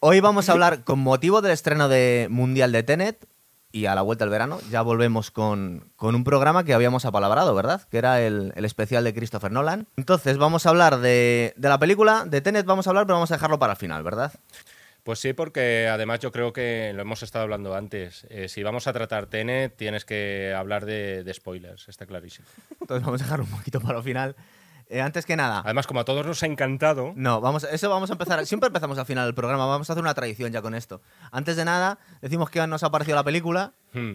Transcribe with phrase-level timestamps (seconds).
[0.00, 3.26] Hoy vamos a hablar, con motivo del estreno de Mundial de Tenet
[3.70, 7.54] y a la vuelta del verano, ya volvemos con, con un programa que habíamos apalabrado,
[7.54, 7.82] ¿verdad?
[7.90, 9.86] Que era el, el especial de Christopher Nolan.
[9.96, 13.30] Entonces, vamos a hablar de, de la película, de Tenet vamos a hablar, pero vamos
[13.30, 14.32] a dejarlo para el final, ¿verdad?
[15.04, 18.26] Pues sí, porque además yo creo que lo hemos estado hablando antes.
[18.30, 22.46] Eh, si vamos a tratar Tenet, tienes que hablar de, de spoilers, está clarísimo.
[22.80, 24.36] Entonces, vamos a dejarlo un poquito para el final.
[24.90, 28.08] Eh, antes que nada, Además, como a todos nos ha encantado, No, vamos, eso vamos
[28.10, 28.44] a empezar.
[28.46, 29.66] Siempre empezamos al final del programa.
[29.66, 31.02] Vamos a hacer una tradición ya con esto.
[31.30, 34.14] Antes de nada, decimos que nos ha parecido la película hmm,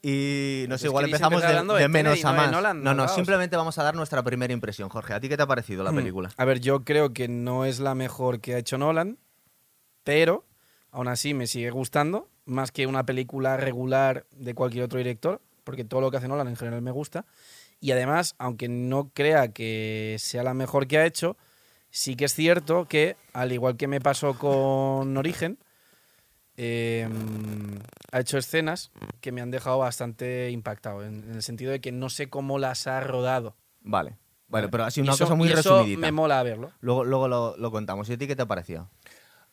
[0.00, 2.50] y no sé, Es igual empezamos de, hablando de de menos a más.
[2.52, 4.88] Nolan, no, no, simplemente vamos a dar nuestra primera impresión.
[4.88, 5.96] Jorge, ¿a ti qué te ha parecido la Hmm.
[5.96, 6.30] película?
[6.36, 9.18] A ver, yo creo que no es la mejor que ha hecho Nolan,
[10.04, 10.44] pero
[10.90, 15.84] aún así me sigue gustando, más que una película regular de cualquier otro director, porque
[15.84, 17.24] todo lo que hace Nolan en general me gusta.
[17.82, 21.36] Y además, aunque no crea que sea la mejor que ha hecho,
[21.90, 25.58] sí que es cierto que, al igual que me pasó con Origen,
[26.56, 27.08] eh,
[28.12, 31.90] ha hecho escenas que me han dejado bastante impactado, en, en el sentido de que
[31.92, 33.56] no sé cómo las ha rodado.
[33.80, 34.16] Vale.
[34.48, 36.00] Vale, pero ha sido una eso- cosa muy y eso resumidita.
[36.00, 36.70] me mola verlo.
[36.82, 38.08] Luego, luego lo, lo contamos.
[38.10, 38.90] ¿Y a ti qué te ha parecido?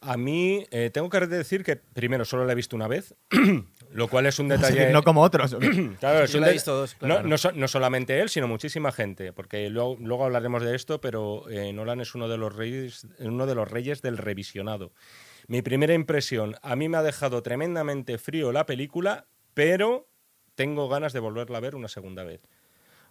[0.01, 3.15] A mí eh, tengo que decir que primero solo la he visto una vez,
[3.91, 4.91] lo cual es un detalle...
[4.91, 5.55] no como otros.
[5.99, 7.27] Claro, es un de- dos, no, claro.
[7.27, 11.49] no so- no solamente él, sino muchísima gente, porque luego, luego hablaremos de esto, pero
[11.49, 14.93] eh, Nolan es uno de los reyes, uno de los reyes del revisionado.
[15.47, 20.07] Mi primera impresión, a mí me ha dejado tremendamente frío la película, pero
[20.55, 22.41] tengo ganas de volverla a ver una segunda vez.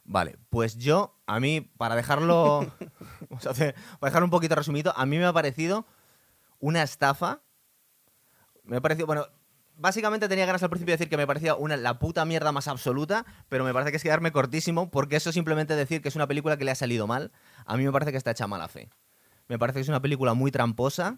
[0.04, 2.60] Vale, pues yo, a mí, para dejarlo.
[3.28, 5.84] vamos a hacer- para dejarlo un poquito resumido, a mí me ha parecido
[6.60, 7.42] una estafa.
[8.64, 9.06] Me ha parecido.
[9.06, 9.26] Bueno,
[9.78, 12.68] básicamente tenía ganas al principio de decir que me parecía una, la puta mierda más
[12.68, 16.26] absoluta, pero me parece que es quedarme cortísimo, porque eso simplemente decir que es una
[16.26, 17.32] película que le ha salido mal,
[17.64, 18.90] a mí me parece que está hecha mala fe.
[19.48, 21.16] Me parece que es una película muy tramposa,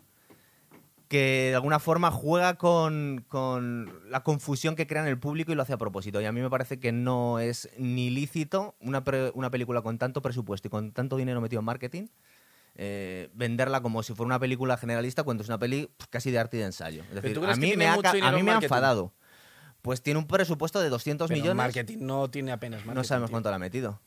[1.08, 5.56] que de alguna forma juega con, con la confusión que crea en el público y
[5.56, 6.20] lo hace a propósito.
[6.20, 9.02] Y a mí me parece que no es ni lícito una,
[9.34, 12.06] una película con tanto presupuesto y con tanto dinero metido en marketing.
[12.82, 16.38] Eh, venderla como si fuera una película generalista cuando es una peli pues, casi de
[16.38, 17.02] arte y de ensayo.
[17.10, 19.12] Es decir, tú a mí, me ha, a mí me enfadado.
[19.82, 21.56] Pues tiene un presupuesto de 200 Pero millones.
[21.56, 22.94] marketing no tiene apenas marketing.
[22.96, 24.00] No sabemos cuánto le ha metido.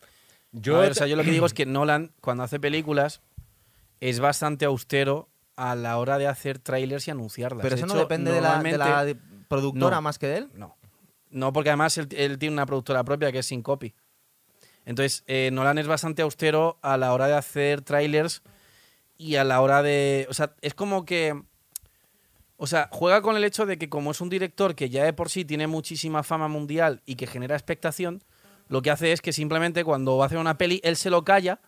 [0.53, 3.21] Yo, ver, o sea, yo lo que digo es que Nolan, cuando hace películas,
[3.99, 7.61] es bastante austero a la hora de hacer trailers y anunciarlas.
[7.61, 10.01] Pero eso no hecho, depende de la, de la normalmente- productora No.
[10.01, 10.49] más que de él.
[10.55, 10.75] No.
[11.29, 13.93] No, porque además él, él tiene una productora propia que es Syncopy.
[14.85, 18.41] Entonces, eh, Nolan es bastante austero a la hora de hacer trailers
[19.23, 20.27] y a la hora de...
[20.29, 21.41] O sea, es como que...
[22.57, 25.13] O sea, juega con el hecho de que como es un director que ya de
[25.13, 28.23] por sí tiene muchísima fama mundial y que genera expectación,
[28.67, 31.23] lo que hace es que simplemente cuando va a hacer una peli, él se lo
[31.23, 31.59] calla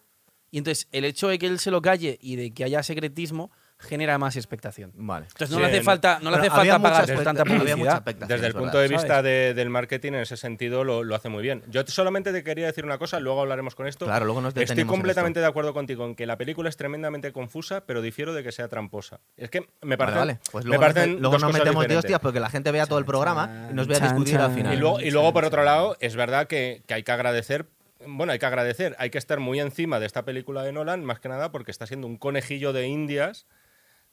[0.51, 3.51] y entonces el hecho de que él se lo calle y de que haya secretismo
[3.77, 4.91] genera más expectación.
[4.95, 5.25] Vale.
[5.27, 7.11] Entonces no Sí, le hace no- falta, no le hace había falta pagar tanta
[7.43, 8.27] expecta- había mucha publicidad.
[8.27, 11.43] Desde el punto de vista de- del marketing, en ese sentido, lo, lo hace muy
[11.43, 11.61] bien.
[11.69, 14.05] Yo solamente te quería decir una cosa, luego hablaremos con esto.
[14.05, 17.85] Claro, luego nos Estoy completamente de acuerdo contigo en que la película es tremendamente confusa,
[17.85, 19.19] pero difiero de que sea tramposa.
[19.37, 20.17] Es que me Vale, parece.
[20.19, 20.39] vale.
[20.51, 21.97] Pues me luego, nos, luego metemos de diferentes.
[21.97, 24.73] hostias porque la gente vea todo el programa y nos vea Chan, discutir al final.
[24.73, 27.65] Y luego, y luego, por otro lado, es verdad que, que hay que agradecer.
[28.07, 31.19] Bueno, hay que agradecer, hay que estar muy encima de esta película de Nolan, más
[31.19, 33.45] que nada porque está siendo un conejillo de indias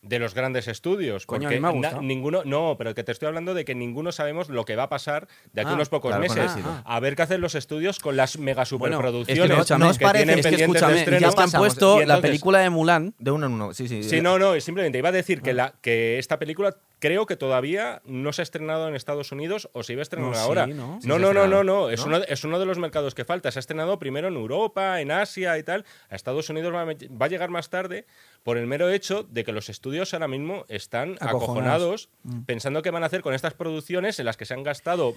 [0.02, 1.26] de los grandes estudios.
[1.26, 2.02] Coño, a porque mí me ha na- gustado.
[2.02, 4.88] ninguno, no, pero que te estoy hablando de que ninguno sabemos lo que va a
[4.88, 6.50] pasar de aquí a Ah, unos pocos claro, meses.
[6.84, 9.88] A ver qué hacen los estudios con las mega Bueno, superproducciones es que no- no
[9.90, 11.20] os que parece- tienen Es que pendientes de estreno.
[11.20, 11.66] ya pasamos.
[11.68, 13.14] puesto Y la entonces- película de Mulan.
[13.18, 14.02] De uno en uno, sí, sí.
[14.02, 18.00] Sí, no, no, simplemente iba a decir que, la, que esta película creo que todavía
[18.04, 20.68] no se ha estrenado en Estados Unidos o se iba a estrenar No, sí, ahora.
[20.68, 21.00] ¿no?
[21.02, 22.06] Sí no, no, no, no, Es, ¿no?
[22.06, 23.50] Uno, es uno de los mercados que falta.
[23.50, 25.84] Se ha estrenado primero en Europa, en Asia y tal.
[26.10, 28.06] A Estados Unidos va a, va a llegar más tarde
[28.44, 31.42] por el mero hecho de que los estudios ahora mismo están Acojonados.
[31.42, 35.16] acojonados pensando qué van a hacer con estas producciones en las que se han gastado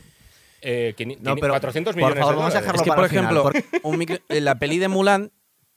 [0.64, 3.06] eh, No, pero, 400 por millones favor, de vamos a dejarlo Es que, para por
[3.06, 3.52] ejemplo,
[3.84, 5.32] un micro- eh, la peli de Mulan,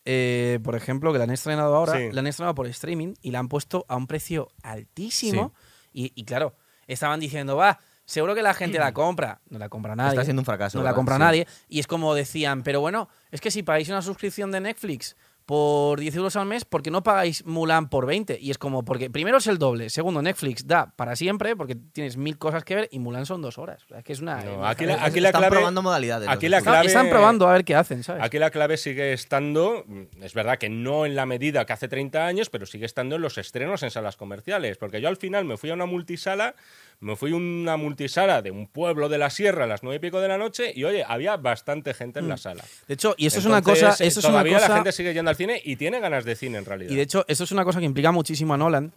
[0.06, 2.08] eh, por ejemplo, que la han estrenado ahora, Sí.
[2.12, 5.52] la han estrenado por streaming y la han puesto a un precio altísimo.
[5.99, 6.55] Y, y claro,
[6.87, 9.41] estaban diciendo, va, seguro que la gente la compra.
[9.50, 10.11] No la compra nadie.
[10.11, 10.79] Está siendo un fracaso.
[10.79, 10.97] no la ¿verdad?
[10.97, 11.21] compra Sí.
[11.21, 11.47] nadie.
[11.69, 15.17] Y es como decían, pero bueno, es que si pagáis una suscripción de Netflix
[15.49, 18.39] por 10 euros al mes, ¿por qué no pagáis Mulan por 20?
[18.39, 22.19] Y es como, porque primero es el doble, segundo, Netflix da para siempre, porque tienes
[22.19, 23.83] mil cosas que ver, y Mulan son dos horas.
[23.85, 24.45] O sea, es que es una.
[24.45, 26.29] No, aquí la- Es- aquí la están clave- probando modalidades.
[26.29, 28.23] aquí la clave- Están probando a ver qué hacen, ¿sabes?
[28.23, 29.87] Aquí la clave sigue estando,
[30.21, 33.23] es verdad que no en la medida que hace 30 años, pero sigue estando en
[33.23, 34.77] los estrenos en salas comerciales.
[34.77, 36.56] Porque yo al final me fui a una multisala,
[37.00, 39.99] me fui a una multisala de un pueblo de la sierra a las nueve y
[40.00, 42.65] pico de la noche y oye, había bastante gente en la sala.
[42.89, 43.91] De hecho, y eso es una cosa.
[43.91, 46.25] eh, Eso es una todavía la cosa gente sigue yendo al cine y tiene ganas
[46.25, 46.91] de cine en realidad.
[46.91, 48.93] y de hecho, eso es una cosa que implica muchísimo a Nolan.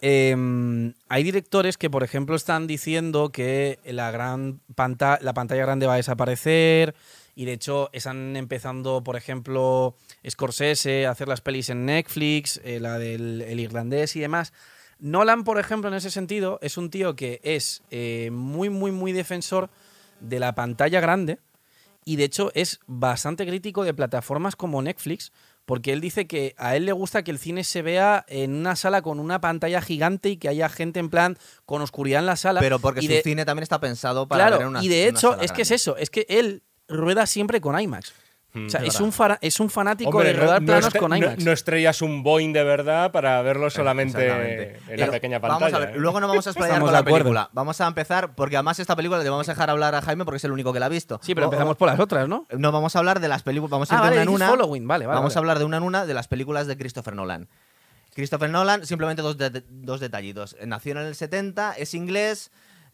[0.00, 5.86] eh, hay directores que, por ejemplo, están diciendo que la gran pantalla, la pantalla grande
[5.86, 6.94] va a desaparecer.
[7.34, 9.94] Y de hecho, están empezando, por ejemplo,
[10.28, 14.52] Scorsese a hacer las pelis en Netflix, eh, la del el irlandés y demás.
[14.98, 19.12] Nolan, por ejemplo, en ese sentido, es un tío que es eh, muy, muy, muy
[19.12, 19.70] defensor
[20.20, 21.38] de la pantalla grande
[22.04, 25.30] y de hecho es bastante crítico de plataformas como Netflix
[25.64, 28.74] porque él dice que a él le gusta que el cine se vea en una
[28.74, 31.36] sala con una pantalla gigante y que haya gente en plan
[31.66, 32.60] con oscuridad en la sala.
[32.60, 34.88] Pero porque y su de- cine también está pensado para Claro, ver en una y
[34.88, 38.14] de hecho es que es eso, es que él rueda siempre con IMAX.
[38.66, 41.44] O sea, Es un, es un fanático Hombre, de rodar no, planos con no- IMAX.
[41.44, 44.62] no estrellas un Boeing de verdad para verlo solamente Exactamente.
[44.92, 45.60] en la Pero pequeña pantalla.
[45.60, 45.98] Vamos a ver, ¿eh?
[45.98, 47.50] luego no vamos a explayar con de la película.
[47.52, 50.36] Vamos a empezar, porque además esta película le vamos a dejar hablar a Jaime porque
[50.38, 51.20] es el único que la ha visto.
[51.22, 52.46] sí, pero O- empezamos por las otras, ¿no?
[52.56, 53.70] No, vamos a hablar de las películas.
[53.70, 54.48] Vamos a ir Ah, de vale, una en una.
[54.48, 55.16] Following, vale, vale.
[55.16, 57.48] vamos a hablar de una en una de las películas de Christopher Nolan.
[58.14, 60.56] Christopher Nolan, simplemente dos, de- dos detallitos.
[60.66, 62.50] Nació en el 70, es inglés,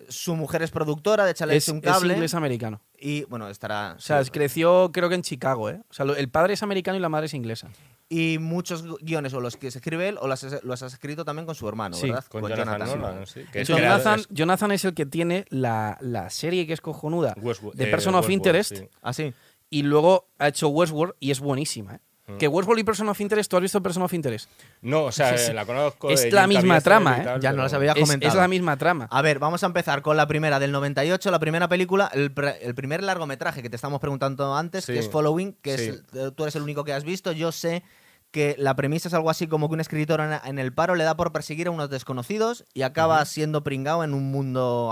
[0.09, 2.15] su mujer es productora, de échale Es, un es cable.
[2.15, 2.81] inglés americano.
[2.99, 3.95] y bueno, estará.
[3.97, 4.31] O sea, sí.
[4.31, 5.81] creció creo que en Chicago, ¿eh?
[5.91, 7.69] O sea, el padre es americano y la madre es inglesa.
[8.09, 10.93] Y muchos gu- guiones o los que se escribe él o los, has- los has
[10.93, 12.25] escrito también con su hermano, Sí, ¿verdad?
[12.27, 16.29] Con Jonathan Nolan, sí, que es Jonathan, es Jonathan es el que tiene la, la
[16.31, 18.89] serie que es cojonuda Westworld- de eh, Person of Westworld, Interest sí.
[19.01, 19.33] Ah, sí.
[19.71, 22.01] y luego ha hecho Westworld y es buenísima, ¿eh?
[22.27, 22.37] Mm.
[22.39, 24.49] Que Westworld y Person of Interest, ¿tú has visto Person of Interest?
[24.81, 26.09] No, o sea, la conozco.
[26.09, 27.25] Es de la misma trama, ¿eh?
[27.25, 28.29] tal, Ya no las había comentado.
[28.33, 29.09] es la misma trama.
[29.11, 33.03] A ver, vamos a empezar con la primera del 98, la primera película, el, primer
[33.03, 34.95] largometraje que te estamos preguntando antes, Sí.
[34.95, 35.85] que es Following, que Sí.
[35.91, 37.31] es, eh, tú eres el único que has visto.
[37.33, 37.83] Yo sé
[38.31, 41.05] que la premisa es algo así como que un escritor en, en el paro le
[41.05, 44.91] da por perseguir a unos desconocidos y acaba siendo pringado en un mundo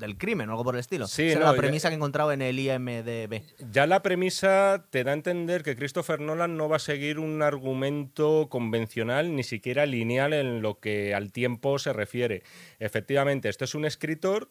[0.00, 1.06] del crimen o algo por el estilo.
[1.06, 3.42] Sí, Esa no, era la ya- premisa que he encontrado en el IMDB.
[3.70, 7.42] Ya la premisa te da a entender que Christopher Nolan no va a seguir un
[7.42, 12.42] argumento convencional, ni siquiera lineal en lo que al tiempo se refiere.
[12.80, 14.50] Efectivamente, este es un escritor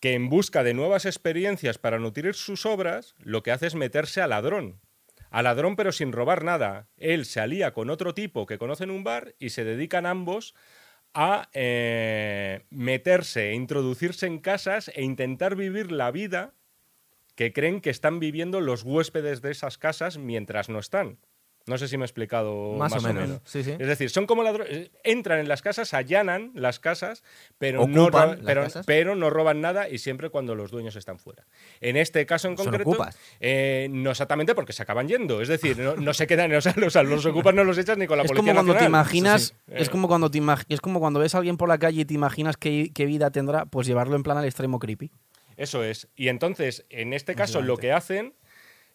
[0.00, 4.20] que en busca de nuevas experiencias para nutrir sus obras, lo que hace es meterse
[4.20, 4.80] a ladrón.
[5.30, 6.88] A ladrón pero sin robar nada.
[6.96, 10.54] Él se alía con otro tipo que conoce en un bar y se dedican ambos
[11.14, 16.52] a eh, meterse, introducirse en casas e intentar vivir la vida
[17.36, 21.18] que creen que están viviendo los huéspedes de esas casas mientras no están.
[21.66, 23.40] No sé si me he explicado Más, más, o menos.
[23.44, 23.70] Sí, sí.
[23.78, 27.22] Es decir, son como ladrones, entran en las casas, allanan las casas,
[27.56, 28.84] pero no, Ocupan ro- las pero, casas.
[28.86, 31.46] pero no roban nada y siempre cuando los dueños están fuera.
[31.80, 33.16] En este caso en concreto, ocupas.
[33.40, 35.40] eh, no exactamente porque se acaban yendo.
[35.40, 38.06] Es decir, no, no se quedan, o sea, los, los ocupas no los echas ni
[38.06, 39.54] con la es policía como cuando te imaginas, sí.
[39.74, 42.02] es Eh, como cuando te imag- es como cuando ves a alguien por la calle
[42.02, 45.10] y te imaginas qué, qué vida tendrá, pues llevarlo en plan al extremo creepy.
[45.56, 46.08] Eso es.
[46.16, 48.34] Y entonces, en este caso, lo que hacen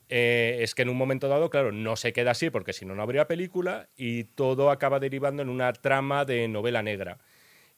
[0.09, 2.95] eh, es que en un momento dado, claro, no se queda así porque si no,
[2.95, 7.19] no habría película y todo acaba derivando en una trama de novela negra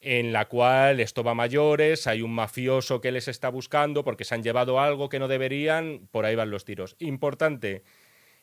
[0.02, 4.24] en la cual esto va a mayores, hay un mafioso que les está buscando porque
[4.24, 6.96] se han llevado algo que no deberían, por ahí van los tiros.
[6.98, 7.84] Importante,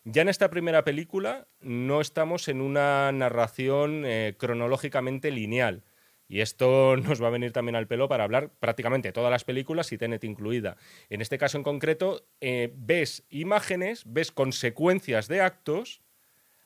[0.05, 5.82] ya en esta primera película no estamos en una narración eh, cronológicamente lineal.
[6.29, 9.91] Y esto nos va a venir también al pelo para hablar prácticamente todas las películas
[9.93, 10.77] y Tenet incluida.
[11.09, 16.03] En este caso en concreto, eh, ves imágenes, ves consecuencias de actos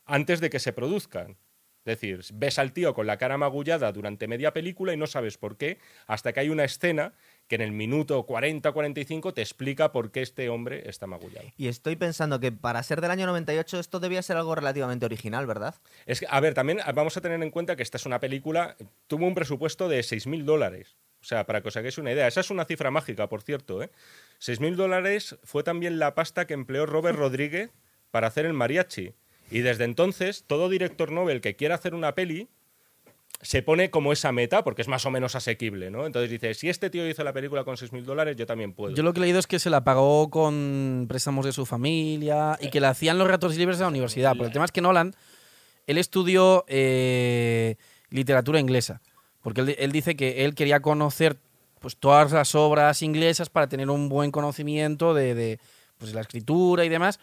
[0.04, 1.38] antes de que se produzcan.
[1.84, 5.36] Es decir, ves al tío con la cara magullada durante media película y no sabes
[5.36, 7.12] por qué, hasta que hay una escena
[7.52, 11.46] que en el minuto 40-45 te explica por qué este hombre está magullado.
[11.58, 15.46] Y estoy pensando que para ser del año 98 esto debía ser algo relativamente original,
[15.46, 15.74] ¿verdad?
[16.06, 18.74] Es que, a ver, también vamos a tener en cuenta que esta es una película,
[19.06, 20.96] tuvo un presupuesto de 6.000 dólares.
[21.20, 22.26] O sea, para que os hagáis una idea.
[22.26, 23.82] Esa es una cifra mágica, por cierto.
[23.82, 23.90] ¿eh?
[24.40, 27.68] 6.000 dólares fue también la pasta que empleó Robert Rodríguez
[28.10, 29.12] para hacer el mariachi.
[29.50, 32.48] Y desde entonces, todo director Nobel que quiera hacer una peli
[33.40, 36.06] se pone como esa meta, porque es más o menos asequible, ¿no?
[36.06, 38.94] Entonces dice, si este tío hizo la película con 6.000 dólares, yo también puedo.
[38.94, 42.56] Yo lo que he leído es que se la pagó con préstamos de su familia
[42.60, 44.32] y que la hacían los ratos libres de la universidad.
[44.32, 45.14] Pero el tema es que Nolan,
[45.86, 47.76] él estudió eh,
[48.10, 49.00] literatura inglesa.
[49.42, 51.40] Porque él, dice que él quería conocer
[51.80, 55.58] pues, todas las obras inglesas para tener un buen conocimiento de, de,
[55.98, 57.18] pues, la escritura y demás.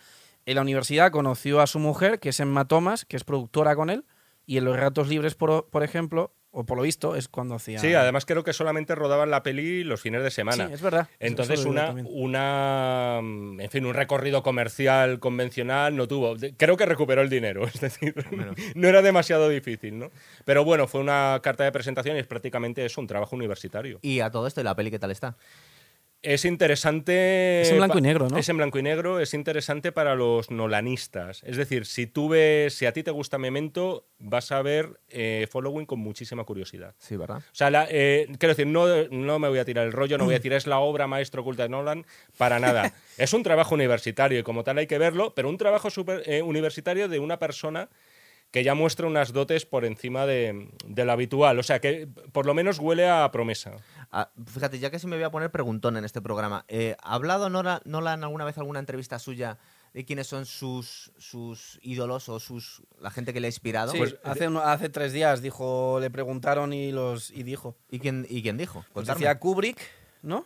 [0.45, 3.89] En la universidad conoció a su mujer, que es Emma Thomas, que es productora con
[3.89, 4.03] él.
[4.50, 7.77] Y en los ratos libres, por, por ejemplo, o por lo visto, es cuando hacía.
[7.77, 10.65] Sí, además creo que solamente rodaban la peli los fines de semana.
[10.65, 11.08] Sí, es verdad.
[11.20, 16.36] Entonces, una, una, mm, en fin, un recorrido comercial convencional no tuvo.
[16.58, 18.15] Creo que recuperó el dinero, es decir,
[18.74, 20.10] no era demasiado difícil, ¿no?
[20.46, 24.00] Pero bueno, fue una carta de presentación y es prácticamente eso, un trabajo universitario.
[24.01, 25.38] Y a todo esto, ¿y la peli qué tal está?
[26.21, 27.61] Es interesante.
[27.61, 28.38] Es en blanco y negro, ¿no?
[28.38, 31.41] Es en blanco y negro, es interesante para los nolanistas.
[31.45, 35.47] Es decir, si tú ves, si a ti te gusta Memento, vas a ver eh,
[35.49, 36.93] Following con muchísima curiosidad.
[36.97, 37.38] Sí, ¿verdad?
[37.38, 40.25] O sea, la- eh, quiero decir, no, no me voy a tirar el rollo, no
[40.25, 42.05] voy a decir es la obra maestra oculta de Nolan,
[42.38, 42.93] para nada.
[43.17, 46.41] es un trabajo universitario y como tal hay que verlo, pero un trabajo super- eh,
[46.41, 47.88] universitario de una persona
[48.51, 51.60] que ya muestra unas dotes por encima de, de lo habitual.
[51.60, 53.74] O sea, que por lo menos huele a promesa.
[54.12, 56.65] Ah, fíjate, ya que sí me voy a poner preguntón en este programa.
[56.68, 59.60] eh, ¿Ha hablado Nora- Nolan alguna vez alguna entrevista suya
[59.94, 63.91] de quiénes son sus, sus ídolos o sus la gente que le ha inspirado?
[63.91, 67.75] Sí, Pues, hace, uno- hace tres días dijo, le preguntaron y los y dijo.
[67.91, 68.84] ¿y, quién, ¿Y quién dijo?
[68.94, 69.77] Pues decía Kubrick,
[70.24, 70.46] ¿no?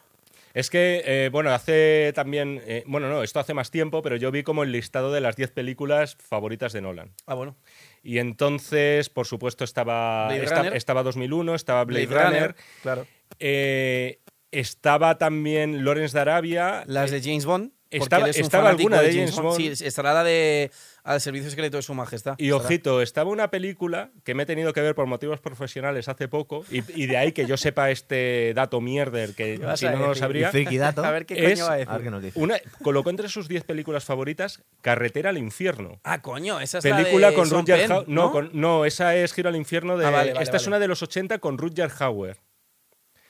[0.54, 4.30] Es que, eh, bueno, hace también, eh, bueno, no, esto hace más tiempo, pero yo
[4.30, 7.12] vi como el listado de las 10 películas favoritas de Nolan.
[7.26, 7.56] Ah, bueno.
[8.04, 13.08] Y entonces, por supuesto, estaba, esta- estaba 2001, estaba Blade, Runner, claro.
[13.40, 14.20] eh,
[14.52, 16.84] estaba también Lawrence de Arabia.
[16.86, 17.72] Las de James Bond.
[17.90, 19.56] Estaba- estaba alguna de James Bond.
[19.58, 20.70] Sí, estará la de
[21.06, 22.36] Al Servicio Secreto de Su Majestad.
[22.38, 26.30] Y ojito, estaba una película que me he tenido que ver por motivos profesionales hace
[26.30, 29.86] poco, y, y de ahí que yo sepa este dato mierder, que ¿Qué vas si
[29.88, 30.50] no, no lo sabría.
[30.80, 31.04] Dato.
[31.06, 32.04] A ver qué Es- coño va a A ver decir.
[32.04, 32.40] qué nos dice.
[32.40, 36.00] Una, colocó entre sus 10 películas favoritas Carretera al Infierno.
[36.06, 38.08] Ah, coño, esa es Película la de con Sean Penn, Hauer.
[38.08, 38.32] No, ¿no?
[38.32, 40.06] con- no, esa es Giro al Infierno de.
[40.06, 42.38] Ah, vale, vale, esta es una de los 80 con Rutger Hauer.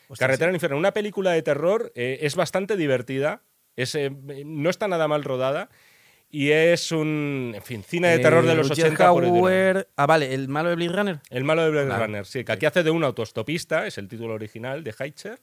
[0.09, 0.77] Hostia, Carretera al Infierno.
[0.77, 3.41] Una película de terror, eh, es bastante divertida.
[3.75, 4.11] Es, eh,
[4.45, 5.69] no está nada mal rodada.
[6.35, 7.51] Y es un.
[7.55, 10.33] En fin, cine de Eh, terror de los Rutger 80 por el Hauer- Ah, vale,
[10.33, 11.19] el malo de Blade Runner.
[11.29, 12.05] El malo de Blade Vale.
[12.07, 15.37] Runner, sí, que aquí hace de un autostopista, es el título original de Hitcher,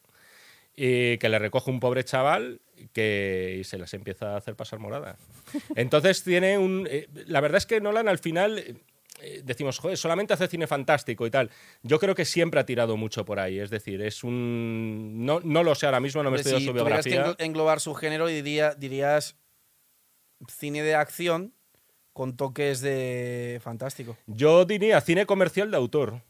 [0.74, 2.60] y que le recoge un pobre chaval
[2.92, 5.16] que y se las empieza a hacer pasar morada.
[5.76, 6.88] Entonces tiene un...
[6.90, 8.58] eh, la verdad es que Nolan al final...
[8.58, 8.74] eh,
[9.22, 11.50] eh, decimos, joder, solamente hace cine fantástico y tal.
[11.84, 13.58] Yo creo que siempre ha tirado mucho por ahí.
[13.60, 15.26] Es decir, es un.
[15.26, 17.34] No, no lo sé ahora mismo, no me Hombre, estoy si su tuvieras que biografía.
[17.36, 19.36] englo- englobar su género, diría, dirías
[20.48, 21.52] cine de acción
[22.12, 24.16] con toques de fantástico.
[24.26, 26.22] Yo diría cine comercial de autor.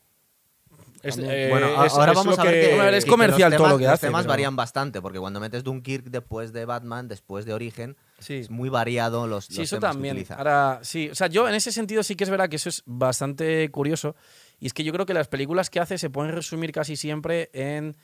[1.02, 3.66] Es- eh, Bueno, es- ahora es vamos a ver que, es que comercial los todo
[3.68, 6.66] temas, lo que los hace, temas pero- varían bastante, porque cuando metes Dunkirk después de
[6.66, 8.34] Batman, después de Origen, Sí.
[8.34, 10.16] es muy variado los, Sí, los eso temas que también.
[10.16, 10.34] utiliza.
[10.34, 12.82] Ahora, sí, o sea, yo en ese sentido sí que es verdad que eso es
[12.84, 14.14] bastante curioso.
[14.58, 17.48] Y es que yo creo que las películas que hace se pueden resumir casi siempre
[17.54, 17.96] en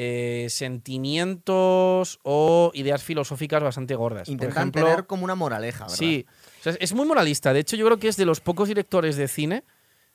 [0.00, 4.28] eh, sentimientos o ideas filosóficas bastante gordas.
[4.28, 5.96] Por Intentan ejemplo, tener como una moraleja, ¿verdad?
[5.96, 6.24] Sí,
[6.60, 7.52] o sea, es muy moralista.
[7.52, 9.64] De hecho, yo creo que es de los pocos directores de cine,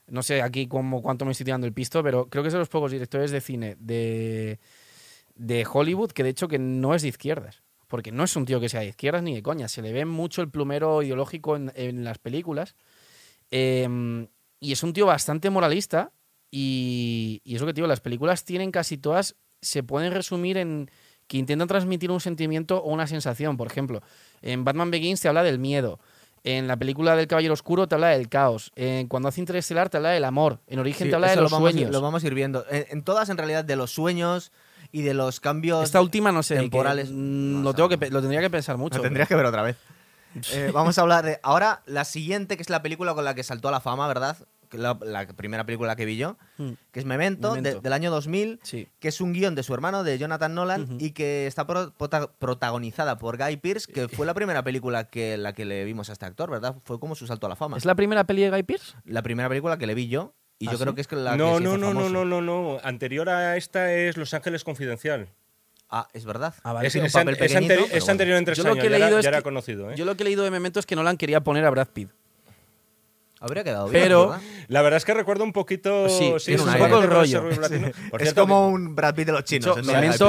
[0.06, 2.60] no sé aquí como cuánto me estoy tirando el pisto, pero creo que es de
[2.60, 4.58] los pocos directores de cine de,
[5.34, 7.62] de Hollywood que de hecho que no es de izquierdas.
[7.86, 9.68] Porque no es un tío que sea de izquierdas ni de coña.
[9.68, 12.74] Se le ve mucho el plumero ideológico en, en las películas.
[13.50, 14.26] Eh,
[14.58, 16.10] y es un tío bastante moralista.
[16.50, 20.90] Y, y eso que digo, las películas tienen casi todas, se pueden resumir en
[21.26, 23.56] que intentan transmitir un sentimiento o una sensación.
[23.56, 24.02] Por ejemplo,
[24.42, 25.98] en Batman Begins te habla del miedo.
[26.44, 28.70] En la película del Caballero Oscuro te habla del caos.
[28.76, 30.60] En cuando hace Interestelar te habla del amor.
[30.66, 31.90] En Origen Sí, te habla de los lo vamos, sueños.
[31.90, 32.66] Lo vamos a ir viendo.
[32.70, 34.52] En, en todas, en realidad, de los sueños
[34.92, 36.56] y de los cambios Esta última no sé.
[36.56, 37.08] temporales.
[37.08, 38.98] que, no lo, tengo que, lo tendría que pensar mucho.
[38.98, 39.76] Lo tendrías que ver otra vez.
[40.52, 41.38] Eh, vamos a hablar de.
[41.44, 44.36] Ahora, la siguiente, que es la película con la que saltó a la fama, ¿verdad?
[44.78, 47.80] La, la primera película que vi yo, Mm, que es Memento, de- Memento.
[47.80, 48.88] del año 2000, Sí.
[49.00, 52.30] que es un guion de su hermano, de Jonathan Nolan, y que está pro- prota-
[52.38, 56.12] protagonizada por Guy Pearce, que fue la primera película que la que le vimos a
[56.12, 56.76] este actor, ¿verdad?
[56.84, 57.76] Fue como su salto a la fama.
[57.76, 58.94] ¿Es la primera peli de Guy Pearce?
[59.04, 60.82] La primera película que le vi yo, y ¿Ah, yo sí?
[60.84, 62.78] creo que es que la No, que no, no, no, no, no, no.
[62.84, 65.28] Anterior a esta es Los Ángeles Confidencial.
[65.90, 66.54] Ah, es verdad.
[66.64, 66.88] Ah, vale.
[66.88, 68.10] Es, es an- es anteri- es bueno.
[68.10, 69.44] anterior en tres Yo lo años, que he ya, era, leído es ya era que-
[69.44, 69.90] conocido.
[69.90, 69.94] ¿eh?
[69.96, 72.10] Yo lo que he leído de Memento es que Nolan quería poner a Brad Pitt.
[73.44, 74.02] Habría quedado bien.
[74.02, 74.42] Pero- ¿verdad?
[74.68, 76.08] La verdad es que recuerdo un poquito...
[76.08, 77.46] Sí, sí, es un poco el rollo.
[77.50, 77.58] es
[78.22, 79.76] cierto, como un Brad Pitt de los chinos.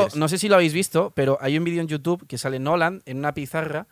[0.02, 0.20] Pearce.
[0.20, 3.02] no sé si lo habéis visto, pero hay un vídeo en YouTube que sale Nolan
[3.06, 3.88] en una pizarra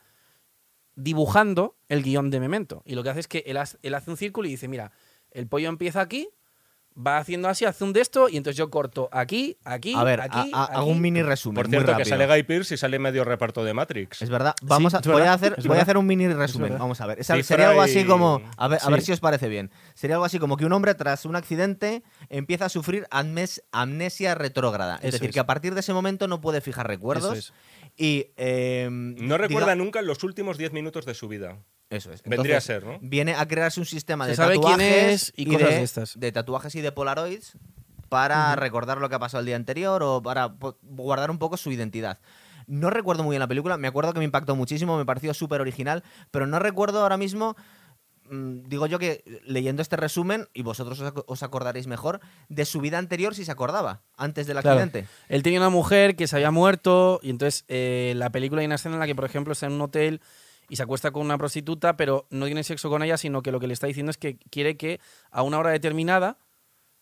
[0.95, 2.83] dibujando el guion de Memento.
[2.85, 4.91] Y lo que hace es que él, hace- él hace un círculo y dice, mira,
[5.31, 6.27] el pollo empieza aquí,
[6.95, 10.21] va haciendo así, hace un de esto, y entonces yo corto aquí, aquí, A ver,
[10.21, 10.73] aquí, a- a- aquí.
[10.75, 11.55] hago un mini resumen.
[11.55, 14.21] Por muy cierto, que sale Guy Pearce y sale medio reparto de Matrix.
[14.21, 14.53] Es verdad.
[14.61, 16.77] Vamos a, es voy, verdad, a hacer, es voy a hacer un mini resumen.
[16.77, 17.23] Vamos a ver.
[17.23, 18.41] Sería algo así como.
[18.57, 19.71] A ver, a ver si os parece bien.
[19.95, 24.35] Sería algo así como que un hombre, tras un accidente, empieza a sufrir amnes- amnesia
[24.35, 24.95] retrógrada.
[24.97, 25.33] Es Eso decir, es.
[25.33, 27.37] que a partir de ese momento no puede fijar recuerdos.
[27.37, 27.53] Eso
[27.97, 28.27] Y.
[28.37, 31.59] eh, No recuerda nunca los últimos 10 minutos de su vida.
[31.89, 32.23] Eso es.
[32.23, 32.97] Vendría Entonces, a ser, ¿no?
[33.01, 35.83] Viene a crearse un sistema Se de sabe quién tatuajes es y cosas de, de
[35.83, 36.19] estas.
[36.19, 37.53] de tatuajes y de polaroids
[38.09, 41.71] para recordar lo que ha pasado el día anterior o para guardar un poco su
[41.71, 42.19] identidad.
[42.65, 45.61] No recuerdo muy bien la película, me acuerdo que me impactó muchísimo, me pareció súper
[45.61, 47.55] original, pero no recuerdo ahora mismo
[48.63, 52.79] digo yo que leyendo este resumen, y vosotros os, ac- os acordaréis mejor, de su
[52.81, 54.79] vida anterior si se acordaba, antes del Claro.
[54.79, 55.07] accidente.
[55.29, 58.75] Él tenía una mujer que se había muerto y entonces eh, la película hay una
[58.75, 60.21] escena en la que, por ejemplo, está en un hotel
[60.69, 63.59] y se acuesta con una prostituta, pero no tiene sexo con ella, sino que lo
[63.59, 64.99] que le está diciendo es que quiere que
[65.31, 66.37] a una hora determinada,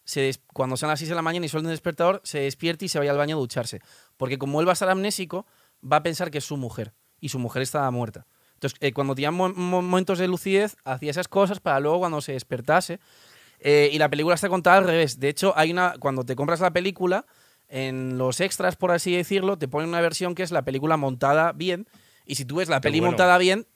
[0.03, 2.89] se cuando sean las 6 de la mañana y suene el despertador, se despierte y
[2.89, 3.81] se vaya al baño a ducharse.
[4.17, 5.45] Porque como él va a estar amnésico,
[5.89, 8.25] va a pensar que es su mujer y su mujer estaba muerta.
[8.61, 12.21] Entonces, eh, cuando tenía mo- mo- momentos de lucidez, hacía esas cosas para luego cuando
[12.21, 12.99] se despertase.
[13.63, 15.19] eh, y la película está contada al revés.
[15.19, 17.25] De hecho, hay una cuando te compras la película,
[17.69, 21.51] en los extras, por así decirlo, te ponen una versión que es la película montada
[21.53, 21.87] bien.
[22.25, 23.11] Y si tú ves la Qué peli bueno.
[23.11, 23.67] montada bien,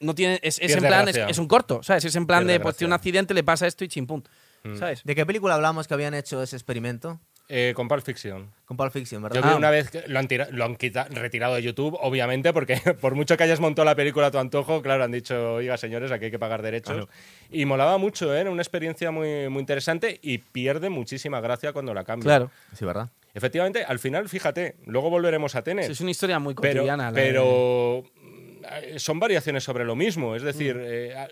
[0.00, 2.04] no tiene, es, es en plan, es, es un corto, ¿sabes?
[2.06, 4.24] Es en plan Pierde de, pues tiene un accidente, le pasa esto y chimpún,
[4.64, 4.76] Mm.
[4.76, 5.02] ¿sabes?
[5.04, 7.20] ¿De qué película hablamos que habían hecho ese experimento?
[7.52, 8.48] Eh, con Pulp Fiction.
[8.64, 9.40] Con Pulp Fiction, ¿verdad?
[9.40, 9.56] Yo vi Ah.
[9.56, 13.16] una vez que lo han, tira- lo han quita- retirado de YouTube, obviamente, porque por
[13.16, 16.26] mucho que hayas montado la película a tu antojo, claro, han dicho, oiga, señores, aquí
[16.26, 16.92] hay que pagar derechos.
[16.94, 17.08] Claro.
[17.50, 18.40] Y molaba mucho, ¿eh?
[18.42, 22.24] era una experiencia muy, muy interesante y pierde muchísima gracia cuando la cambia.
[22.24, 22.50] Claro.
[22.72, 23.08] Sí, ¿verdad?
[23.34, 25.86] Efectivamente, al final, fíjate, luego volveremos a tener.
[25.86, 27.10] Sí, es una historia muy pero, cotidiana.
[27.10, 30.36] la de- pero mm, son variaciones sobre lo mismo.
[30.36, 30.82] Es decir, Mm.
[30.84, 31.28] eh,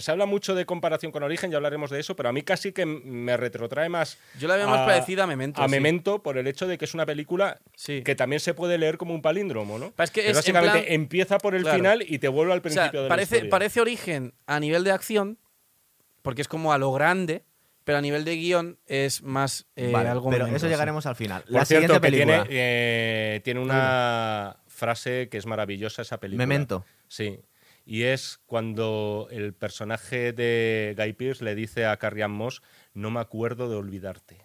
[0.00, 2.72] se habla mucho de comparación con Origen, ya hablaremos de eso, pero a mí casi
[2.72, 5.60] que me retrotrae más Yo la veo más a- parecida a Memento.
[5.62, 5.70] a sí.
[5.70, 8.02] Memento por el hecho de que es una película Sí.
[8.02, 9.92] que también se puede leer como un palíndromo, ¿no?
[9.98, 11.76] Es que es en básicamente plan- empieza por el Claro.
[11.78, 13.50] final y te vuelve al O sea, principio de la parece, historia.
[13.50, 15.38] parece origen a nivel de acción,
[16.22, 17.44] porque es como a lo grande,
[17.84, 21.42] pero a nivel de guion es más eh, Vale, algo pero eso llegaremos al final.
[21.42, 26.18] Por la cierto, siguiente que tiene, película, eh, tiene una frase que es maravillosa esa
[26.18, 26.46] película.
[26.46, 26.84] Memento.
[27.08, 27.38] Sí.
[27.84, 32.62] Y es cuando el personaje de Guy Pearce le dice a Carrie Moss,
[32.94, 34.38] no me acuerdo de olvidarte.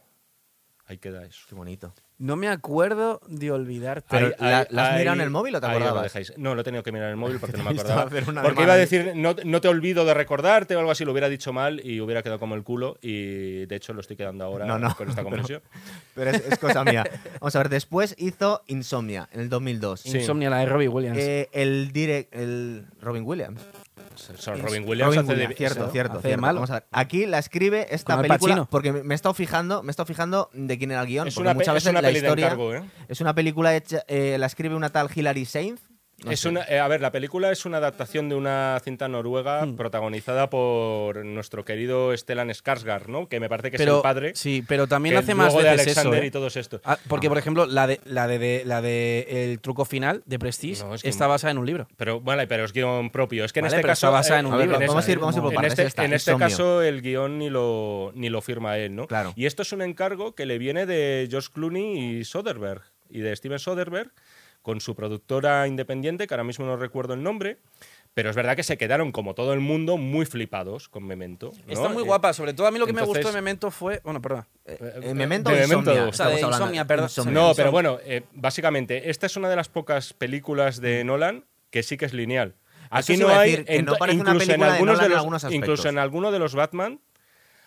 [0.85, 1.45] Ahí queda eso.
[1.47, 1.93] Qué bonito.
[2.19, 4.05] No me acuerdo de olvidarte.
[4.09, 5.85] Pero Ahí- ¿la- ahí- la has mirado en el móvil o te ahí os lo
[5.87, 6.33] acordabas?
[6.37, 8.01] No, lo he tenido que mirar en el móvil porque no me acordaba.
[8.03, 11.05] hacer una Porque iba a decir, no, no te olvido de recordarte o algo así,
[11.05, 12.97] lo hubiera dicho mal y hubiera quedado como el culo.
[13.01, 15.61] Y de hecho lo estoy quedando ahora No, no, con esta pero- conversión.
[16.13, 17.05] Pero es, es cosa mía.
[17.39, 20.01] Vamos a ver, después hizo Insomnia en el 2002.
[20.01, 20.17] Sí.
[20.17, 21.17] Insomnia, la de Robbie Williams.
[21.17, 23.61] Eh, el direct, el Robin Williams.
[24.15, 25.91] Son Robin Williams Robin hace de- Williams, cierto, ¿no?
[25.91, 26.41] cierto, Hace de cierto.
[26.41, 26.55] malo.
[26.55, 26.83] Vamos a ver.
[26.91, 30.77] Aquí la escribe esta película porque me he estado fijando, me he estado fijando de
[30.77, 31.27] quién era el guion.
[31.27, 32.83] Es porque muchas es veces una la de historia encargo, ¿eh?
[33.07, 35.81] es una película hecha, eh, la escribe una tal Hilary Sainz.
[36.23, 39.65] No es una, eh, a ver, la película es una adaptación de una cinta noruega
[39.65, 39.75] Mm.
[39.75, 43.27] protagonizada por nuestro querido Stellan Skarsgård, ¿no?
[43.27, 44.31] Que me parece que es el padre.
[44.35, 45.99] Sí, pero también hace más luego de veces eso.
[46.01, 46.27] Alexander ¿eh?
[46.27, 46.81] y todos estos.
[46.83, 50.39] Ah, porque, por ejemplo, la de, la de, de- la de el truco final de
[50.39, 51.87] Prestige No, es que- está basada en un libro.
[51.97, 53.45] Pero bueno, pero es guion propio.
[53.45, 54.07] Es que en Vale, este caso.
[54.07, 54.79] está basada en un libro.
[54.79, 57.49] vamos a ir, vamos a ir por en este, en este caso, el guion ni
[57.49, 59.07] lo, ni lo firma él, ¿no?
[59.07, 59.33] Claro.
[59.35, 63.35] Y esto es un encargo que le viene de George Clooney y Soderbergh, y de
[63.35, 64.11] Steven Soderbergh,
[64.69, 67.57] con su productora independiente, que ahora mismo no recuerdo el nombre.
[68.13, 71.51] Pero es verdad que se quedaron, como todo el mundo, muy flipados con Memento.
[71.65, 71.73] ¿no?
[71.73, 72.33] Está muy Eh, guapa.
[72.33, 73.99] Sobre todo a mí lo que me gustó de Memento fue.
[74.03, 74.45] Bueno, perdón.
[74.65, 75.93] Eh, Memento de o Insomnia.
[75.93, 76.09] Memento.
[76.09, 76.39] O sea, de.
[76.41, 77.05] Insomnia, perdón.
[77.05, 77.33] Insomnia.
[77.33, 81.81] No, pero bueno, eh, básicamente, esta es una de las pocas películas de Nolan que
[81.81, 82.53] sí que es lineal.
[82.91, 85.09] Aquí Eso no hay, decir, que en no incluso, en de algunos Nolan de en
[85.11, 85.55] los, algunos aspectos.
[85.55, 86.99] incluso en alguno de los Batman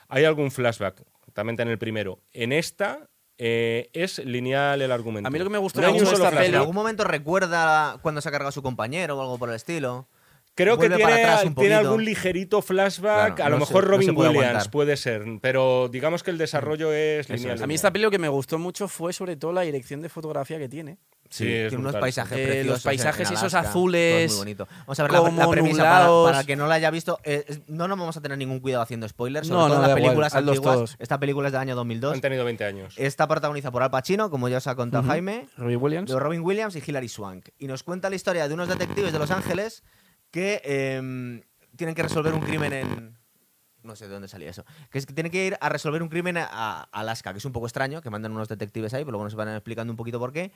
[0.08, 2.20] hay algún flashback, también en el primero.
[2.32, 3.08] En esta
[3.44, 5.26] eh, es lineal el argumento.
[5.26, 8.28] A mí lo que me gustó No solo esta ¿En algún momento recuerda cuando se
[8.28, 10.07] ha cargado a su compañero o algo por el estilo?
[10.54, 14.70] Creo que tiene, algún ligerito flashback, Claro, a lo no mejor Robin puede Williams aguantar.
[14.70, 17.54] puede ser, pero digamos que el desarrollo es Eso lineal.
[17.56, 17.62] es.
[17.62, 20.10] A mí esta peli lo que me gustó mucho fue sobre todo la dirección de
[20.10, 20.98] fotografía que tiene.
[21.30, 22.70] Sí, tiene es unos brutal, paisajes Eh, preciosos.
[22.72, 24.68] los paisajes en esos Alaska, azules, muy bonito.
[24.80, 26.30] Vamos a ver la, la premisa para, nublados.
[26.32, 27.18] para que no la haya visto.
[27.24, 29.46] eh, es- no nos vamos a tener ningún cuidado haciendo spoilers.
[29.48, 30.60] Sobre No, todo no, las igual, antiguas.
[30.60, 30.96] todos.
[30.98, 32.12] Esta película es del año 2002.
[32.16, 32.92] Han tenido 20 años.
[32.98, 35.04] Está protagonizada por Al Pacino, como ya os ha contado.
[35.04, 36.10] Jaime, Robbie Williams.
[36.10, 37.48] de Robin Williams y Hilary Swank.
[37.58, 39.82] Y nos cuenta la historia de unos detectives de Los Ángeles
[40.33, 41.42] que em,
[41.77, 43.18] tienen que resolver un crimen en.
[43.85, 44.64] No sé de dónde salía eso.
[44.90, 47.53] Que es que tienen que ir a resolver un crimen a, Alaska, que es un
[47.53, 50.33] poco extraño, que mandan unos detectives ahí, pero luego nos van explicando un poquito por
[50.33, 50.51] qué.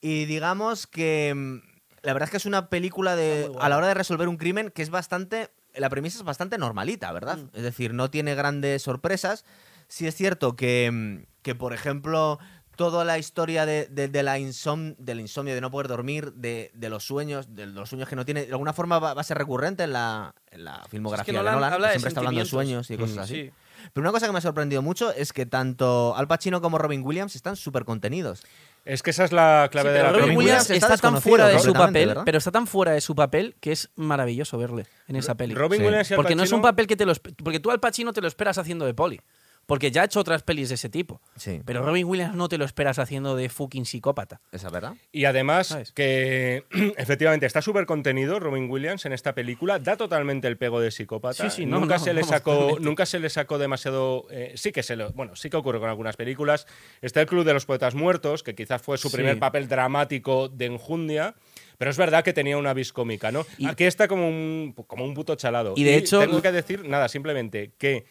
[0.00, 1.28] Y digamos que.
[1.28, 1.62] em,
[2.02, 3.50] La verdad es que es una película de.
[3.60, 5.50] A la hora de resolver un crimen que es bastante.
[5.74, 7.38] La premisa es bastante normalita, ¿verdad?
[7.38, 7.50] Mm.
[7.52, 9.44] Es decir, no tiene grandes sorpresas.
[9.86, 12.38] Sí es cierto que, em, que por ejemplo,
[12.80, 16.70] toda la historia de, de- de la insom del insomnio, de no poder dormir, de,
[16.72, 19.24] de los sueños, de los sueños que no tiene, de alguna forma va, va a
[19.24, 22.20] ser recurrente en la, en la filmografía Nolan de Nolan, habla que de siempre está
[22.20, 23.34] hablando de sueños y cosas Mm, así.
[23.34, 23.50] sí.
[23.92, 27.02] Pero una cosa que me ha sorprendido mucho es que tanto Al Pacino como Robin
[27.04, 28.42] Williams están súper contenidos.
[28.86, 30.36] Es que esa es la clave Sí, de la Robin.
[30.38, 32.22] Williams está, está tan fuera de su papel, ¿verdad?
[32.24, 35.54] pero está tan fuera de su papel que es maravilloso verle en esa peli.
[35.54, 35.86] Robin Sí.
[35.86, 37.12] Williams y Al Porque no es un papel que te lo
[37.44, 39.20] porque tú al Pacino te lo esperas haciendo de poli.
[39.70, 41.20] Porque ya ha hecho otras pelis de ese tipo.
[41.36, 44.40] Sí, Pero Robin Williams no te lo esperas haciendo de fucking psicópata.
[44.50, 44.94] esa es verdad.
[45.12, 45.92] Y además, ¿Sabes?
[45.92, 46.64] que
[46.96, 51.48] efectivamente está súper contenido Robin Williams en esta película, da totalmente el pego de psicópata.
[51.48, 52.84] Sí, sí, no, nunca, no, se le sacó, totalmente.
[52.84, 54.26] nunca se le sacó demasiado.
[54.30, 55.12] eh, sí que se lo.
[55.12, 56.66] Bueno, sí que ocurre con algunas películas.
[57.00, 59.16] Está el Club de los Poetas Muertos, que quizás fue su Sí.
[59.18, 61.36] primer papel dramático de enjundia.
[61.78, 63.46] Pero es verdad que tenía una vis cómica, ¿no?
[63.56, 65.74] Y- Aquí está como un, como un puto chalado.
[65.76, 68.04] Y de hecho- Tengo que decir, nada, simplemente que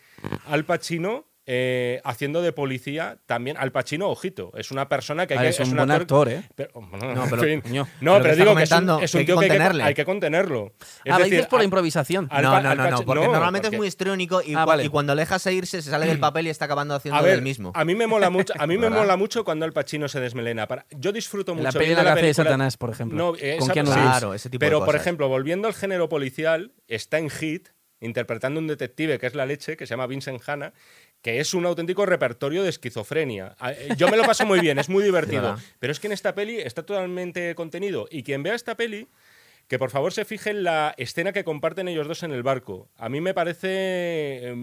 [0.47, 1.25] Al Pacino.
[1.51, 5.63] Eh, haciendo de policía también Al Pacino ojito es una persona que hay Vale, que
[5.63, 6.43] es un buen actor, ¿eh?
[6.53, 7.61] pero, bueno, No, en pero- fin.
[7.61, 9.35] coño, No, pero pero, que digo que es un, comentando es un que hay tío
[9.39, 10.73] que hay que, hay que contenerlo.
[11.03, 12.27] Es ah, decir, dices por la improvisación.
[12.29, 14.59] Al- No, Al no, no, no, porque no, normalmente porque- es muy histriónico y, Ah,
[14.63, 14.83] cua- vale.
[14.83, 17.31] y cuando le dejas irse se sale del papel y está acabando haciendo A ver,
[17.31, 17.71] del mismo.
[17.73, 20.67] a mí me mola mucho, a mí me mola mucho cuando Al Pacino se desmelena.
[20.67, 23.31] Para- yo disfruto mucho la peli viendo La de Satanás, por ejemplo.
[23.31, 23.39] Con.
[23.39, 23.63] Reeves.
[23.65, 27.69] Claro, ese tipo de Pero, por ejemplo, volviendo al género policial, está en Hit,
[28.01, 30.73] interpretando un detective que es la leche, que se llama Vincent Hanna,
[31.21, 33.55] que es un auténtico repertorio de esquizofrenia.
[33.65, 35.57] Eh, Yo me lo paso muy bien, es muy divertido.
[35.79, 38.07] pero es que en esta peli está totalmente contenido.
[38.09, 39.07] Y quien vea esta peli,
[39.67, 42.89] que por favor se fije en la escena que comparten ellos dos en el barco.
[42.97, 44.53] A mí me parece...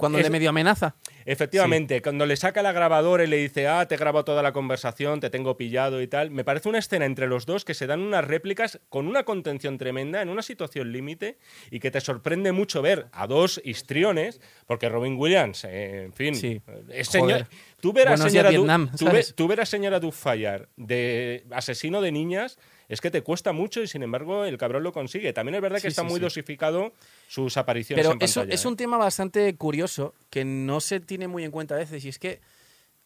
[0.00, 0.96] Cuando es- le medio amenaza.
[1.26, 5.20] Efectivamente, cuando le saca la grabadora y le dice, ah, te grabo toda la conversación,
[5.20, 8.00] te tengo pillado y tal, me parece una escena entre los dos que se dan
[8.00, 11.38] unas réplicas con una contención tremenda en una situación límite
[11.70, 16.34] y que te sorprende mucho ver a dos histriones, porque Robin Williams, eh, en fin,
[16.34, 16.60] Sí.
[16.90, 17.46] es señor,
[17.80, 19.34] tú verás señora, Vietnam, tú ve- ¿sabes?
[19.36, 22.58] tú verás señora Dufayar de asesino de niñas,
[22.90, 25.32] es que te cuesta mucho y sin embargo el cabrón lo consigue.
[25.32, 26.22] También es verdad que Sí, está sí, muy sí.
[26.22, 26.92] dosificado
[27.28, 28.68] sus apariciones Pero en eso es ¿eh?
[28.68, 32.04] un tema bastante curioso que no se tiene muy en cuenta a veces.
[32.04, 32.40] Y es que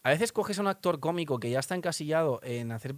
[0.03, 2.95] a veces coges a un actor cómico que ya está encasillado en hacer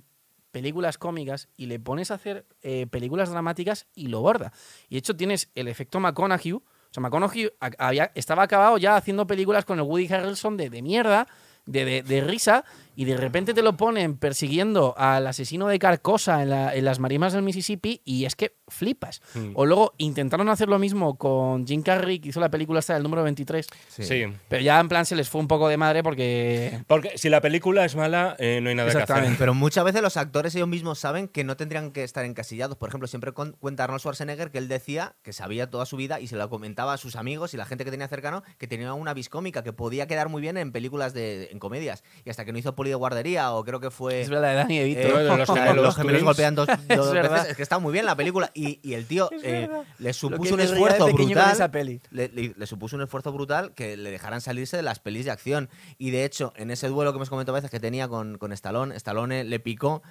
[0.52, 4.54] películas cómicas y le pones a hacer eh, películas dramáticas y lo borda.
[4.90, 6.54] Y de hecho tienes el efecto McConaughey.
[6.54, 10.82] O sea, McConaughey había, estaba acabado ya haciendo películas con el Woody Harrelson de, de
[10.82, 11.28] mierda,
[11.66, 12.64] de, de- de risa,
[12.98, 16.98] y de repente te lo ponen persiguiendo al asesino de Carcosa en, la- en las
[17.00, 19.22] marimas del Mississippi y es que flipas.
[19.36, 19.52] Mm.
[19.54, 23.04] O luego intentaron hacer lo mismo con Jim Carrey, que hizo la película esta del
[23.04, 24.24] número 23, sí.
[24.50, 26.82] pero ya en plan se les fue un poco de madre porque...
[26.88, 29.02] Porque si la película es mala, eh, no hay nada que hacer.
[29.04, 29.38] Exactamente.
[29.40, 32.78] Pero muchas veces los actores ellos mismos saben que no tendrían que estar encasillados.
[32.78, 36.20] Por ejemplo, siempre con- cuenta Arnold Schwarzenegger que él decía que sabía toda su vida
[36.20, 38.94] y se lo comentaba a sus amigos y la gente que tenía cercano que tenía
[38.94, 42.04] una vis cómica que podía quedar muy bien en películas de en comedias.
[42.26, 44.80] Y hasta que no hizo De guardería o creo que fue Es verdad, de Danny
[44.80, 45.00] DeVito.
[45.20, 46.26] eh, los la- gemelos los gemelos twins.
[46.26, 47.50] golpean dos, veces.
[47.52, 48.52] Es que está muy bien la película.
[48.54, 49.70] Y, y el tío eh,
[50.00, 51.72] le supuso un esfuerzo con esa brutal.
[51.72, 52.02] peli.
[52.12, 55.32] Le, le- le supuso un esfuerzo brutal que le dejaran salirse de las pelis de
[55.32, 55.70] acción.
[55.98, 58.52] Y de hecho, en ese duelo que hemos comentado a veces que tenía con, con
[58.54, 60.02] Stallone, Stallone le picó.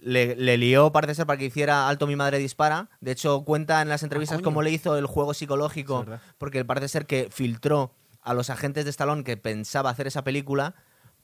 [0.00, 2.90] Le, le lió, parece ser, para que hiciera Alto mi madre dispara.
[3.00, 4.44] De hecho, cuenta en las entrevistas coño.
[4.44, 6.04] cómo le hizo el juego psicológico,
[6.36, 10.74] porque parece ser que filtró a los agentes de Stallone que pensaba hacer esa película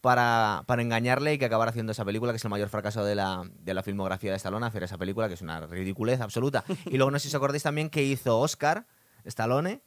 [0.01, 3.15] para, para engañarle y que acabara haciendo esa película, que es el mayor fracaso de
[3.15, 6.65] la, de la filmografía de Stallone, hacer esa película, que es una ridiculez absoluta.
[6.87, 8.87] Y luego no sé si os acordáis también que hizo Oscar,
[9.25, 9.83] Stallone,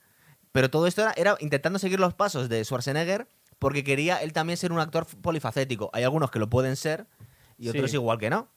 [0.51, 4.57] pero todo esto era, era intentando seguir los pasos de Schwarzenegger porque quería él también
[4.57, 5.89] ser un actor polifacético.
[5.93, 7.07] Hay algunos que lo pueden ser
[7.57, 7.97] y otros Sí.
[7.97, 8.49] igual que no.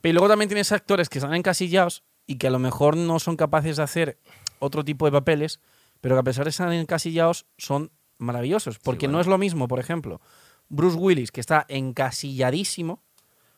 [0.00, 3.36] Pero luego también tienes actores que están encasillados y que a lo mejor no son
[3.36, 4.18] capaces de hacer
[4.58, 5.60] otro tipo de papeles,
[6.00, 8.78] pero que a pesar de estar encasillados son maravillosos.
[8.78, 9.18] Porque bueno.
[9.18, 10.20] no es lo mismo, por ejemplo,
[10.68, 13.00] Bruce Willis, que está encasilladísimo,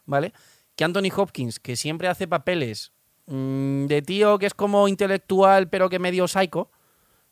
[0.04, 0.32] ¿vale?
[0.74, 2.92] Que Anthony Hopkins, que siempre hace papeles
[3.26, 6.70] mm, de tío que es como intelectual, pero que medio psycho,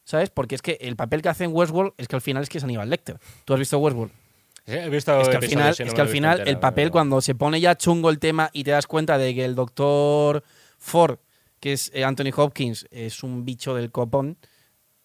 [0.04, 0.30] ¿sabes?
[0.30, 2.58] Porque es que el papel que hace en Westworld es que al final es que
[2.58, 3.18] es Aníbal Lecter.
[3.44, 4.12] ¿Tú has visto Westworld?
[4.66, 6.02] Sí, he visto Es que al final, y no es me que lo al he
[6.04, 8.70] visto final entera, el papel pero- cuando se pone ya chungo el tema y te
[8.70, 10.42] das cuenta de que el doctor
[10.78, 11.18] Ford,
[11.60, 14.38] que es eh, Anthony Hopkins, es un bicho del copón,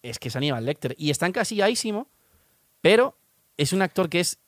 [0.02, 0.94] es que es Aníbal Lecter.
[0.98, 2.08] Y está encasilladísimo,
[2.80, 3.16] pero
[3.56, 4.38] es un actor que es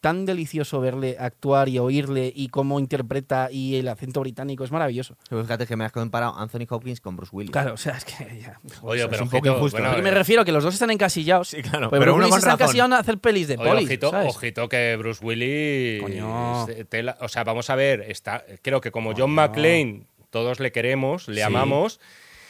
[0.00, 5.16] tan delicioso verle actuar y oírle y cómo interpreta y el acento británico es maravilloso.
[5.30, 7.52] Fíjate que me has comparado Anthony Hopkins con Bruce Willis.
[7.52, 8.58] Claro, o sea, es que ya...
[8.82, 10.90] Oye, es pero un poco injusto, bueno, me eh, refiero a que los dos están
[10.90, 11.50] encasillados.
[11.50, 11.88] Sí, claro.
[11.88, 13.84] Pero, Pero Bruce uno Willis está encasillado a hacer pelis de Oye, polis.
[13.86, 14.34] ojito, ¿sabes?
[14.34, 16.02] ojito que Bruce Willis.
[16.02, 16.66] Coño.
[16.68, 20.72] es tela- o sea, vamos a ver, está, creo que como John McClane, todos le
[20.72, 21.42] queremos, le Sí.
[21.42, 22.00] amamos.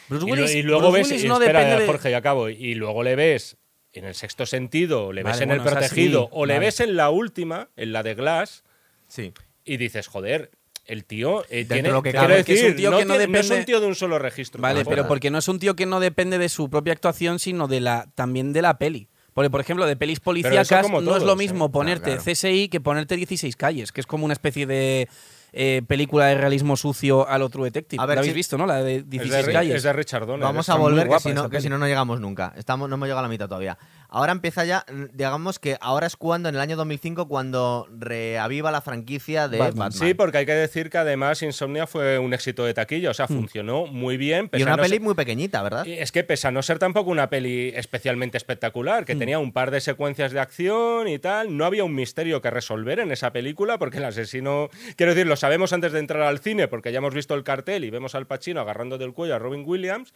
[0.09, 2.49] Bruce Willis, y luego Bruce ves, Willis no espera, depende de- Jorge, y acabo.
[2.49, 3.57] Y luego le ves
[3.93, 6.65] en el sexto sentido, le ves en bueno, el protegido, sí, o le vale.
[6.65, 8.63] ves en la última, en la de Glass,
[9.07, 9.33] Sí.
[9.65, 10.51] y dices, joder,
[10.85, 11.89] el tío eh, tiene.
[11.89, 12.43] lo que cabe.
[12.43, 13.87] Que es un decir, tío no, que no tiene- no es depende- un tío de
[13.87, 14.61] un solo registro.
[14.61, 17.67] Vale, pero porque no es un tío que no depende de su propia actuación, sino
[17.67, 19.07] de la también de la peli.
[19.33, 21.69] Porque, por ejemplo, de pelis policíacas no es lo mismo ¿eh?
[21.69, 22.35] ponerte Claro, claro.
[22.35, 25.07] CSI que ponerte 16 calles, que es como una especie de
[25.53, 28.01] eh, película de realismo sucio al otro detective.
[28.01, 28.65] A ver, ¿La habéis si- visto, no?
[28.65, 29.75] La de Es 16 de, Ri- calles.
[29.75, 30.43] es de Richard Donner.
[30.43, 32.53] Vamos está a volver, que si, no, que si no, no llegamos nunca.
[32.57, 33.77] Estamos, no hemos llegado a la mitad todavía.
[34.13, 38.71] Ahora empieza ya, mm, digamos que ahora es cuando, en el año 2005, cuando reaviva
[38.71, 39.89] la franquicia de Batman.
[39.89, 40.07] Batman.
[40.07, 43.27] Sí, porque hay que decir que además Insomnia fue un éxito de taquilla, o sea,
[43.27, 44.49] funcionó muy bien.
[44.53, 45.85] y una no peli ser- muy pequeñita, ¿verdad?
[45.85, 49.51] Y Es que pese a no ser tampoco una peli especialmente espectacular, que tenía un
[49.51, 53.33] par de secuencias de acción y tal, no había un misterio que resolver en esa
[53.33, 56.99] película, porque el asesino, quiero decir, lo sabemos antes de entrar al cine, porque ya
[56.99, 60.13] hemos visto el cartel y vemos al Pacino agarrando del cuello a Robin Williams.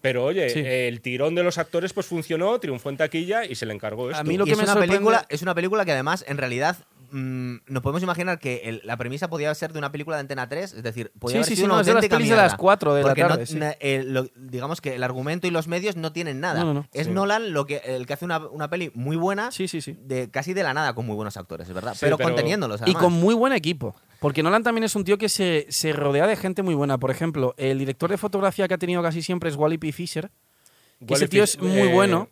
[0.00, 0.60] Pero oye, Sí.
[0.64, 4.24] el tirón de los actores pues funcionó, triunfó en taquilla y se le encargó esto.
[4.24, 6.38] mí lo Y que es me una sorprende- película es una película que además en
[6.38, 6.76] realidad
[7.12, 10.48] mm, nos podemos imaginar que el- la premisa podía ser de una película de Antena
[10.48, 12.42] 3 es decir podía Sí, haber sí, sido sí, una no, de las de mierda,
[12.42, 13.56] las cuatro de la no- tarde, sí.
[13.56, 16.74] na- eh, lo- digamos que el argumento y los medios no tienen nada No, no,
[16.74, 16.88] no.
[16.92, 17.12] es Sí.
[17.12, 19.96] Nolan lo que el que hace una, una peli muy buena Sí, sí, sí.
[20.00, 22.80] de casi de la nada con muy buenos actores es verdad Sí, pero, pero- conteniéndolos
[22.86, 23.94] Y con muy buen equipo.
[24.20, 26.98] Porque Nolan también es un tío que se, se rodea de gente muy buena.
[26.98, 29.92] Por ejemplo, el director de fotografía que ha tenido casi siempre es Wally P.
[29.92, 30.30] Fisher.
[31.06, 32.28] Que ese tío es muy eh, bueno.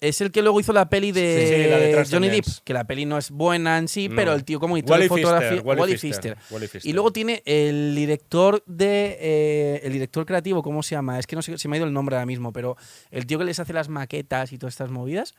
[0.00, 2.74] Es el que luego hizo la peli de, Sí, sí, la de Johnny Depp, que
[2.74, 4.16] la peli no es buena en sí, No.
[4.16, 6.90] pero el tío como director Wally de fotografía, Pfister, Wally Pfister.
[6.90, 11.18] Y luego tiene el director de eh, el director creativo, ¿cómo se llama?
[11.18, 12.76] Es que no sé, se me ha ido el nombre ahora mismo, pero
[13.10, 15.34] el tío que les hace las maquetas y todas estas movidas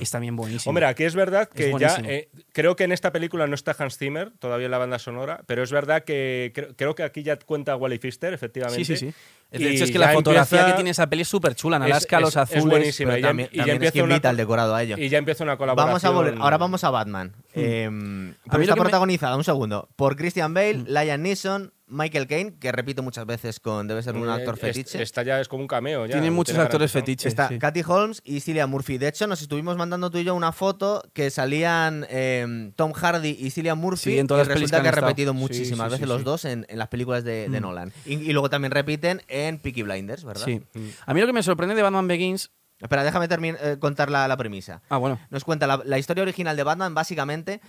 [0.00, 0.70] es también buenísimo.
[0.70, 3.76] Hombre, aquí es verdad Es que ya eh, creo que en esta película no está
[3.78, 7.22] Hans Zimmer todavía en la banda sonora, pero es verdad que creo, creo que aquí
[7.22, 8.84] ya cuenta Wally Pfister, efectivamente.
[8.84, 9.14] Sí, sí, sí.
[9.52, 11.76] De hecho, es que la fotografía empieza- que tiene esa peli es súper chula.
[11.76, 12.64] En Es- Alaska, es- los es azules.
[12.64, 13.08] buenísima.
[13.10, 15.08] pero y ya- también, y ya también es que invita el decorado a ello Y
[15.08, 15.88] ya empieza una colaboración.
[15.88, 17.32] Vamos a volver, ahora vamos a Batman.
[17.54, 18.28] Eh, Hmm.
[18.50, 20.84] lo está me- protagonizada, un segundo, por Christian Bale, Hmm.
[20.88, 24.60] Liam Neeson, Michael Caine, que repito muchas veces con debe ser un Eh, actor es-
[24.60, 25.02] fetiche.
[25.02, 26.06] Esta ya es como un cameo.
[26.06, 27.26] Ya, Tiene muchos tiene actores fetiches.
[27.26, 27.58] Está sí.
[27.58, 28.96] Katy Holmes y Cillian Murphy.
[28.96, 33.36] De hecho, nos estuvimos mandando tú y yo una foto que salían eh, Tom Hardy
[33.38, 34.12] y Cillian Murphy.
[34.12, 36.46] Sí, en todas y resulta que que han ha repetido muchísimas sí, veces los dos
[36.46, 37.62] en, en las películas de, de Mm.
[37.62, 37.92] Nolan.
[38.06, 40.44] Y, y luego también repiten en Peaky Blinders, ¿verdad?
[40.44, 40.60] Sí.
[40.74, 40.88] Mm.
[41.06, 42.50] A mí lo que me sorprende de Batman Begins.
[42.80, 44.82] Espera, déjame eh, contar la, la premisa.
[44.88, 45.18] Ah, bueno.
[45.30, 47.60] Nos cuenta la, la historia original de Batman, básicamente.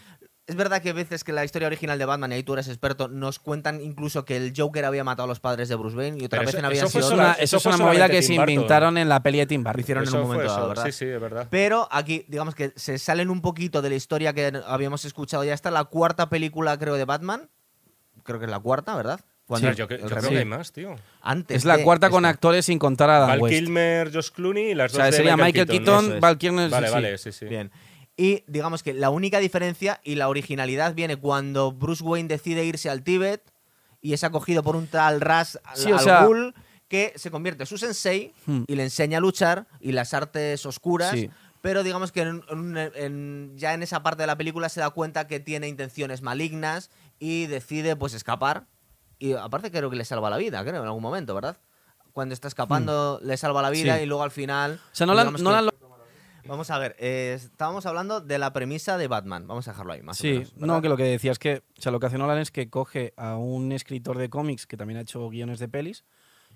[0.47, 2.67] Es verdad que a veces que la historia original de Batman, y ahí tú eres
[2.67, 6.17] experto, nos cuentan incluso que el Joker había matado a los padres de Bruce Wayne
[6.19, 8.09] y otra Pero vez eso- habían sido sola- una, eso eso es fue una movida
[8.09, 9.79] que Tim se inventaron en la peli de Tim Burton.
[9.79, 10.85] hicieron en Eso un fue momento eso, dado, ¿verdad?
[10.85, 11.47] Sí, sí, es verdad.
[11.49, 15.45] Pero aquí, digamos que se salen un poquito de la historia que habíamos escuchado.
[15.45, 17.49] Ya está la cuarta película, creo, de Batman.
[18.23, 19.21] Creo que es la cuarta, ¿verdad?
[19.45, 20.95] Cuando Sí, yo, creo que hay más, tío.
[21.21, 22.29] Antes Es la de cuarta con esta.
[22.29, 23.55] actores sin contar a Dan Val West.
[23.55, 26.21] Kilmer, Josh Clooney y las O dos sea, de sería Michael Keaton, eso es.
[26.21, 26.69] Val Kilmer.
[26.69, 26.93] Vale, sí.
[26.93, 27.45] vale, sí, sí.
[27.45, 27.69] Bien.
[28.15, 32.89] Y digamos que la única diferencia y la originalidad viene cuando Bruce Wayne decide irse
[32.89, 33.41] al Tíbet
[34.01, 36.53] y es acogido por un tal Ras al, Sí, o al sea- Ghul
[36.87, 38.63] que se convierte en su sensei Hmm.
[38.67, 41.11] y le enseña a luchar y las artes oscuras.
[41.11, 41.29] Sí.
[41.61, 44.89] Pero digamos que en- en- en- ya en esa parte de la película se da
[44.91, 48.67] cuenta que tiene intenciones malignas y decide pues escapar.
[49.23, 51.57] Y aparte creo que le salva la vida, creo, en algún momento, ¿verdad?
[52.11, 53.97] Cuando está escapando le salva la vida.
[53.97, 54.03] Sí.
[54.03, 54.81] y luego al final...
[54.91, 55.73] O sea, Nolan, digamos que- Nolan lo-
[56.45, 59.47] Vamos a ver, eh, estábamos hablando de la premisa de Batman.
[59.47, 60.53] Vamos a dejarlo ahí, más o Sí, menos.
[60.57, 62.69] no, que lo que decía es que, o sea, lo que hace Nolan es que
[62.69, 66.03] coge a un escritor de cómics que también ha hecho guiones de pelis,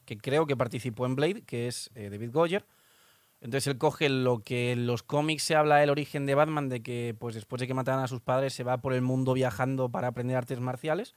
[0.04, 2.66] que creo que participó en Blade, que es eh, David Goyer.
[3.40, 6.84] Entonces él coge lo que en los cómics se habla del origen de Batman, de
[6.84, 9.88] que pues después de que mataran a sus padres se va por el mundo viajando
[9.88, 11.16] para aprender artes marciales,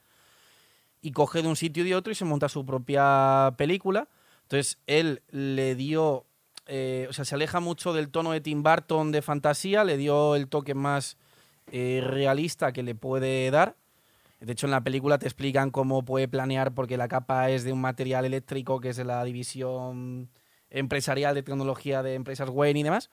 [1.02, 4.08] y coge de un sitio y de otro y se monta su propia película.
[4.42, 6.26] Entonces él le dio,
[6.66, 10.34] eh, o sea, se aleja mucho del tono de Tim Burton de fantasía, le dio
[10.34, 11.16] el toque más
[11.72, 13.76] eh, realista que le puede dar.
[14.40, 17.72] De hecho, en la película te explican cómo puede planear porque la capa es de
[17.72, 20.30] un material eléctrico que es de la división
[20.70, 23.10] empresarial de tecnología de empresas Wayne y demás.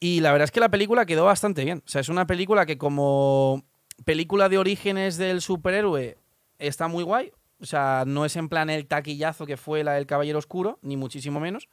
[0.00, 1.82] Y la verdad es que la película quedó bastante bien.
[1.86, 3.62] O sea, es una película que como
[4.04, 6.16] película de orígenes del superhéroe
[6.60, 7.32] está muy guay.
[7.60, 10.96] O sea, no es en plan el taquillazo que fue la del Caballero Oscuro, ni
[10.96, 11.68] muchísimo menos.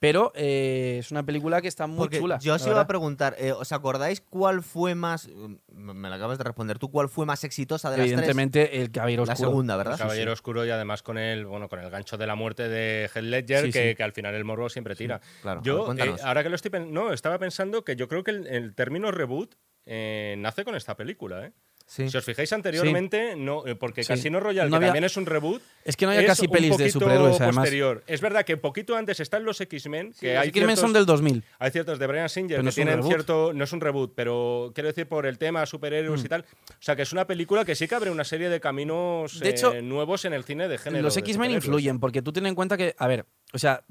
[0.00, 2.38] Pero eh, es una película que está muy Porque chula.
[2.38, 5.26] yo os la iba a preguntar, eh, ¿os acordáis cuál fue más...
[5.28, 5.56] mm,
[5.92, 6.78] Me la acabas de responder.
[6.78, 8.12] ¿Tú cuál fue más exitosa de las tres?
[8.12, 9.50] Evidentemente, el Caballero La Oscuro.
[9.50, 9.94] segunda, ¿verdad?
[9.94, 13.10] El Caballero Oscuro y además con el, bueno, con el gancho de la muerte de
[13.12, 13.94] Heath Ledger, Sí, que, sí.
[13.96, 15.20] que al final el morbo siempre tira.
[15.42, 15.62] claro.
[15.64, 18.30] Yo, ver, eh, ahora que lo estoy pensando, no, estaba pensando que yo creo que
[18.30, 19.56] el, el término reboot
[19.90, 21.52] eh, nace con esta película, ¿eh?
[21.90, 22.10] Sí.
[22.10, 24.08] Si os fijáis anteriormente, no, eh, porque Sí.
[24.08, 26.76] Casino Royale, No que había- también es un reboot, Es que no había casi pelis
[26.76, 27.56] de superhéroes, además.
[27.56, 28.04] posterior.
[28.06, 31.44] Es verdad que poquito antes están los X-Men, que Los X-Men son del 2000.
[31.58, 33.08] hay ciertos de Brian Singer no que tienen reboot.
[33.10, 33.52] cierto.
[33.54, 36.26] No es un reboot, pero quiero decir por el tema superhéroes Mm.
[36.26, 36.44] y tal.
[36.68, 39.46] O sea, que es una película que sí que abre una serie de caminos De
[39.48, 41.02] eh, hecho, nuevos en el cine de género.
[41.04, 43.24] Los X-Men influyen, porque tú ten en cuenta que, a ver,
[43.54, 43.82] o sea,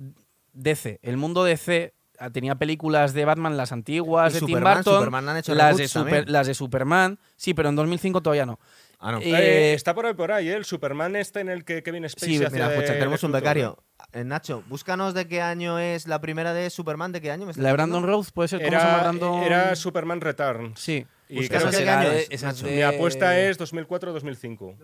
[0.54, 1.96] DC, el mundo DC
[2.34, 5.77] tenía películas de Batman, las antiguas, Y de Tim Superman, Burton, Superman han hecho las,
[5.77, 8.60] de Super- las de Superman, sí, pero en 2005 todavía no.
[8.99, 9.19] Ah, no.
[9.19, 10.56] Eh, Eh, está por ahí, por ahí, ¿eh?
[10.56, 13.32] el Superman este en el que Kevin Spacey Sí, hace Mira, de escucha, tenemos un
[13.32, 13.77] becario.
[14.12, 17.53] Eh, Nacho, búscanos de qué año es la primera de Superman, de qué año me
[17.53, 17.73] La de?
[17.73, 19.43] Brandon Rose puede ser ¿cómo se llama Era, Brandon?
[19.43, 20.80] era Superman Returns.
[20.80, 21.06] Sí.
[21.30, 22.65] Y creo que de año de- es, esa es Nacho.
[22.67, 24.75] de- Mi apuesta es 2004-2005.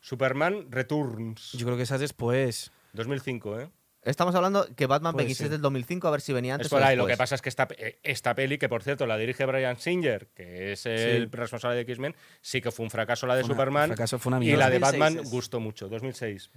[0.00, 1.52] Superman Returns.
[1.52, 2.72] Yo creo que esa es después.
[2.92, 3.70] 2005, ¿eh?
[4.04, 6.72] Estamos hablando que Batman Puede Begins es del 2005, a ver si venía antes Es
[6.72, 6.96] o por ahí.
[6.96, 9.76] Lo que pasa es que esta, eh, esta peli, que por cierto la dirige Brian
[9.78, 11.36] Singer, que es el Sí.
[11.36, 13.88] responsable de X-Men, sí que fue un fracaso la de una- Superman.
[13.90, 15.30] fracaso, fue una y la de 2006 Batman es.
[15.30, 15.88] gustó mucho.
[15.88, 16.50] 2006.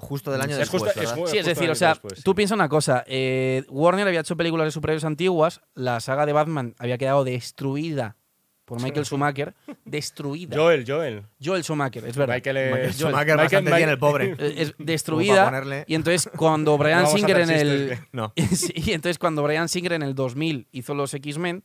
[0.00, 2.22] Justo del año Es después, justo- es Sí, es decir, o sea, después, sí.
[2.22, 3.02] tú piensa una cosa.
[3.06, 8.16] eh, Warner había hecho películas de superhéroes antiguas, la saga de Batman había quedado destruida
[8.68, 9.54] por Michael Schumacher.
[9.86, 10.54] destruida.
[10.56, 11.24] Joel, Joel.
[11.42, 12.34] Joel Schumacher, es verdad.
[12.34, 14.36] Michael, Michael Joel- Schumacher bastante bien, el pobre.
[14.38, 15.46] Es destruida.
[15.50, 18.32] ponerle- Y entonces cuando Brian Singer en el No.
[18.36, 21.64] Y entonces cuando Brian Singer en el 2000 hizo los X-Men,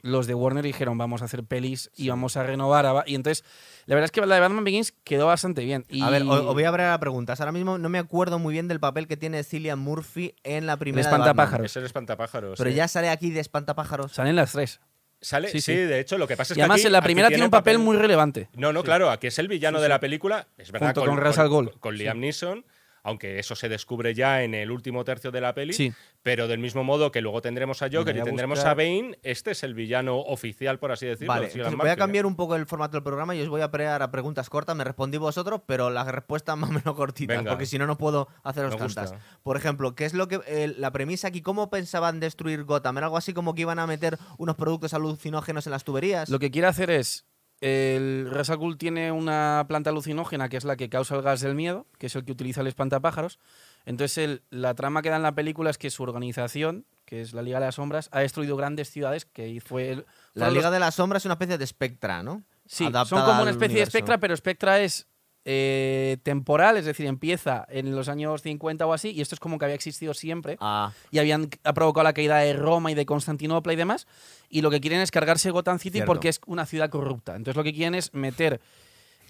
[0.00, 2.86] los de Warner dijeron, vamos a hacer pelis y vamos a renovar.
[2.86, 3.04] a Ba-".
[3.06, 3.44] Y entonces,
[3.86, 5.86] la verdad es que la de Batman Begins quedó bastante bien.
[5.88, 7.40] Y A ver, os voy a abrir a preguntas.
[7.40, 10.76] Ahora mismo no me acuerdo muy bien del papel que tiene Cillian Murphy en la
[10.76, 11.26] primera de Batman.
[11.30, 11.66] espantapájaros.
[11.66, 12.58] Es el espantapájaros.
[12.58, 12.76] Pero sí.
[12.76, 14.12] ya sale aquí de espantapájaros.
[14.12, 14.80] Salen las tres.
[15.20, 15.76] Sale, sí, sí, sí.
[15.76, 16.62] de hecho, lo que pasa es y que.
[16.62, 18.48] además aquí- en la primera tiene un papel muy relevante.
[18.54, 20.46] No, no, claro, aquí es el villano de la película.
[20.56, 21.72] Es verdad, Junto con Ra's al Ghul.
[21.80, 22.64] con Liam Neeson,
[23.02, 25.72] aunque eso se descubre ya en el último tercio de la peli.
[25.72, 25.92] Sí.
[26.22, 28.72] Pero del mismo modo que luego tendremos a Joker y tendremos buscar.
[28.72, 31.32] a Bane, este es el villano oficial, por así decirlo.
[31.32, 33.70] Vale, de voy a cambiar un poco el formato del programa y os voy a
[33.70, 34.76] pregar a preguntas cortas.
[34.76, 37.50] Me respondí vosotros, pero las respuestas más o menos cortitas, Venga.
[37.52, 39.04] porque si no, no puedo haceros Me gusta.
[39.06, 39.22] tantas.
[39.42, 41.40] Por ejemplo, ¿qué es lo que eh, la premisa aquí?
[41.40, 42.98] ¿Cómo pensaban destruir Gotham?
[42.98, 46.28] ¿Era algo así como que iban a meter unos productos alucinógenos en las tuberías?
[46.28, 47.24] Lo que quiere hacer es.
[47.60, 51.86] El Ghul tiene una planta alucinógena que es la que causa el gas del miedo,
[51.98, 53.40] que es el que utiliza el espantapájaros.
[53.84, 57.32] Entonces, el- la trama que da en la película es que su organización, que es
[57.32, 60.72] la Liga de las Sombras, ha destruido grandes ciudades que fue el- la Liga los-
[60.72, 62.44] de la Sombra es una especie de Spectra, ¿no?
[62.66, 63.90] Sí, son como una especie de universo.
[63.90, 65.07] Spectra, pero Spectra es
[65.50, 69.58] eh, temporal, es decir, empieza en los años 50 o así, y esto es como
[69.58, 73.06] que había existido siempre, Ah, y habían ha provocado la caída de Roma y de
[73.06, 74.06] Constantinopla y demás,
[74.50, 76.06] y lo que quieren es cargarse Gotham City Cierto.
[76.12, 77.34] porque es una ciudad corrupta.
[77.34, 78.60] Entonces lo que quieren es meter...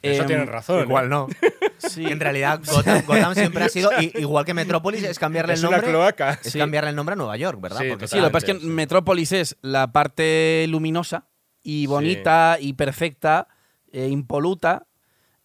[0.03, 0.83] Eso em, tienen razón.
[0.89, 1.09] igual ¿eh?
[1.09, 1.27] no.
[1.79, 5.67] sí, En realidad, Gotham, Gotham siempre ha sido, igual que Metrópolis, es cambiarle Es el
[5.69, 5.93] una nombre.
[5.93, 6.39] cloaca.
[6.43, 6.59] Es Sí.
[6.59, 7.79] cambiarle el nombre a Nueva York, ¿verdad?
[7.81, 8.67] Sí, Porque Sí, lo que pasa es que.
[8.67, 11.29] Metrópolis es la parte luminosa
[11.63, 13.47] y bonita y perfecta,
[13.93, 14.87] e impoluta,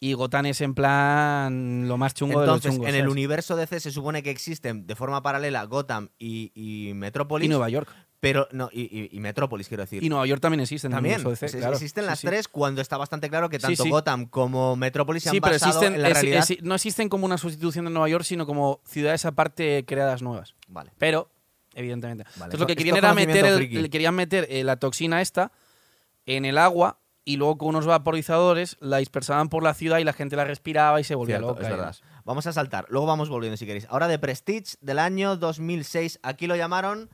[0.09, 2.89] y Gotham es en plan lo más chungo Entonces, de los chungos.
[2.89, 3.11] en el ¿sabes?
[3.11, 7.45] universo DC se supone que existen de forma paralela Gotham y, y Metrópolis.
[7.45, 7.87] Y Nueva York.
[8.19, 10.01] Pero, no, y, y- y Metrópolis, quiero decir.
[10.01, 11.23] Y Nueva York también existe en el También.
[11.23, 11.73] DC, claro.
[11.73, 12.27] Existen las sí.
[12.27, 13.89] tres cuando está bastante claro que tanto sí.
[13.89, 16.45] Gotham como Metrópolis se han pero basado existen, en la es- realidad.
[16.49, 20.53] es- no existen como una sustitución de Nueva York, sino como ciudades aparte creadas nuevas.
[20.69, 20.91] Vale.
[20.97, 21.29] Pero,
[21.73, 22.23] evidentemente.
[22.23, 25.51] Vale, Entonces lo que querían era meter, el- querían meter eh, la toxina esta
[26.25, 30.13] en el agua y luego con unos vaporizadores la dispersaban por la ciudad y la
[30.13, 31.61] gente la respiraba y se volvía Cierto, loca.
[31.63, 31.95] es y verdad.
[32.25, 32.85] Vamos a saltar.
[32.89, 33.87] Luego vamos volviendo si queréis.
[33.89, 36.19] Ahora de Prestige del año 2006.
[36.23, 37.09] Aquí lo llamaron.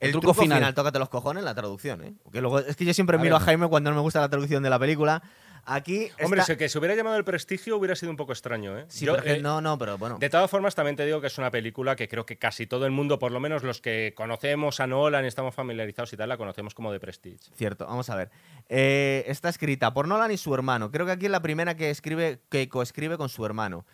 [0.00, 0.58] El, El truco, truco final.
[0.58, 0.74] final.
[0.74, 2.14] Tócate los cojones, la traducción, ¿eh?
[2.24, 3.42] Porque luego, es que yo siempre A miro ver.
[3.42, 5.22] a Jaime cuando no me gusta la traducción de la película.
[5.66, 6.08] Aquí.
[6.22, 8.84] Hombre, está- si que se hubiera llamado El Prestigio hubiera sido un poco extraño, ¿eh?
[8.88, 10.18] Sí, Yo, eh, no, no, pero bueno.
[10.18, 12.86] De todas formas, también te digo que es una película que creo que casi todo
[12.86, 16.28] el mundo, por lo menos los que conocemos a Nolan y estamos familiarizados y tal,
[16.28, 17.38] la conocemos como The Prestige.
[17.56, 18.30] Cierto, vamos a ver.
[18.68, 20.90] Eh, está escrita por Nolan y su hermano.
[20.90, 23.84] Creo que aquí es la primera que escribe, que coescribe con su hermano.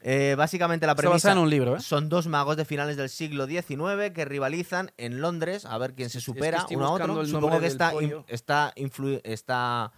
[0.00, 1.80] Eh, básicamente la Está premisa basada en un libro, ¿eh?
[1.80, 6.10] son dos magos de finales del siglo XIX que rivalizan en Londres a ver quién
[6.10, 7.20] se Es que supera uno a otro.
[7.20, 9.92] el Supongo que está, in- está, influ- está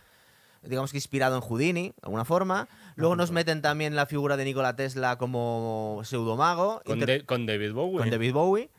[0.63, 2.69] digamos que inspirado en Houdini, de alguna forma.
[2.97, 6.83] Luego nos meten también la figura de Nikola Tesla como pseudomago.
[6.85, 7.99] Con, inter- de- con David Bowie.
[7.99, 8.71] con David Bowie.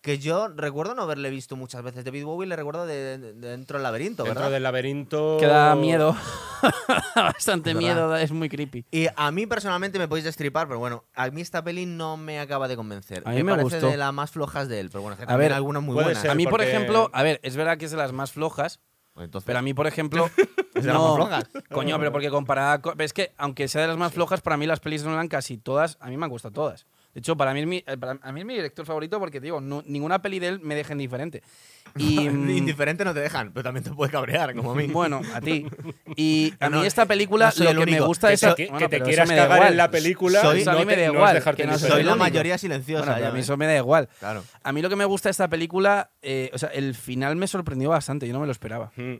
[0.00, 2.04] Que yo recuerdo no haberle visto muchas veces.
[2.04, 5.38] David Bowie le recuerdo de, de- de dentro del laberinto, Dentro del laberinto.
[5.40, 6.16] Que da miedo.
[7.14, 7.80] Bastante verdad.
[7.80, 8.84] miedo, es muy creepy.
[8.90, 12.38] Y a mí personalmente me podéis destripar, pero bueno, a mí esta peli no me
[12.40, 13.22] acaba de convencer.
[13.26, 13.90] A mí me parece gustó.
[13.90, 15.94] de las más flojas de él, pero bueno, es que A también ver, algunas muy
[15.94, 16.18] buenas.
[16.18, 16.30] ser.
[16.30, 18.80] A mí, por ejemplo, a ver, es verdad que es de las más flojas,
[19.24, 20.28] entonces, pero a mí, por ejemplo,
[20.74, 21.44] ¿Es de las no, más flojas?
[21.72, 24.66] Coño, pero porque comparada con- es que aunque sea de las más flojas, para mí
[24.66, 26.86] las pelis de Nolan casi todas, a mí me han gustado todas.
[27.18, 29.40] De hecho, para mí es mi, eh, para- a mí es mi director favorito porque,
[29.40, 31.42] digo, no- ninguna peli de él me deja indiferente.
[31.98, 34.86] Y, mm, Indiferente no te dejan, pero también te puede cabrear, como a mí.
[34.86, 35.66] bueno, a ti.
[36.14, 38.40] Y a No, mí esta película, no lo que me gusta es...
[38.54, 39.70] que- bueno, que te quieras cagar igual.
[39.72, 40.40] en la película.
[40.42, 43.04] Soy- Eso a no mí me te- da igual, que no soy la mayoría silenciosa.
[43.06, 43.42] Bueno, ya, a mí ¿eh?
[43.42, 44.08] eso me da igual.
[44.20, 44.44] Claro.
[44.62, 47.48] A mí lo que me gusta de esta película, eh, o sea, el final me
[47.48, 48.92] sorprendió bastante, yo no me lo esperaba.
[48.94, 49.14] Mm.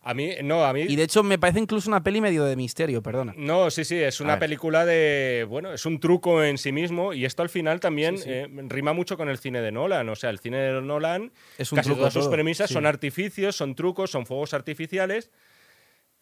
[0.00, 0.82] A mí, no, a mí.
[0.82, 3.34] Y de hecho me parece incluso una peli medio de misterio, perdona.
[3.36, 5.44] No, sí, sí, es una película de.
[5.48, 8.30] Bueno, es un truco en sí mismo y esto al final también Sí, sí.
[8.30, 10.08] eh, rima mucho con el cine de Nolan.
[10.08, 12.74] O sea, el cine de Nolan, Es un casi truco todas sus premisas sí.
[12.74, 15.30] son artificios, son trucos, son fuegos artificiales.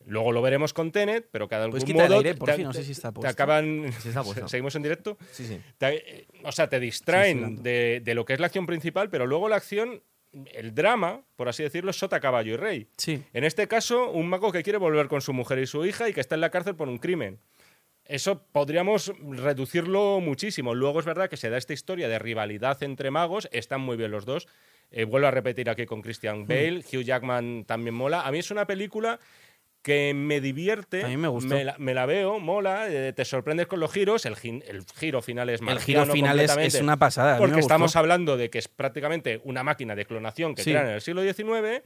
[0.04, 2.18] Luego lo veremos con Tenet, pero cada Puedes algún el modo.
[2.18, 3.92] aire, por te- fin, no sé si está Te acaban.
[4.00, 4.46] Sí, está puesto.
[4.48, 5.18] ¿Seguimos en directo?
[5.32, 5.60] Sí, sí.
[5.78, 9.26] Te- eh, o sea, te distraen de, de lo que es la acción principal, pero
[9.26, 10.02] luego la acción,
[10.52, 12.88] el drama, por así decirlo, es sota, caballo y rey.
[12.96, 13.22] Sí.
[13.32, 16.12] En este caso, un mago que quiere volver con su mujer y su hija y
[16.12, 17.38] que está en la cárcel por un crimen.
[18.04, 20.74] Eso podríamos reducirlo muchísimo.
[20.74, 24.10] Luego es verdad que se da esta historia de rivalidad entre magos, están muy bien
[24.12, 24.46] los dos.
[24.92, 26.02] Eh, vuelvo a repetir aquí con Hmm.
[26.02, 28.26] Christian Bale, Hugh Jackman también mola.
[28.26, 29.18] A mí es una película
[29.86, 31.54] que me divierte, A mí me gustó.
[31.62, 35.60] la, me la veo, mola, eh, te sorprendes con los giros, el, giro final es
[35.60, 37.38] El giro final es, es una pasada.
[37.38, 40.72] Porque estamos hablando de que es prácticamente una máquina de clonación que Sí.
[40.72, 41.84] crean en el siglo XIX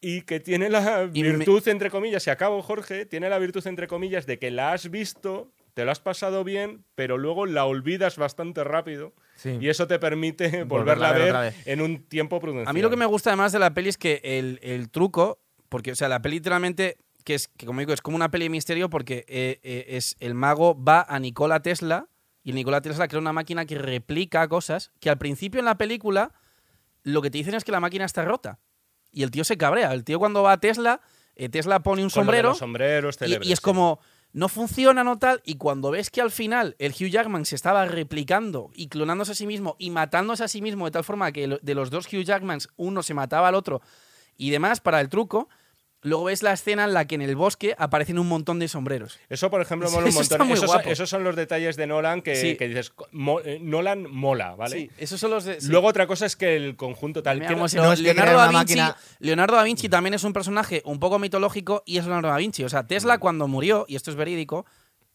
[0.00, 3.88] y que tiene la me- virtud, entre comillas, y acabo, Jorge, tiene la virtud, entre
[3.88, 8.18] comillas, de que la has visto, te lo has pasado bien, pero luego la olvidas
[8.18, 9.14] bastante rápido.
[9.34, 9.58] Sí.
[9.60, 12.68] Y eso te permite Volverla volverla a ver en un tiempo prudencial.
[12.68, 15.40] A mí lo que me gusta además de la peli es que el, el truco,
[15.70, 18.46] porque, o sea, la peli literalmente, que es, que como digo, es como una peli
[18.46, 22.08] de misterio porque eh, eh, es el mago va a Nikola Tesla
[22.42, 26.32] y Nikola Tesla crea una máquina que replica cosas que al principio en la película
[27.02, 28.58] lo que te dicen es que la máquina está rota.
[29.12, 29.92] Y el tío se cabrea.
[29.92, 31.00] El tío cuando va a Tesla,
[31.34, 34.00] eh, Tesla pone un Con sombrero los sombreros y, y es como,
[34.32, 37.84] no funciona, no tal, y cuando ves que al final el Hugh Jackman se estaba
[37.86, 41.58] replicando y clonándose a sí mismo y matándose a sí mismo de tal forma que
[41.60, 43.80] de los dos Hugh Jackmans uno se mataba al otro
[44.36, 45.48] y demás para el truco,
[46.02, 49.18] luego ves la escena en la que en el bosque aparecen un montón de sombreros.
[49.28, 50.46] Eso, por ejemplo, mola un está montón.
[50.48, 50.90] muy esos, son- guapo.
[50.90, 52.56] esos son los detalles de Nolan que, Sí.
[52.56, 54.76] que dices, mo- eh, Nolan mola, ¿vale?
[54.76, 55.60] Sí, esos son los de...
[55.60, 55.68] sí.
[55.68, 57.40] Luego otra cosa es que el conjunto tal...
[57.40, 60.82] Que- no no- es Leonardo, da Vinci, máquina- Leonardo da Vinci también es un personaje
[60.84, 62.64] un poco mitológico y es Leonardo da Vinci.
[62.64, 63.20] O sea, Tesla Mm.
[63.20, 64.64] cuando murió, y esto es verídico,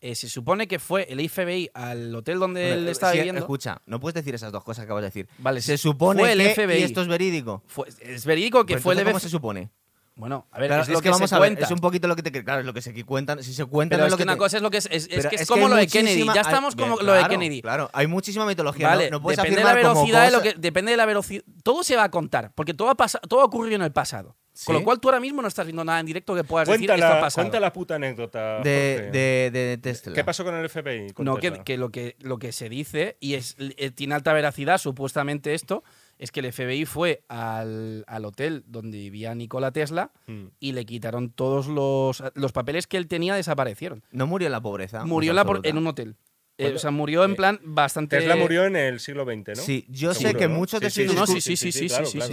[0.01, 3.39] eh, se supone que fue el FBI al hotel donde él estaba sí, viviendo.
[3.39, 5.27] Escucha, no puedes decir esas dos cosas que acabas de decir.
[5.39, 6.79] Vale, se supone fue el que FBI.
[6.79, 7.63] y esto es verídico.
[7.65, 9.29] Fue- es verídico que Pues fue el entonces, ¿Cómo FBI.
[9.29, 9.69] se supone?
[10.17, 12.15] Bueno, a ver, Claro, es lo que, vamos se a ver, es un poquito lo
[12.15, 14.23] que te claro, es lo que se cuentan, si se cuentan Pero es lo que
[14.23, 14.85] una te- cosa es lo que es.
[14.85, 16.23] Es, es Pero que es, que como lo de Kennedy.
[16.25, 17.61] Ya hay- estamos como bien, lo de Kennedy.
[17.61, 18.87] Claro, hay muchísima mitología.
[18.87, 21.43] Vale, no, no puedes depende de la velocidad de lo que depende de la velocidad.
[21.63, 24.37] Todo se va a contar, porque todo ha pasa, todo ha ocurrido en el pasado.
[24.65, 26.87] Con lo cual tú ahora mismo no estás viendo nada en directo que puedas decir
[26.87, 28.59] Cuenta esto ha la, cuenta la puta anécdota.
[28.61, 30.13] de, de, de Tesla.
[30.13, 31.11] ¿Qué pasó con el FBI?
[31.11, 34.31] con No, que, que lo que lo que se dice, y es, eh, tiene alta
[34.31, 35.83] veracidad supuestamente esto,
[36.17, 40.45] es que el FBI fue al, al hotel donde vivía Nikola Tesla Mm.
[40.59, 44.03] y le quitaron todos los, los papeles que él tenía, desaparecieron.
[44.11, 45.05] No murió en la pobreza.
[45.05, 46.15] Murió la por- en un hotel.
[46.57, 48.17] Eh, o sea, murió en eh, plan bastante...
[48.17, 49.55] Tesla murió en el siglo XX, ¿no?
[49.57, 51.03] Sí, yo sé Seguro, que muchos de sus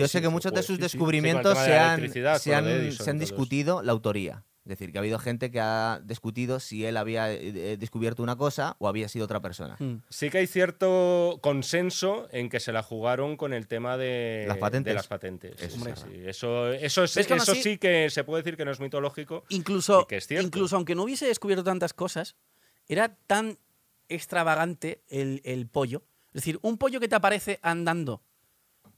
[0.08, 2.54] sé que muchos de pues, descubrimientos se han, se
[3.10, 4.44] han- discutido la autoría.
[4.64, 8.22] Es decir, que ha habido gente que ha discutido si él había eh, eh, descubierto
[8.22, 9.74] una cosa o había sido otra persona.
[9.80, 9.96] Mm.
[10.08, 14.58] Sí que hay cierto consenso en que se la jugaron con el tema de Las
[14.58, 14.90] patentes.
[14.90, 15.60] de las patentes.
[15.60, 16.22] Eso Sí, es sí, sí.
[16.28, 18.78] Eso, eso, es- ¿Ves que eso así- sí que se puede decir que no es
[18.78, 19.44] mitológico.
[19.48, 20.46] Incluso, Y que es cierto.
[20.46, 22.36] incluso aunque no hubiese descubierto tantas cosas,
[22.86, 23.58] era tan
[24.16, 26.04] extravagante el, el pollo.
[26.28, 28.22] Es decir, un pollo que te aparece andando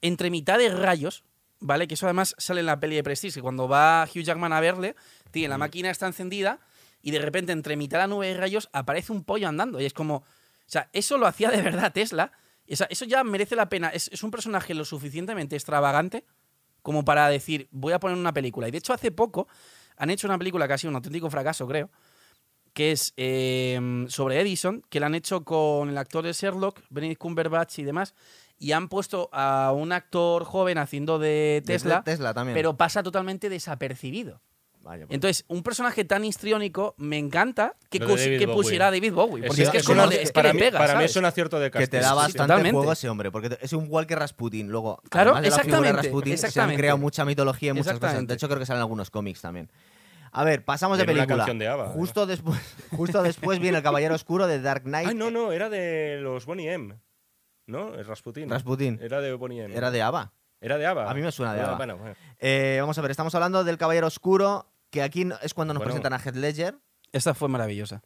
[0.03, 1.25] entre mitad de rayos,
[1.61, 1.87] ¿vale?
[1.89, 4.61] Que eso además sale en la peli de Prestige, que cuando va Hugh Jackman a
[4.61, 4.95] verle,
[5.35, 5.51] tiene Mm.
[5.51, 6.61] la máquina está encendida
[7.03, 9.79] y de repente entre mitad de la nube de rayos aparece un pollo andando.
[9.79, 10.25] Y es como, o
[10.67, 12.33] sea, eso lo hacía de verdad Tesla.
[12.71, 13.91] O sea, eso ya merece la pena.
[13.91, 16.25] Es, es un personaje lo suficientemente extravagante
[16.81, 18.69] como para decir, voy a poner una película.
[18.69, 19.49] Y de hecho, hace poco
[19.97, 21.91] han hecho una película que ha sido un auténtico fracaso, creo,
[22.75, 27.21] que es eh, sobre Edison, que la han hecho con el actor de Sherlock, Benedict
[27.21, 28.15] Cumberbatch y demás,
[28.59, 32.55] y han puesto a un actor joven haciendo de De Tesla, Tesla también.
[32.55, 34.43] pero pasa totalmente desapercibido.
[34.85, 35.15] Vaya, pues.
[35.15, 38.57] Entonces, un personaje tan histriónico, me encanta que, Lo de cus- David que Bowie.
[38.63, 39.47] pusiera a David Bowie.
[39.47, 40.97] Porque es, Es- que es como de- es que para le mí, pega, para mí
[40.99, 41.11] ¿sabes?
[41.13, 41.91] es un acierto de que casting.
[41.91, 42.77] te da sí, bastante totalmente.
[42.77, 44.69] juego ese hombre, porque es un Walker Rasputin.
[44.69, 46.79] Luego, Claro, además de la figura de exactamente, Rasputin, se han exactamente.
[46.81, 47.97] creado mucha mitología y muchas cosas.
[47.97, 48.33] Exactamente.
[48.33, 49.71] De hecho, creo que salen algunos cómics también.
[50.33, 51.37] A ver, pasamos Y de en una película.
[51.39, 52.61] canción de ABBA, justo, después,
[52.91, 55.09] justo después viene El Caballero Oscuro de Dark Knight.
[55.09, 56.97] Ay, no, no, era de los Bonnie M.
[57.67, 57.95] ¿No?
[57.95, 58.51] Es Rasputin.
[58.51, 58.99] Rasputin.
[59.01, 59.75] Era de Bonnie M.
[59.75, 60.33] Era de ABBA.
[60.61, 61.11] Era de ABBA.
[61.11, 61.77] A mí me suena de Ah, ABBA.
[61.77, 62.15] Bueno, bueno.
[62.39, 65.81] Eh, vamos a ver, estamos hablando del Caballero Oscuro, que aquí no- es cuando nos
[65.81, 65.93] Bueno.
[65.93, 66.77] presentan a Heath Ledger.
[67.13, 68.01] Esta fue maravillosa.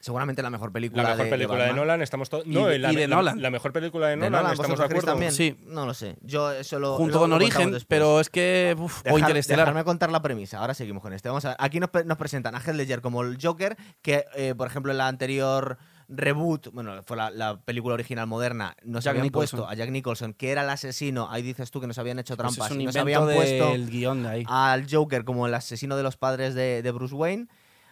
[0.00, 1.72] Seguramente la mejor película La mejor de, película de.
[1.72, 2.44] Nolan, estamos todos.
[2.46, 3.40] Y No, de- la, y de la- Nolan.
[3.40, 5.12] La mejor película de De Nolan, estamos de ¿vosotros creéis acuerdo.
[5.12, 5.32] también?
[5.32, 5.56] Sí.
[5.66, 6.16] No lo sé.
[6.20, 8.76] Yo eso lo Junto lo- con lo Origen, pero es que.
[8.78, 9.60] uf, o Dejar- Interestelar.
[9.66, 10.58] Dejarme contar la premisa.
[10.58, 11.30] Ahora seguimos con este.
[11.30, 11.56] Vamos a ver.
[11.58, 14.98] Aquí nos, nos presentan a Heath Ledger como el Joker, que, eh, por ejemplo, en
[14.98, 15.78] la anterior
[16.08, 19.58] reboot, bueno, fue la, la película original moderna, nos habían Nicholson.
[19.58, 22.36] puesto a Jack Nicholson, que era el asesino, ahí dices tú que nos habían hecho
[22.36, 24.44] Pues trampas, y nos habían puesto del guion de ahí.
[24.48, 27.48] al Joker como el asesino de los padres de, de Bruce Wayne.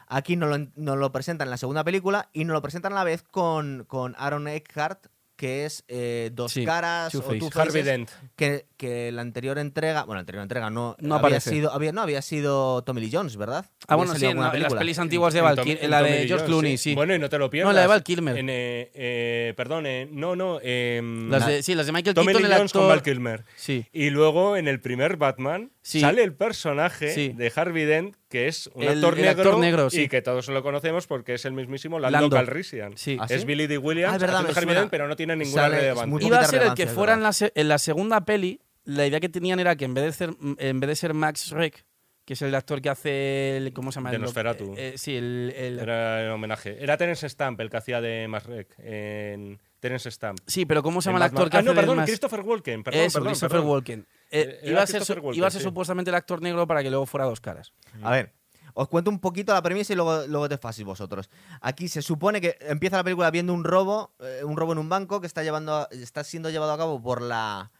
[0.09, 2.97] Aquí nos lo, nos lo presentan en la segunda película y nos lo presentan a
[2.97, 5.07] la vez con, con Aaron Eckhart,
[5.43, 7.20] que es eh, Dos Sí, Caras o.
[7.20, 8.09] Two Harvey Dent.
[8.36, 11.51] que, que la anterior entrega, bueno, la anterior entrega no, No había aparece.
[11.51, 13.64] sido, había, no había sido Tommy Lee Jones, ¿verdad?
[13.66, 14.78] Ah, Había bueno, sí, salido en, alguna la- en las película.
[14.78, 16.78] pelis antiguas de En Val Tom- Kil- en la Tommy de Lee George Jones, Clooney,
[16.78, 16.95] sí.
[16.95, 17.72] Bueno, y no te lo pierdas.
[17.72, 18.38] No, la de Val Kilmer.
[18.38, 20.61] En, eh, eh, perdón, eh, no, no.
[20.62, 22.95] em, Las de, sí, las de Michael Tommy Keaton, Lee el Jones con actor.
[22.97, 23.45] Val Kilmer.
[23.57, 23.84] Sí.
[23.93, 26.01] Y luego en el primer Batman Sí.
[26.01, 27.28] sale el personaje Sí.
[27.37, 30.03] de Harvey Dent, que es un El- actor, el negro, actor negro, sí.
[30.03, 32.37] y que todos lo conocemos porque es el mismísimo Lando, Lando.
[32.37, 32.97] Calrissian.
[32.97, 33.16] Sí.
[33.20, 33.45] ¿Ah, Es?
[33.45, 33.78] Billy D.
[33.78, 34.74] Williams Ah, es verdad, Harvey suena.
[34.80, 36.26] Dent, pero no tiene ninguna Sale- relevancia.
[36.28, 39.18] Iba a ser el que fuera en la, se- en la segunda peli, la idea
[39.20, 41.85] que tenían era que en vez de ser, en vez de ser Max Schreck,
[42.24, 44.11] que es el actor que hace el, ¿cómo se llama?
[44.11, 44.74] De El- Nosferatu.
[44.76, 46.76] eh, eh, sí, el, el- Era el homenaje.
[46.80, 50.39] Era Terence Stamp el que hacía de Masrek en Terence Stamp.
[50.47, 52.85] sí, pero ¿cómo se llama el actor que ah, hace no, perdón, Max- Christopher Walken.
[52.85, 53.68] Perdón, Eso, perdón, Christopher perdón.
[53.70, 54.07] Walken.
[54.35, 55.64] Eh, Eh, iba, a ser, Christopher su- Walken, iba a ser sí.
[55.68, 57.72] supuestamente el actor negro para que luego fuera dos caras.
[58.03, 58.33] A ver,
[58.74, 61.28] os cuento un poquito la premisa y luego, luego te faséis vosotros.
[61.61, 64.89] Aquí se supone que empieza la película viendo un robo, eh, un robo en un
[64.89, 67.70] banco que está, llevando a- está siendo llevado a cabo por la,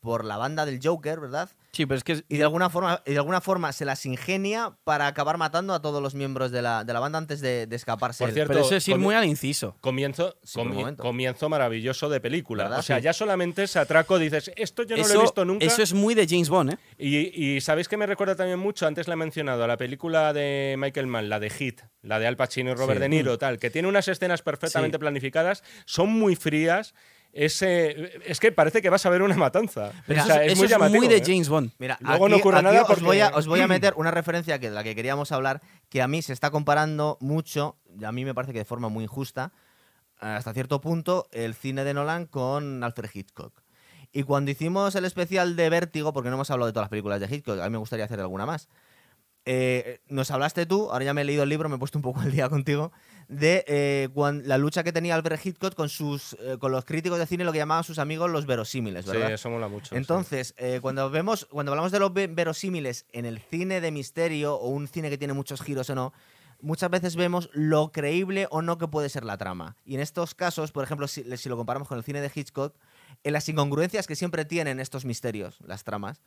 [0.00, 1.50] por la banda del Joker, ¿verdad?
[1.78, 4.76] Sí, pero es que Y de alguna forma, y de alguna forma se las ingenia
[4.82, 7.76] para acabar matando a todos los miembros de la, de la banda antes de, de
[7.76, 8.24] escaparse.
[8.24, 9.76] Por cierto, pero eso es ir muy al inciso.
[9.80, 12.64] Comienzo, Sí, comi- comienzo maravilloso de película.
[12.64, 12.80] ¿Verdad?
[12.80, 13.02] O sea, Sí.
[13.04, 15.64] ya solamente ese atraco dices, esto yo no eso, lo he visto nunca.
[15.64, 16.78] eso es muy de James Bond, ¿eh?
[16.98, 20.32] Y, y sabéis que me recuerda también mucho, antes la he mencionado, a la película
[20.32, 23.02] de Michael Mann, la de Hit, la de Al Pacino y Robert Sí.
[23.02, 25.00] De Niro, tal, que tiene unas escenas perfectamente Sí.
[25.00, 26.92] planificadas, son muy frías.
[27.32, 29.92] Ese, es que parece que vas a ver una matanza.
[30.06, 30.98] Pero O sea, eso, es eso muy es llamativo.
[30.98, 31.22] muy de ¿eh?
[31.24, 31.70] James Bond.
[31.78, 33.94] Mira, Luego aquí, no ocurre aquí nada os, porque- voy a, os voy a meter
[33.96, 37.76] una referencia que de la que queríamos hablar, que a mí se está comparando mucho,
[37.98, 39.52] y a mí me parece que de forma muy injusta,
[40.18, 43.52] hasta cierto punto, el cine de Nolan con Alfred Hitchcock.
[44.10, 47.20] Y cuando hicimos el especial de Vértigo, porque no hemos hablado de todas las películas
[47.20, 48.68] de Hitchcock, a mí me gustaría hacer alguna más,
[49.44, 52.02] eh, nos hablaste tú, ahora ya me he leído el libro, me he puesto un
[52.02, 52.90] poco al día contigo,
[53.28, 54.08] de eh,
[54.44, 57.52] la lucha que tenía Alfred Hitchcock con, sus, eh, con los críticos de cine, lo
[57.52, 59.32] que llamaban sus amigos los verosímiles, Sí, ¿verdad?
[59.32, 59.90] eso mola mucho.
[59.90, 59.96] sí.
[59.96, 64.54] Entonces, eh, cuando vemos, cuando hablamos de los ve- verosímiles en el cine de misterio
[64.54, 66.12] o un cine que tiene muchos giros o no,
[66.60, 69.76] muchas veces vemos lo creíble o no que puede ser la trama.
[69.84, 72.74] Y en estos casos, por ejemplo, si, si lo comparamos con el cine de Hitchcock,
[73.24, 76.20] en las incongruencias que siempre tienen estos misterios, las tramas,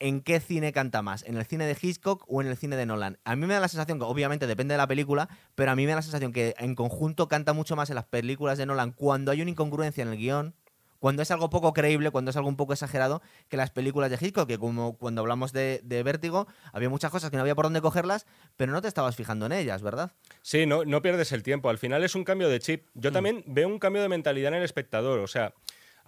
[0.00, 1.24] ¿en qué cine canta más?
[1.24, 3.18] ¿En el cine de Hitchcock o en el cine de Nolan?
[3.24, 5.84] A mí me da la sensación que, obviamente, depende de la película, pero a mí
[5.84, 8.92] me da la sensación que en conjunto canta mucho más en las películas de Nolan
[8.92, 10.54] cuando hay una incongruencia en el guion,
[10.98, 14.18] cuando es algo poco creíble, cuando es algo un poco exagerado, que las películas de
[14.20, 17.66] Hitchcock, que como cuando hablamos de, de Vértigo, había muchas cosas que no había por
[17.66, 18.26] dónde cogerlas,
[18.56, 20.12] pero no te estabas fijando en ellas, ¿verdad?
[20.42, 21.70] Sí, no, no pierdes el tiempo.
[21.70, 22.84] Al final es un cambio de chip.
[22.94, 23.00] Mm.
[23.00, 25.20] Yo también veo un cambio de mentalidad en el espectador.
[25.20, 25.54] O sea,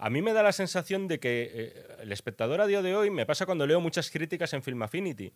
[0.00, 3.10] a mí me da la sensación de que eh, el espectador a día de hoy
[3.10, 5.32] me pasa cuando leo muchas críticas en Film Affinity.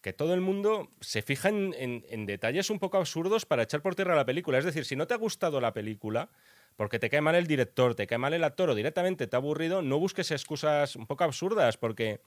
[0.00, 3.80] Que todo el mundo se fija en, en- en detalles un poco absurdos para echar
[3.82, 4.58] por tierra la película.
[4.58, 6.28] Es decir, si no te ha gustado la película,
[6.76, 9.38] porque te cae mal el director, te cae mal el actor o directamente te ha
[9.38, 12.20] aburrido, no busques excusas un poco absurdas, porque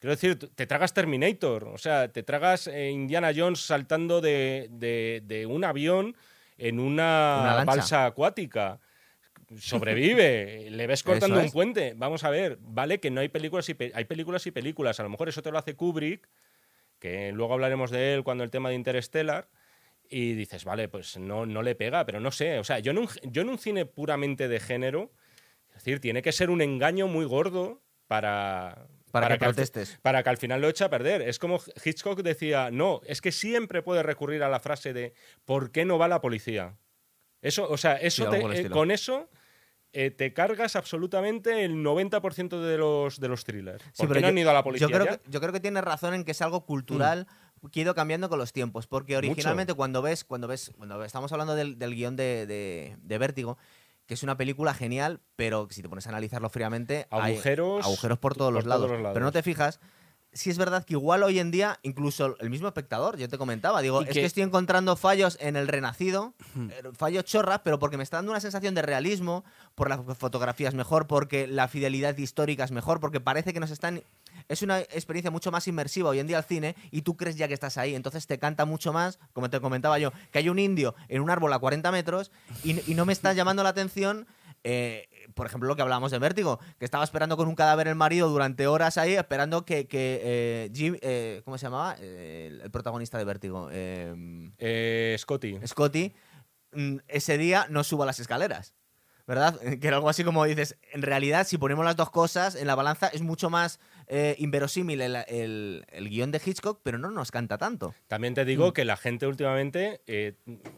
[0.00, 5.22] Quiero decir, te tragas Terminator, o sea, te tragas eh, Indiana Jones saltando de, de-
[5.24, 6.14] de un avión
[6.56, 8.78] en una, balsa acuática.
[9.56, 11.94] Sobrevive, le ves cortando un puente.
[11.96, 15.00] Vamos a ver, vale que no hay películas y pe- hay películas y películas.
[15.00, 16.28] A lo mejor eso te lo hace Kubrick,
[16.98, 19.48] que luego hablaremos de él cuando el tema de Interstellar.
[20.10, 22.58] Y dices, vale, pues no, no le pega, pero no sé.
[22.58, 25.12] O sea, yo en un, yo en un cine puramente de género,
[25.68, 29.98] es decir, tiene que ser un engaño muy gordo para, Para, que, al protestes.
[30.00, 31.20] para que al final lo eche a perder.
[31.22, 35.12] Es como Hitchcock decía, no, es que siempre puede recurrir a la frase de
[35.44, 36.76] ¿por qué no va la policía?
[37.42, 39.28] Eso, o sea, eso te- eh, con eso
[39.92, 43.82] eh, te cargas absolutamente el 90% de los, de los thrillers.
[43.82, 45.16] Sí, ¿Por pero qué no yo- han ido a la policía Yo creo, ya?
[45.18, 47.26] que, yo creo que tienes razón en que es algo cultural
[47.72, 48.86] que ha ido cambiando con los tiempos.
[48.86, 53.18] Porque originalmente cuando ves, cuando ves, cuando estamos hablando del, del guion de, de- de
[53.18, 53.58] Vértigo,
[54.06, 58.18] que es una película genial, pero si te pones a analizarlo fríamente, hay Agujeros agujeros
[58.18, 58.82] por todos, por los, lados.
[58.86, 59.14] todos los lados.
[59.14, 59.80] Pero no te fijas.
[60.38, 63.82] Sí es verdad que igual hoy en día, incluso el mismo espectador, yo te comentaba,
[63.82, 67.96] digo, es que- que estoy encontrando fallos en el Renacido, eh, fallos chorras, pero porque
[67.96, 72.16] me está dando una sensación de realismo, por la fotografía es mejor, porque la fidelidad
[72.16, 74.02] histórica es mejor, porque parece que nos están...
[74.48, 77.48] Es una experiencia mucho más inmersiva hoy en día al cine y tú crees ya
[77.48, 80.60] que estás ahí, entonces te canta mucho más, como te comentaba yo, que hay un
[80.60, 82.30] indio en un árbol a 40 metros
[82.62, 84.26] y, y no me está llamando la atención
[84.64, 87.94] eh, por ejemplo, lo que hablábamos de Vértigo, que estaba esperando con un cadáver el
[87.94, 91.94] marido durante horas ahí, esperando que, que eh, Jim, eh, ¿cómo se llamaba?
[91.94, 95.58] El, protagonista de Vértigo, eh, Eh, Scotty.
[95.66, 96.14] Scotty,
[96.72, 98.74] mm, ese día no suba las escaleras.
[99.26, 99.60] ¿Verdad?
[99.80, 102.74] Que era algo así como dices, en realidad si ponemos las dos cosas en la
[102.74, 103.78] balanza es mucho más
[104.08, 107.94] eh, inverosímil el, el- el guion de Hitchcock, pero no nos canta tanto.
[108.06, 108.46] También te Mm.
[108.46, 110.34] digo que la gente últimamente, eh,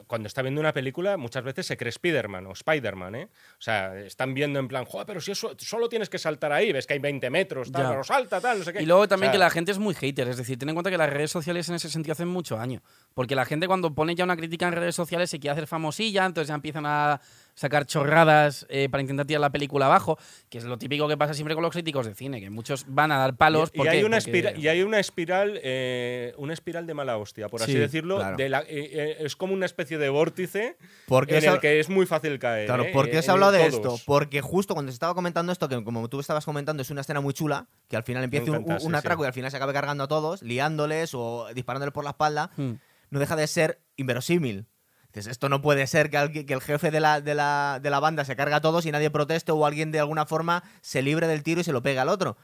[0.06, 3.28] cuando está viendo una película, muchas veces se cree Spider-Man o Spider-Man, ¿eh?
[3.58, 6.72] O sea, están viendo en plan, joder, pero si eso, solo tienes que saltar ahí,
[6.72, 8.82] ves que hay 20 metros, tal, pero salta, tal, no sé qué.
[8.82, 10.74] Y luego también O sea, que la gente es muy hater, es decir, ten en
[10.74, 12.82] cuenta que las redes sociales en ese sentido hacen mucho daño.
[13.14, 16.26] Porque la gente cuando pone ya una crítica en redes sociales se quiere hacer famosilla,
[16.26, 17.20] entonces ya empiezan a
[17.60, 21.34] sacar chorradas eh, para intentar tirar la película abajo, que es lo típico que pasa
[21.34, 23.70] siempre con los críticos de cine, que muchos van a dar palos.
[23.74, 24.04] Y, y ¿por hay qué?
[24.06, 27.78] una Porque- y hay una espiral, eh, una espiral de mala hostia, por así Sí,
[27.78, 28.16] decirlo.
[28.16, 28.36] claro.
[28.38, 31.80] de la- eh, eh, es como una especie de vórtice Porque en ha- el que
[31.80, 32.64] es muy fácil caer.
[32.66, 32.86] Claro.
[32.94, 33.74] ¿por qué En hablado de todos.
[33.74, 33.96] esto?
[34.06, 37.20] Porque justo cuando se estaba comentando esto, que como tú estabas comentando, es una escena
[37.20, 39.26] muy chula, que al final empieza un, atraco sí.
[39.26, 42.72] y al final se acabe cargando a todos, liándoles o disparándoles por la espalda, Hmm.
[43.10, 44.64] no deja de ser inverosímil.
[45.12, 47.90] Dices, esto no puede ser que, alguien- que el jefe de la, de, la, de
[47.90, 51.02] la banda se carga a todos y nadie proteste o alguien de alguna forma se
[51.02, 52.36] libre del tiro y se lo pega al otro.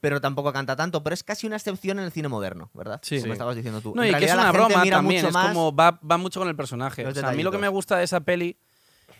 [0.00, 3.00] Pero tampoco canta tanto, pero es casi una excepción en el cine moderno, ¿verdad?
[3.02, 3.20] Sí.
[3.20, 3.94] Como estabas diciendo tú.
[3.94, 6.56] No, En y que es una broma también, es como va, va mucho con el
[6.56, 7.02] personaje.
[7.04, 8.56] los O sea, a mí lo que me gusta de esa peli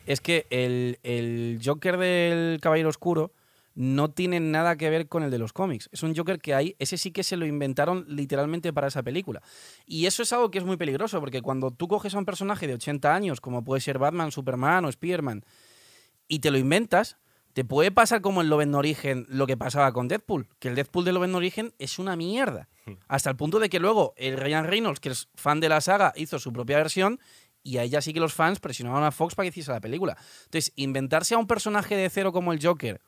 [0.07, 3.33] es que el, el Joker del Caballero Oscuro
[3.75, 5.89] no tiene nada que ver con el de los cómics.
[5.93, 9.43] Es un Joker que hay, ese sí que se lo inventaron literalmente para esa película.
[9.87, 12.67] Y eso es algo que es muy peligroso, porque cuando tú coges a un personaje
[12.67, 15.45] de 80 años, como puede ser Batman, Superman o Spider-Man,
[16.29, 17.17] y te lo inventas,
[17.53, 21.05] te puede pasar como en Loven Origen lo que pasaba con Deadpool, que el Deadpool
[21.05, 22.69] de Loven Origen es una mierda.
[23.07, 26.13] Hasta el punto de que luego el Ryan Reynolds, que es fan de la saga,
[26.17, 27.21] hizo su propia versión
[27.63, 30.17] y ahí ya sí que los fans presionaban a Fox para que hiciese la película.
[30.45, 33.01] Entonces, inventarse a un personaje de cero como el Joker,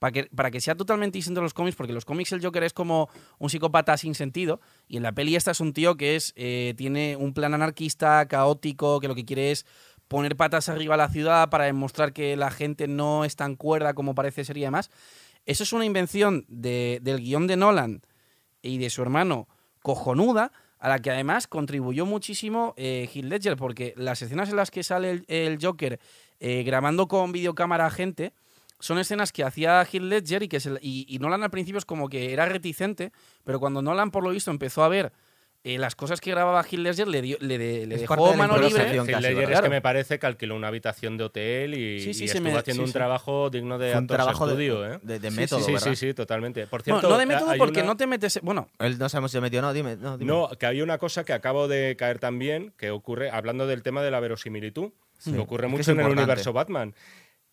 [0.00, 2.42] para que, para que sea totalmente distinto a los cómics, porque en los cómics el
[2.44, 5.96] Joker es como un psicópata sin sentido, y en la peli esta es un tío
[5.96, 9.66] que es eh, tiene un plan anarquista, caótico, que lo que quiere es
[10.08, 13.94] poner patas arriba a la ciudad para demostrar que la gente no es tan cuerda
[13.94, 14.90] como parece ser y demás.
[15.46, 18.02] Eso es una invención de- del guion de Nolan
[18.62, 19.48] y de su hermano
[19.82, 24.82] cojonuda, a la que además contribuyó muchísimo eh, Ledger, porque las escenas en las que
[24.82, 26.00] sale el, el Joker
[26.40, 28.32] eh, grabando con videocámara a gente
[28.80, 31.84] son escenas que hacía Heath Ledger y que se- y, y Nolan al principio es
[31.84, 33.12] como que era reticente,
[33.44, 35.12] pero cuando Nolan por lo visto empezó a ver
[35.62, 38.82] eh, las cosas que grababa Heath Ledger le, dio- le, de- dejó de mano libre.
[38.96, 42.14] Heath casi, Ledger es que me parece que alquiló una habitación de hotel y, Sí,
[42.14, 42.92] sí, y se estuvo me- haciendo sí, un sí.
[42.94, 44.98] trabajo digno de un trabajo de, estudio, ¿eh?
[45.02, 46.66] de- de Sí, sí, método, sí, sí, sí, totalmente.
[46.66, 48.40] Por Bueno, cierto, no de método porque una- no te metes...
[48.42, 49.96] Bueno, Él no sabemos si se metió o no, dime.
[49.96, 50.32] No, dime.
[50.32, 54.00] No, que hay una cosa que acabo de caer también, que ocurre, hablando del tema
[54.02, 56.94] de la verosimilitud, que ocurre Es que es mucho en el universo Batman.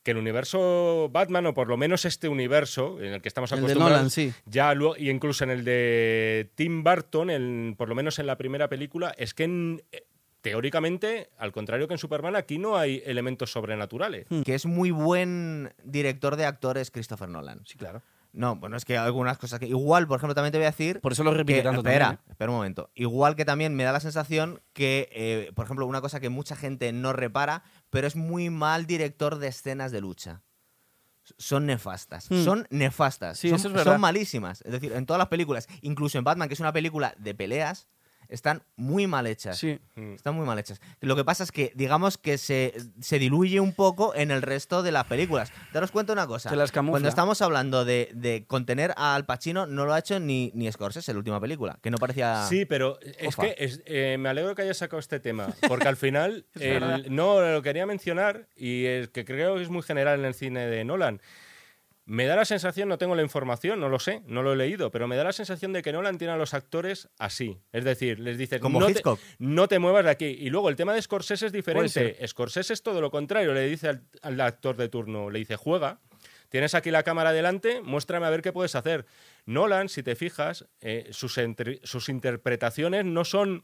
[0.07, 3.57] Que el universo Batman, o por lo menos este universo en el que estamos el
[3.59, 4.33] de acostumbrados, Nolan, sí.
[4.45, 8.37] ya luego, y incluso en el de Tim Burton, en- por lo menos en la
[8.37, 10.05] primera película, es que en- eh,
[10.39, 14.27] teóricamente, al contrario que en Superman, aquí no hay elementos sobrenaturales.
[14.45, 17.59] Que es muy buen director de actores Christopher Nolan.
[17.65, 18.01] Sí, claro.
[18.33, 19.65] No, bueno, es que algunas cosas que.
[19.67, 20.99] Igual, por ejemplo, también te voy a decir.
[21.01, 22.31] Por eso lo repite que- tanto espera, también, ¿eh?
[22.31, 22.91] espera un momento.
[22.93, 26.55] Igual que también me da la sensación que, eh, por ejemplo, una cosa que mucha
[26.55, 30.43] gente no repara, pero es muy mal director de escenas de lucha.
[31.37, 32.29] Son nefastas.
[32.29, 32.43] Hmm.
[32.43, 33.37] Son nefastas.
[33.37, 33.93] Sí, son, eso es verdad.
[33.93, 34.61] son malísimas.
[34.61, 37.89] Es decir, en todas las películas, incluso en Batman, que es una película de peleas,
[38.29, 39.57] están muy mal hechas.
[39.57, 39.79] Sí.
[39.95, 40.13] Mm.
[40.13, 40.79] Están muy mal hechas.
[41.01, 44.83] Lo que pasa es que, digamos que se, se diluye un poco en el resto
[44.83, 45.51] de las películas.
[45.73, 46.49] Daros cuenta una cosa.
[46.49, 46.91] Se las camufla.
[46.93, 50.71] Cuando estamos hablando de, de contener a Al Pacino, no lo ha hecho ni, ni
[50.71, 52.45] Scorsese en la última película, que no parecía...
[52.47, 53.43] Sí, pero es Ofa.
[53.43, 57.41] que es- eh, me alegro que hayas sacado este tema, porque al final el- no
[57.41, 60.83] lo quería mencionar y es que creo que es muy general en el cine de
[60.83, 61.21] Nolan.
[62.09, 64.91] Me da la sensación, no tengo la información, no lo sé, no lo he leído,
[64.91, 67.59] pero me da la sensación de que Nolan tiene a los actores así.
[67.73, 69.19] Es decir, les dice, Como no, te, Hitchcock.
[69.39, 70.25] no te muevas de aquí.
[70.25, 72.17] Y luego el tema de Scorsese es diferente.
[72.25, 75.99] Scorsese es todo lo contrario, le dice al, al actor de turno, le dice, juega,
[76.49, 79.05] Tienes aquí la cámara delante, muéstrame a ver qué puedes hacer.
[79.45, 83.63] Nolan, si te fijas, eh, sus, entre- sus interpretaciones no son.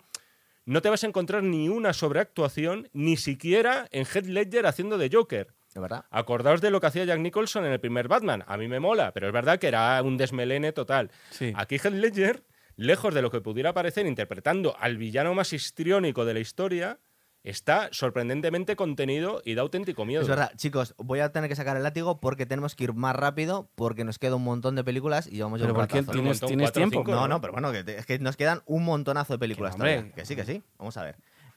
[0.65, 5.09] No te vas a encontrar ni una sobreactuación, ni siquiera en Heath Ledger haciendo de
[5.09, 5.47] Joker.
[5.73, 6.05] ¿De verdad?
[6.11, 8.43] Acordaos de lo que hacía Jack Nicholson en el primer Batman.
[8.47, 11.09] A mí me mola, pero es verdad que era un desmelene total.
[11.31, 11.51] Sí.
[11.55, 12.43] Aquí Heath Ledger,
[12.75, 16.99] lejos de lo que pudiera parecer interpretando al villano más histriónico de la historia,
[17.43, 20.21] está sorprendentemente contenido y da auténtico miedo.
[20.21, 23.15] Es verdad, chicos, voy a tener que sacar el látigo porque tenemos que ir más
[23.15, 25.97] rápido porque nos queda un montón de películas y llevamos ya Pero un ¿por qué
[26.01, 26.11] ratazo.
[26.19, 26.99] Un tienes, tiempo?
[26.99, 27.11] cinco.
[27.11, 29.79] No, no, pero bueno, que, te- es que nos quedan un montonazo de películas Que
[29.79, 29.95] no, hombre.
[29.95, 30.15] todavía.
[30.15, 30.63] Que sí, que sí.
[30.77, 31.15] Vamos a ver.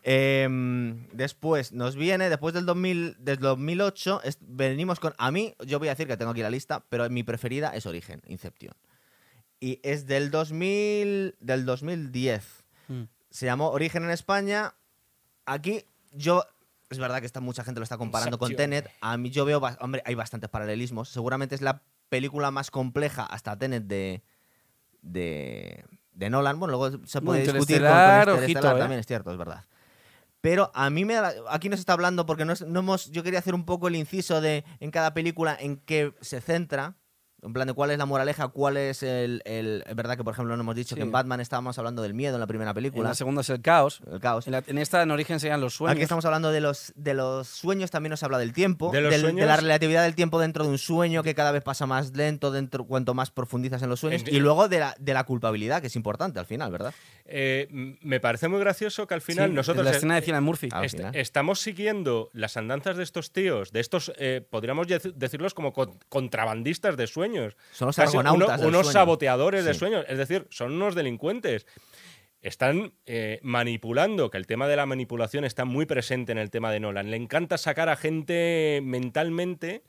[0.08, 5.14] Em, después nos viene, después del 2000, del 2008, es- venimos con.
[5.18, 7.86] A mí, yo voy a decir que tengo aquí la lista, pero mi preferida es
[7.86, 8.72] Origen, Inception.
[9.58, 12.44] Y es del 2000, del 2010.
[12.86, 13.02] Mm.
[13.30, 14.74] Se llamó Origen en España.
[15.44, 16.44] Aquí yo
[16.88, 18.54] Es verdad que está, mucha gente lo está comparando con.
[18.54, 18.88] Tenet.
[19.00, 21.08] A mí yo veo, hombre, hay bastantes paralelismos.
[21.08, 24.22] Seguramente es la película más compleja hasta Tenet de,
[25.02, 26.60] de, de Nolan.
[26.60, 28.78] Bueno, luego se puede discutir con, con ojito, ¿eh?
[28.78, 29.64] también, es cierto, es verdad.
[30.46, 33.24] Pero a mí me da, aquí nos está hablando porque no, es- no hemos, yo
[33.24, 36.94] quería hacer un poco el inciso de en cada película en qué se centra.
[37.42, 40.32] En plan de cuál es la moraleja, cuál es el, el- Es verdad que, por
[40.32, 40.94] ejemplo, no hemos dicho Sí.
[40.96, 43.10] que en Batman estábamos hablando del miedo en la primera En película.
[43.10, 44.00] la segunda es el caos.
[44.10, 44.46] el caos.
[44.46, 45.92] En, la- en esta, en origen, serían los sueños.
[45.94, 49.10] Aquí estamos hablando de los, de los sueños, también nos habla del tiempo, De los
[49.12, 51.86] del- de sueños- la relatividad del tiempo dentro de un sueño que cada vez pasa
[51.86, 55.12] más lento dentro cuanto más profundizas en los sueños Es- y luego de la, de
[55.14, 56.94] la culpabilidad, que es importante al final, ¿verdad?
[57.26, 57.68] Eh,
[58.00, 60.68] me parece muy gracioso que al final Sí, nosotros La escena de Cillian Murphy.
[60.72, 61.14] Al est- final.
[61.14, 65.98] estamos siguiendo las andanzas de estos tíos, de estos, eh, podríamos dec- decirlos como con-
[66.08, 67.35] contrabandistas de sueños.
[67.72, 68.92] Son los Casi argonautas uno- del unos sueño.
[68.92, 71.66] saboteadores de sueños, es decir, son unos delincuentes.
[72.42, 76.70] Están eh, manipulando, que el tema de la manipulación está muy presente en el tema
[76.70, 77.10] de Nolan.
[77.10, 79.82] Le encanta sacar a gente mentalmente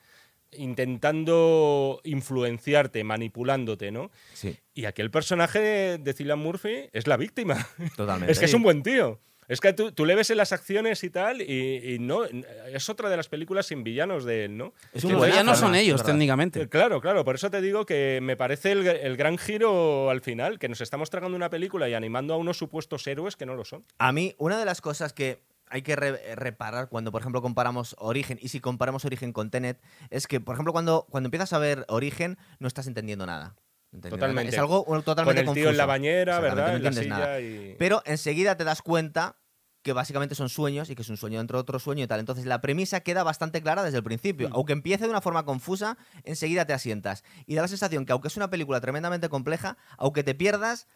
[0.72, 4.12] intentando influenciarte, manipulándote, ¿no?
[4.34, 7.68] Sí, Y aquí el personaje de Cillian Murphy es la víctima.
[7.96, 8.32] totalmente.
[8.32, 9.20] Es que es un buen tío.
[9.48, 12.26] Es que tú, tú le ves en las acciones y tal, y, y no.
[12.26, 14.74] Es otra de las películas sin villanos de él, ¿no?
[14.94, 16.14] Es un los buenazo, villanos son ellos, verdad.
[16.14, 16.62] técnicamente.
[16.64, 20.22] Eh, Claro, claro, por eso te digo que me parece el, el gran giro al
[20.22, 23.56] final, que nos estamos tragando una película y animando a unos supuestos héroes que no
[23.56, 23.86] lo son.
[24.00, 27.96] A mí, una de las cosas que hay que re- reparar cuando, por ejemplo, comparamos
[28.00, 31.58] Origen, y si comparamos Origen con Tenet, es que, por ejemplo, cuando, cuando empiezas a
[31.60, 33.56] ver Origen, no estás entendiendo nada.
[33.92, 34.54] Totalmente.
[34.54, 35.88] Es algo totalmente Con el tío en la confuso.
[35.88, 36.68] bañera, ¿verdad?
[36.72, 37.40] no en la entiendes silla nada.
[37.40, 37.76] y...
[37.80, 39.38] Pero enseguida te das cuenta
[39.82, 42.20] que básicamente son sueños y que es un sueño dentro de otro sueño y tal.
[42.20, 44.50] Entonces la premisa queda bastante clara desde el principio.
[44.52, 47.24] Aunque empiece de una forma confusa, enseguida te asientas.
[47.46, 50.88] Y da la sensación que aunque es una película tremendamente compleja, aunque te pierdas,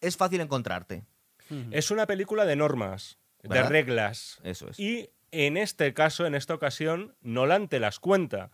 [0.00, 1.04] es fácil encontrarte.
[1.72, 4.38] Es una película de normas, de reglas.
[4.44, 4.78] Eso es.
[4.78, 8.50] Y en este caso, en esta ocasión, Nolan te las cuenta.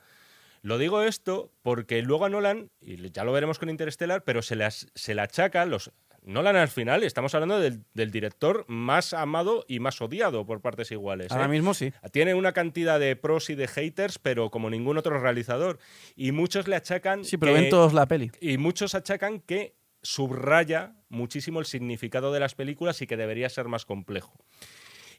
[0.67, 4.57] Lo digo esto porque luego a Nolan, y ya lo veremos con Interstellar, pero se,
[4.57, 5.93] las, se le achaca los...
[6.23, 10.91] Nolan al final, estamos hablando del, del director más amado y más odiado por partes
[10.91, 11.31] iguales.
[11.31, 11.51] Ahora ¿eh?
[11.51, 11.93] mismo sí.
[12.11, 15.79] Tiene una cantidad de pros y de haters, pero como ningún otro realizador.
[16.17, 17.25] Y muchos le achacan...
[17.25, 18.33] Sí, pero que- ven todos la peli.
[18.41, 23.69] y muchos achacan que subraya muchísimo el significado de las películas y que debería ser
[23.69, 24.35] más complejo.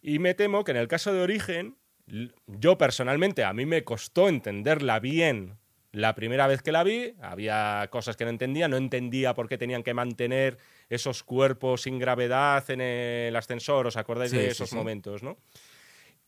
[0.01, 1.77] Y me temo que en el caso de Origen,
[2.47, 5.58] yo personalmente, a mí me costó entenderla bien
[5.91, 7.14] la primera vez que la vi.
[7.22, 10.58] Había cosas que no entendía, no entendía por qué tenían que mantener
[10.89, 14.76] esos cuerpos sin gravedad en el ascensor, ¿os acordáis Sí, de esos sí.
[14.76, 15.38] momentos, no?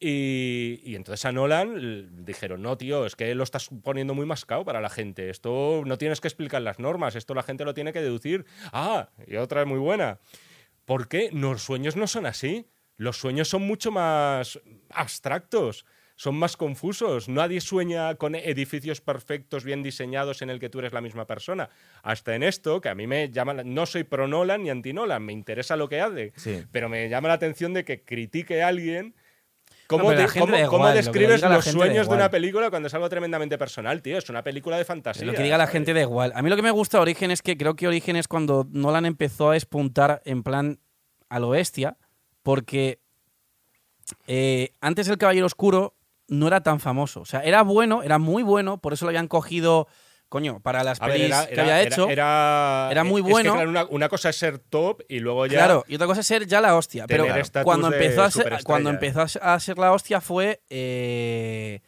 [0.01, 4.63] Y, y entonces a Nolan dijeron, no, tío, es que lo estás poniendo muy mascado
[4.63, 5.29] para la gente.
[5.29, 8.45] Esto no tienes que explicar las normas, esto la gente lo tiene que deducir.
[8.71, 10.19] Ah, y otra muy buena.
[10.85, 12.65] ¿Por qué los sueños no son así?
[12.99, 15.85] Los sueños son mucho más abstractos,
[16.15, 17.29] son más confusos.
[17.29, 21.69] Nadie sueña con edificios perfectos, bien diseñados, en el que tú eres la misma persona.
[22.03, 23.53] Hasta en esto, que a mí me llama...
[23.53, 26.33] la- No soy pro Nolan ni anti Nolan, me interesa lo que hace.
[26.35, 26.65] Sí.
[26.73, 29.15] Pero me llama la atención de que critique a alguien.
[29.87, 34.17] ¿Cómo, No, lo describes los sueños de una película cuando es algo tremendamente personal, tío?
[34.17, 35.25] Es una película de fantasía.
[35.25, 35.73] Lo que diga la ¿sabes?
[35.73, 36.31] gente da igual.
[36.35, 39.05] A mí lo que me gusta Origen es que creo que Origen es cuando Nolan
[39.05, 40.79] empezó a espuntar en plan
[41.29, 41.97] a lo bestia,
[42.43, 42.99] porque
[44.27, 45.95] eh, antes el Caballero Oscuro
[46.27, 47.21] no era tan famoso.
[47.21, 49.87] O sea, era bueno, era muy bueno, por eso lo habían cogido,
[50.29, 52.09] coño, para las ver, pelis era, que era- había hecho.
[52.09, 53.53] Era, Era muy es que, bueno.
[53.53, 55.53] claro, una, una cosa es ser top y luego ya.
[55.57, 57.05] Claro, y otra cosa es ser ya la hostia.
[57.07, 57.25] Pero
[57.63, 61.81] cuando empezó, a ser, cuando empezó a ser la hostia fue eh,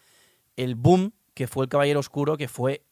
[0.57, 2.83] el boom que fue el Caballero Oscuro, que fue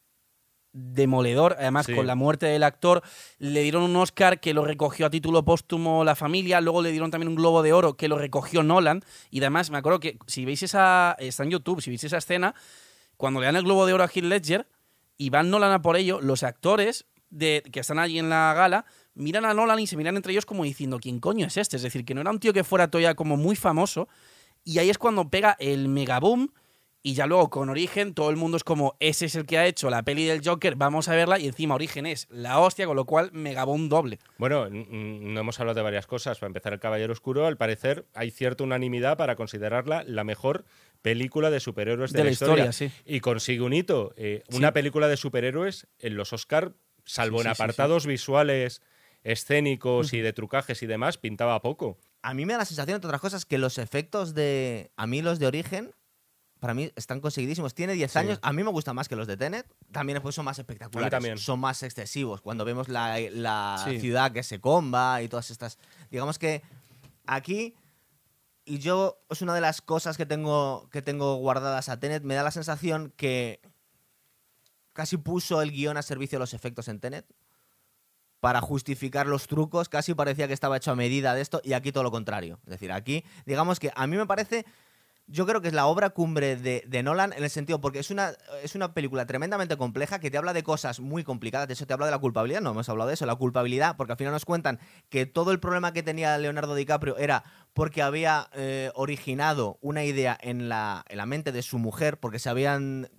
[0.93, 1.55] demoledor.
[1.59, 1.93] Además, Sí.
[1.93, 3.01] con la muerte del actor,
[3.37, 6.61] le dieron un Oscar que lo recogió a título póstumo la familia.
[6.61, 9.03] Luego le dieron también un Globo de Oro que lo recogió Nolan.
[9.29, 11.15] Y además, me acuerdo que si veis esa.
[11.19, 12.55] Está en YouTube, si veis esa escena,
[13.17, 14.67] cuando le dan el Globo de Oro a Heath Ledger
[15.17, 18.85] y van Nolan a por ello, los actores de, que están allí en la gala
[19.13, 21.75] miran a Nolan y se miran entre ellos como diciendo, ¿quién coño es este?
[21.75, 24.07] Es decir, que no era un tío que fuera todavía como muy famoso.
[24.63, 26.49] Y ahí es cuando pega el megaboom.
[27.01, 29.65] Y ya luego con Origen todo el mundo es como, ese es el que ha
[29.65, 31.39] hecho la peli del Joker, vamos a verla.
[31.39, 34.19] Y encima Origen es la hostia, con lo cual megaboom doble.
[34.37, 36.39] Bueno, n- n- no hemos hablado de varias cosas.
[36.39, 40.65] Para empezar, El Caballero Oscuro, al parecer, hay cierta unanimidad para considerarla la mejor
[41.01, 42.91] película de superhéroes de, De la la historia, sí.
[43.05, 44.13] Y consigue un hito.
[44.17, 44.57] eh, Sí.
[44.57, 46.73] Una película de superhéroes en los Oscar,
[47.05, 48.81] salvo Sí, en sí, sí, apartados visuales,
[49.23, 51.97] escénicos y de trucajes y demás, pintaba poco.
[52.21, 54.91] A mí me da la sensación, entre otras cosas, que los efectos de.
[54.97, 55.91] A mí los de origen.
[56.59, 57.73] Para mí están conseguidísimos.
[57.73, 58.19] Tiene 10 Sí.
[58.19, 58.39] años.
[58.41, 59.65] A mí me gustan más que los de Tenet.
[59.91, 61.09] También después son más espectaculares.
[61.11, 61.37] también.
[61.37, 62.41] Son más excesivos.
[62.41, 63.99] Cuando vemos la, la Sí.
[63.99, 65.77] ciudad que se comba y todas estas.
[66.11, 66.61] Digamos que
[67.25, 67.75] aquí
[68.65, 72.35] y yo es una de las cosas que tengo, que tengo guardadas a Tenet, me
[72.35, 73.61] da la sensación que
[74.93, 77.25] casi puso el guion a servicio de los efectos en Tenet
[78.41, 81.91] para justificar los trucos, casi parecía que estaba hecho a medida de esto y aquí
[81.91, 82.59] todo lo contrario.
[82.65, 84.65] Es decir, aquí digamos que a mí me parece
[85.31, 88.09] yo creo que es la obra cumbre de, de, Nolan en el sentido, porque es
[88.09, 91.67] una, es una película tremendamente compleja que te habla de cosas muy complicadas.
[91.67, 94.13] De hecho, te habla de la culpabilidad, no hemos hablado de eso, la culpabilidad, porque
[94.13, 98.49] al final nos cuentan que todo el problema que tenía Leonardo DiCaprio era porque había
[98.53, 103.09] eh, originado una idea en la, en la mente de su mujer, porque se habían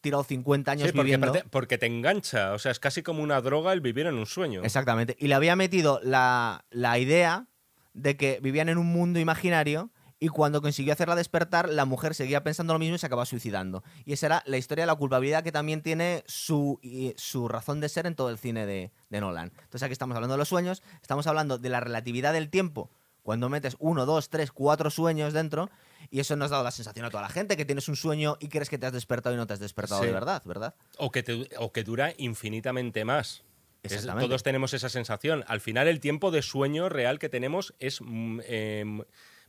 [0.00, 1.32] tirado 50 años sí, porque, viviendo.
[1.50, 4.64] Porque te engancha, o sea, es casi como una droga el vivir en un sueño.
[4.64, 5.16] Exactamente.
[5.20, 7.46] Y le había metido la, la idea
[7.94, 9.91] de que vivían en un mundo imaginario
[10.24, 13.82] y cuando consiguió hacerla despertar, la mujer seguía pensando lo mismo y se acaba suicidando.
[14.04, 16.78] Y esa era la historia de la culpabilidad que también tiene su,
[17.16, 19.50] su razón de ser en todo el cine de, de, Nolan.
[19.56, 22.88] Entonces aquí estamos hablando de los sueños, estamos hablando de la relatividad del tiempo,
[23.24, 25.70] cuando metes uno, dos, tres, cuatro sueños dentro,
[26.08, 28.36] y eso nos ha dado la sensación a toda la gente, que tienes un sueño
[28.38, 30.06] y crees que te has despertado y no te has despertado Sí.
[30.06, 30.76] de verdad, ¿verdad?
[30.98, 33.42] O que, te- o que dura infinitamente más.
[33.82, 35.42] Es- todos tenemos esa sensación.
[35.48, 38.84] Al final, el tiempo de sueño real que tenemos es mm, eh,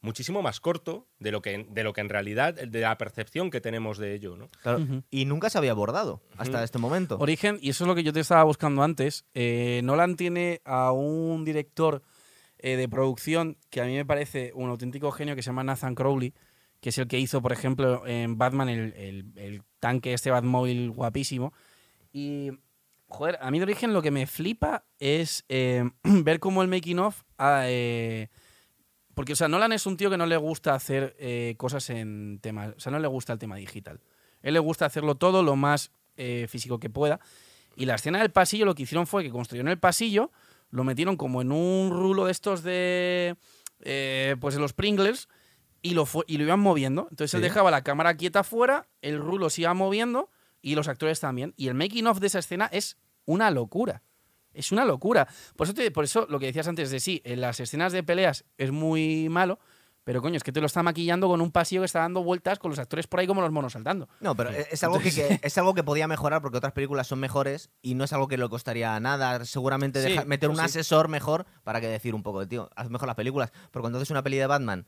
[0.03, 3.59] muchísimo más corto de lo, que, de lo que en realidad, de la percepción que
[3.61, 4.37] tenemos de ello.
[4.37, 4.47] ¿no?
[4.61, 4.85] Claro.
[5.09, 7.17] Y nunca se había abordado hasta este momento.
[7.19, 9.25] Origen, y eso es lo que yo te estaba buscando antes.
[9.33, 12.03] eh, Nolan tiene a un director
[12.59, 15.95] eh, de producción que a mí me parece un auténtico genio que se llama Nathan
[15.95, 16.33] Crowley,
[16.79, 20.91] que es el que hizo, por ejemplo, en Batman el, el- el tanque, este Batmóvil
[20.91, 21.53] guapísimo.
[22.11, 22.51] Y,
[23.07, 26.99] joder, a mí de origen lo que me flipa es eh, ver cómo el making
[26.99, 27.23] of.
[27.37, 28.27] ha, eh,
[29.13, 32.39] porque, o sea, Nolan es un tío que no le gusta hacer eh, cosas en
[32.41, 32.73] temas.
[32.75, 33.99] O sea, no le gusta el tema digital.
[34.41, 37.19] él le gusta hacerlo todo lo más eh, físico que pueda.
[37.75, 40.31] Y la escena del pasillo lo que hicieron fue que construyeron el pasillo,
[40.69, 43.35] lo metieron como en un rulo de estos de.
[43.81, 45.27] eh, pues de los Pringles
[45.81, 47.07] y lo, y lo iban moviendo.
[47.09, 50.29] Entonces él dejaba la cámara quieta afuera, el rulo se iba moviendo
[50.61, 51.53] y los actores también.
[51.57, 54.01] Y el making of de esa escena es una locura.
[54.53, 55.27] Es una locura.
[55.55, 58.03] Por eso, te- por eso lo que decías antes de sí, en las escenas de
[58.03, 59.59] peleas es muy malo,
[60.03, 62.59] pero coño, es que te lo está maquillando con un pasillo que está dando vueltas
[62.59, 64.09] con los actores por ahí como los monos saltando.
[64.19, 67.07] No, pero es es algo que, que- es algo que podía mejorar porque otras películas
[67.07, 69.45] son mejores y no es algo que le costaría nada.
[69.45, 70.61] Seguramente Sí, deja- meter un sí.
[70.63, 73.51] asesor mejor para que decir un poco, tío, haz mejor las películas.
[73.71, 74.85] Porque cuando haces una peli de Batman,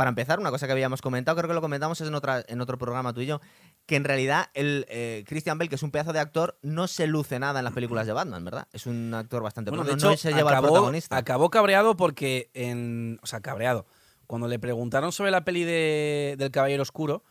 [0.00, 2.62] para empezar, una cosa que habíamos comentado, creo que lo comentamos es en, otra, en
[2.62, 3.42] otro programa tú y yo,
[3.84, 7.06] que en realidad el eh, Christian Bale, que es un pedazo de actor, no se
[7.06, 8.66] luce nada en las películas de Batman, ¿verdad?
[8.72, 11.16] Es un actor bastante Bueno, de no hecho, se lleva acabó, protagonista.
[11.18, 13.18] acabó cabreado porque en.
[13.22, 13.84] O sea, cabreado.
[14.26, 17.22] Cuando le preguntaron sobre la peli de- del Caballero Oscuro,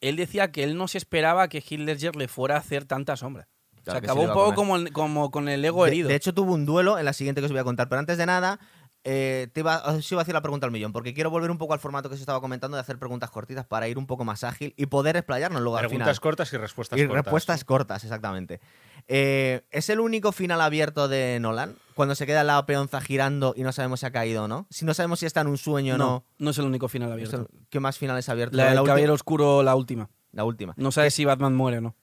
[0.00, 3.16] él decía que él no se esperaba que Heath Ledger le fuera a hacer tanta
[3.16, 3.48] sombra.
[3.78, 4.54] o Claro sea, que acabó un poco
[4.92, 6.08] como, con el ego De, herido.
[6.08, 7.88] de hecho, tuvo un duelo en la siguiente que os voy a contar.
[7.88, 8.58] Pero antes de nada,
[9.04, 11.58] eh, te iba, os iba a hacer la pregunta al millón, porque quiero volver un
[11.58, 14.24] poco al formato que se estaba comentando de hacer preguntas cortitas para ir un poco
[14.24, 15.98] más ágil y poder explayarnos luego al final.
[15.98, 17.24] Preguntas cortas y respuestas Y cortas.
[17.24, 18.60] respuestas cortas, exactamente.
[19.06, 21.74] Eh, ¿Es el único final abierto de Nolan?
[21.94, 24.66] Cuando se queda la peonza girando y no sabemos si ha caído o no.
[24.70, 26.24] Si no sabemos si está en un sueño o no, no.
[26.38, 27.36] no es el único final ¿Es abierto.
[27.52, 28.56] el- ¿Qué más finales abiertos?
[28.56, 30.10] La ¿La, del Caballero Oscuro, la última.
[30.32, 30.74] la última.
[30.76, 31.96] No sabes si Batman muere o no.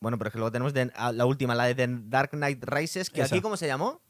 [0.00, 2.62] Bueno, pero es que luego tenemos de- a- la última, la de The Dark Knight
[2.64, 3.34] Rises, que Esa.
[3.34, 4.00] aquí, ¿cómo se llamó?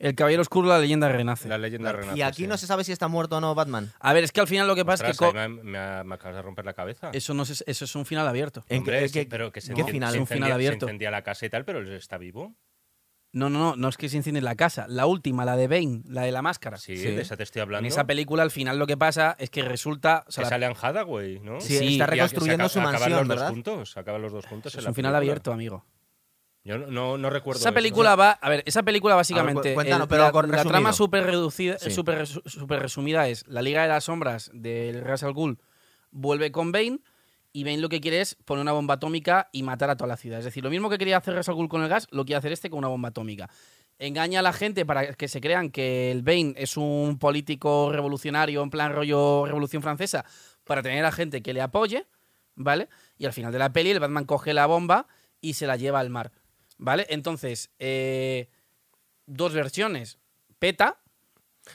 [0.00, 1.46] El Caballero Oscuro, la leyenda renace.
[1.48, 2.18] La leyenda renace.
[2.18, 2.46] y aquí sí.
[2.48, 3.92] no se sabe si está muerto o no Batman.
[4.00, 6.14] A ver, es que al final lo que pasa es que me, me ha- me
[6.14, 7.10] acabas de romper la cabeza.
[7.12, 8.64] eso, no es, eso es un final abierto.
[8.68, 10.10] ¿En Hombre, qué- sí, qué- pero que se, qué final?
[10.10, 10.86] se Es un final abierto.
[10.86, 12.56] Se encendía la casa y tal, pero él está vivo.
[13.32, 14.86] No, no, no, no es que se enciende la casa.
[14.88, 16.78] La última, la de Bane, la de la máscara.
[16.78, 17.04] Sí, Sí.
[17.14, 17.86] de esa te estoy hablando.
[17.86, 20.24] En esa película, al final, lo que pasa es que resulta.
[20.26, 21.60] o sea, que la- sale Anne Hathaway, ¿no?
[21.60, 23.44] Sí, Sí, está y reconstruyendo su acaba- acaban mansión, los ¿verdad?
[23.44, 24.74] dos juntos, acaban los dos juntos.
[24.74, 25.18] en es la un final película.
[25.32, 25.84] abierto, amigo.
[26.70, 27.58] Yo no, no, no recuerdo.
[27.60, 27.74] Esa eso.
[27.74, 28.30] película va.
[28.32, 29.70] A ver, esa película básicamente.
[29.72, 29.76] el-
[30.08, 30.70] pero la, con la resumido.
[30.70, 31.90] trama súper reducida, Sí.
[31.90, 35.58] súper súper resumida es: la Liga de las Sombras del Ra's al Ghul
[36.10, 37.00] vuelve con Bane.
[37.52, 40.16] Y Bane lo que quiere es poner una bomba atómica y matar a toda la
[40.16, 40.38] ciudad.
[40.38, 42.38] Es decir, lo mismo que quería hacer Ra's al Ghul con el gas, lo quiere
[42.38, 43.50] hacer este con una bomba atómica.
[43.98, 48.62] Engaña a la gente para que se crean que el Bane es un político revolucionario
[48.62, 50.24] en plan rollo Revolución Francesa
[50.62, 52.06] para tener a gente que le apoye,
[52.54, 52.88] ¿vale?
[53.18, 55.08] Y al final de la peli el Batman coge la bomba
[55.40, 56.30] y se la lleva al mar,
[56.80, 57.06] ¿vale?
[57.10, 58.48] Entonces, eh,
[59.26, 60.18] dos versiones.
[60.58, 60.99] Peta,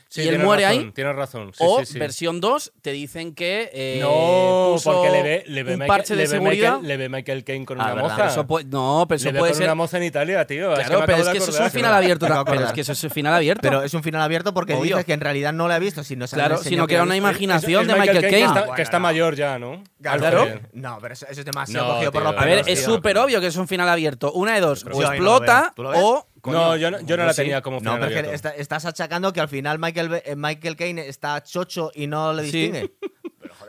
[0.09, 1.51] Sí, y él muere razón, ahí, Tienes razón.
[1.53, 1.99] Sí, o sí, sí.
[1.99, 5.87] versión 2, te dicen que eh, No, puso porque le ve, le ve un Michael,
[5.87, 6.71] parche le ve seguridad.
[6.73, 8.27] Michael, le ve Michael Caine con Ah, una verdad, moza.
[8.27, 9.67] Eso puede- no, pero eso le ve puede con ser.
[9.67, 10.71] una moza en Italia, tío.
[10.73, 12.25] es que Claro, pero es que eso es un final abierto.
[12.45, 13.61] Pero es que eso es un final abierto.
[13.61, 14.83] Pero es un final abierto porque Obvio.
[14.95, 17.81] dices que en realidad no lo ha visto, sino Claro, sino que era una imaginación
[17.83, 19.83] Es de Michael que está, Ah, que está mayor ya, ¿no?
[20.01, 20.47] Claro.
[20.73, 23.55] No, pero eso, es demasiado cogido por los A ver, es súper obvio que es
[23.55, 24.31] un final abierto.
[24.33, 26.57] Una de dos, o explota o coño.
[26.57, 27.41] No, yo no, yo no la sí.
[27.41, 31.07] tenía como No, final pero está- estás achacando que al final Michael, eh, Michael Caine
[31.07, 32.51] está chocho y no le Sí.
[32.69, 32.93] distingue.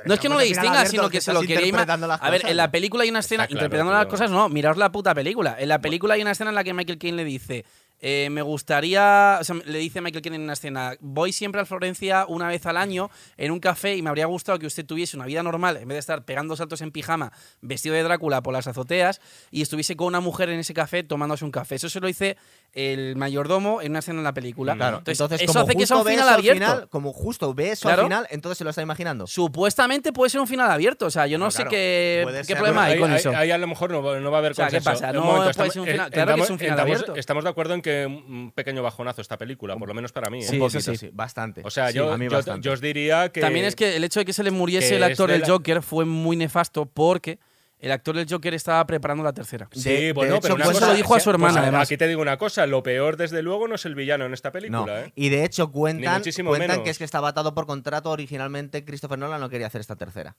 [0.05, 2.31] No es que no le distinga, sino que que se lo ima- interpretando las A
[2.31, 2.51] ver, cosas.
[2.51, 5.57] en la película hay una escena, claro, interpretando las cosas, no, miraos la puta película.
[5.59, 7.64] En la película hay una escena en la que Michael Caine le dice,
[8.01, 11.61] eh, me gustaría, o sea, le dice a Michael Caine en una escena, voy siempre
[11.61, 14.84] a Florencia una vez al año en un café y me habría gustado que usted
[14.84, 17.32] tuviese una vida normal, en vez de estar pegando saltos en pijama,
[17.62, 19.20] vestido de Drácula por las azoteas,
[19.51, 21.76] y estuviese con una mujer en ese café tomándose un café.
[21.76, 22.36] Eso se lo dice
[22.74, 24.74] el mayordomo en una escena en la película.
[24.76, 26.64] Claro, entonces, entonces, eso como hace que sea un final abierto.
[26.64, 28.03] final, como justo ve eso Claro.
[28.03, 29.26] al final, entonces se lo está imaginando.
[29.26, 31.07] Supuestamente puede ser un final abierto.
[31.07, 33.30] O sea, yo no, No, sé claro, qué, qué problema hay con eso.
[33.34, 35.12] ahí a lo mejor no, va- no va a haber O sea, ¿qué pasa?
[35.12, 37.14] No momento, puede estamos- ser un final- que es estamos- un final estamos- abierto.
[37.16, 40.41] Estamos de acuerdo en que un pequeño bajonazo esta película, por lo menos para mí.
[40.41, 40.43] ¿eh?
[40.43, 40.97] Sí, un eso poquito, sí.
[41.07, 41.62] sí, bastante.
[41.64, 42.64] O sea, Sí, yo, a mí yo, bastante.
[42.66, 43.41] yo os diría que.
[43.41, 45.49] También es que el hecho de que se le muriese el actor de del la-
[45.49, 47.39] Joker fue muy nefasto porque
[47.78, 49.68] el actor del Joker estaba preparando la tercera.
[49.72, 51.53] Sí, De- de bueno, hecho, pero una pues cosa, eso lo dijo a su hermana,
[51.55, 51.82] pues, además.
[51.89, 54.49] Aquí te digo una cosa: lo peor, desde luego, no es el villano en esta
[54.49, 55.03] No, película.
[55.05, 55.12] ¿eh?
[55.14, 56.78] y de hecho cuentan, cuentan menos.
[56.84, 58.11] que es que estaba atado por contrato.
[58.11, 60.37] Originalmente Christopher Nolan no quería hacer esta tercera.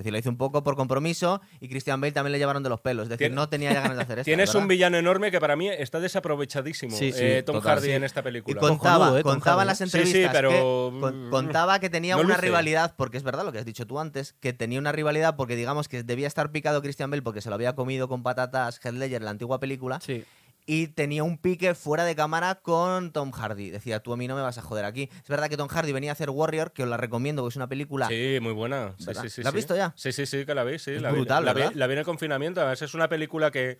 [0.00, 2.70] Es decir, lo hizo un poco por compromiso y Christian Bale también le llevaron de
[2.70, 3.02] los pelos.
[3.04, 4.24] Es decir, Tien- no tenía ya ganas de hacer esto.
[4.24, 6.96] Tienes un villano enorme que para mí está desaprovechadísimo.
[6.96, 7.92] Sí, sí, eh, Tom total, Hardy sí.
[7.92, 8.60] en esta Y película.
[8.60, 9.68] contaba, Cojonudo, eh, contaba en Hardy.
[9.68, 12.46] las Sí, sí, entrevistas pero- que con- contaba que tenía no una luce.
[12.46, 15.54] rivalidad, porque es verdad lo que has dicho tú antes, que tenía una rivalidad porque
[15.54, 18.94] digamos que debía estar picado Christian Bale porque se lo había comido con patatas Heath
[18.94, 20.24] Ledger en la antigua película Sí.
[20.72, 23.70] Y tenía un pique fuera de cámara con Tom Hardy.
[23.70, 25.10] Decía, tú a mí no me vas a joder aquí.
[25.20, 27.56] Es verdad que Tom Hardy venía a hacer Warrior, que os la recomiendo, porque es
[27.56, 28.06] una película...
[28.06, 28.94] Sí, muy buena.
[28.96, 29.92] Sí, sí, sí, ¿La has visto ya?
[29.96, 30.78] Sí, sí, sí, que la vi.
[30.78, 32.60] Sí, Es la vi- brutal, la, vi, la vi en el confinamiento.
[32.60, 33.78] Además, es una película que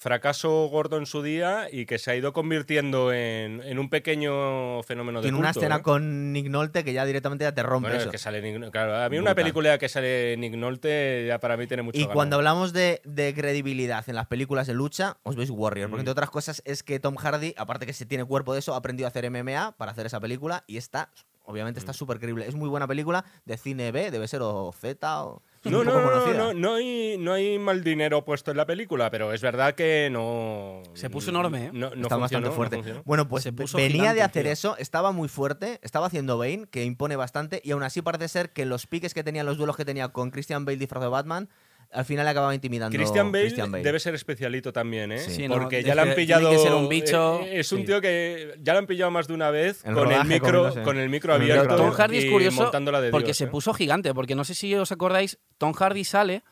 [0.00, 4.82] fracaso gordo en su día y que se ha ido convirtiendo en, en un pequeño
[4.82, 5.82] fenómeno de Tiene una culto, escena ¿eh?
[5.82, 8.96] con Nick Nolte que ya directamente ya te rompe Bueno, es que sale Nick- claro,
[8.96, 12.14] a mí una película que sale Nick Nolte ya para mí tiene mucho Y ganado.
[12.14, 15.90] cuando hablamos de, de credibilidad en las películas de lucha, os veis Warrior.
[15.90, 16.06] Porque Mm.
[16.08, 18.78] entre otras cosas es que Tom Hardy, aparte que se tiene cuerpo de eso, ha
[18.78, 21.10] aprendido a hacer MMA para hacer esa película y está,
[21.44, 21.82] obviamente Mm.
[21.82, 22.46] está súper creíble.
[22.48, 25.42] Es muy buena película de cine B, debe ser o Z o...
[25.62, 29.32] No, no, no, no, no hay, no hay mal dinero puesto en la película, pero
[29.34, 30.82] es verdad que no.
[30.94, 31.70] Se puso enorme, ¿eh?
[31.72, 33.02] No, no está funcionó, bastante fuerte.
[33.04, 34.52] bueno, pues Se puso venía gigante de hacer tío.
[34.52, 38.52] eso, estaba muy fuerte, estaba haciendo Bane, que impone bastante, y aún así parece ser
[38.52, 41.48] que los piques que tenía, los duelos que tenía con Christian Bale disfrazado de Batman,
[41.92, 43.82] al final le acababa intimidando Christian Bale, Christian Bale.
[43.84, 45.18] debe ser especialito también, ¿eh?
[45.18, 45.30] Sí.
[45.32, 46.48] Sí, no, Porque ya le han pillado.
[46.48, 47.84] tiene que ser un bicho, eh, Es un sí.
[47.86, 50.96] tío que ya lo han pillado más de una vez El con el micro, con
[50.98, 51.76] el micro Con el abierto.
[51.76, 53.48] Tom Hardy es y curioso de porque Dios, se ¿eh?
[53.48, 54.14] puso gigante.
[54.14, 56.42] Porque no sé si os acordáis, Tom Hardy sale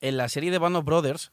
[0.00, 1.32] en la serie de Band of Brothers.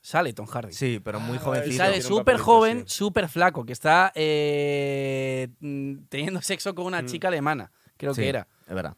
[0.00, 0.72] Sale Tom Hardy.
[0.72, 1.76] Sí, pero muy Ah, Y jovencito.
[1.76, 2.94] sale Tiene un súper joven, sí.
[2.96, 5.48] súper flaco, que está eh,
[6.08, 7.06] teniendo sexo con una Mm.
[7.06, 8.46] chica alemana, creo Sí, que era.
[8.68, 8.94] Es verdad.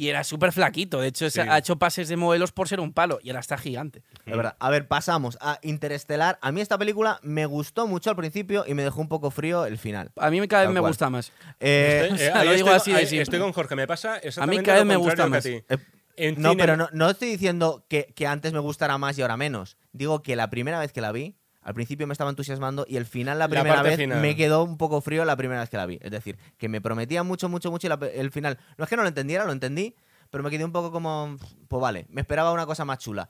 [0.00, 1.00] Y era súper flaquito.
[1.00, 1.40] De hecho, Sí.
[1.40, 3.18] ha hecho pases de modelos por ser un palo.
[3.20, 4.02] Y ahora está gigante.
[4.24, 4.56] Es verdad.
[4.60, 6.38] A ver, pasamos a Interestelar.
[6.40, 9.66] A mí esta película me gustó mucho al principio y me dejó un poco frío
[9.66, 10.12] el final.
[10.16, 11.32] A mí cada vez me gusta más.
[11.58, 13.22] Eh, Estoy- o sea, eh, lo digo estoy, así de ahí simple.
[13.24, 13.74] estoy con Jorge.
[13.74, 15.44] Me pasa exactamente cada vez me gusta más.
[15.44, 15.76] a.
[16.20, 19.36] En no, pero no, no estoy diciendo que, que antes me gustara más y ahora
[19.36, 19.76] menos.
[19.92, 21.36] Digo que la primera vez que la vi,
[21.68, 24.20] al principio me estaba entusiasmando y el final, la La primera parte vez, final.
[24.22, 25.98] me quedó un poco frío la primera vez que la vi.
[26.00, 28.58] Es decir, que me prometía mucho, mucho, mucho y la- el final.
[28.78, 29.94] No es que no lo entendiera, lo entendí,
[30.30, 31.36] pero me quedé un poco como.
[31.68, 33.28] Pues vale, me esperaba una cosa más chula.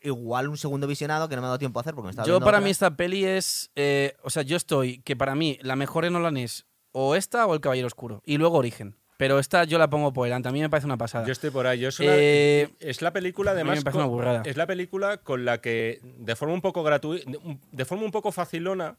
[0.00, 2.26] Igual un segundo visionado que no me ha dado tiempo a hacer porque me estaba
[2.26, 2.60] Yo para otra.
[2.64, 3.70] mí esta peli es...
[3.76, 4.98] eh, o sea, yo estoy...
[5.02, 8.20] Que para mí la mejor en Nolan es o esta o El Caballero Oscuro.
[8.26, 8.96] Y luego Origen.
[9.22, 10.48] Pero esta yo la pongo por delante.
[10.48, 11.24] A mí me parece una pasada.
[11.24, 11.78] Yo estoy por ahí.
[11.78, 13.84] Yo es, una- Eh, es la película, mí me además.
[13.84, 14.42] parece una burrada.
[14.44, 17.30] es la película con la que, de forma un poco gratuita,
[17.70, 18.96] de forma un poco facilona,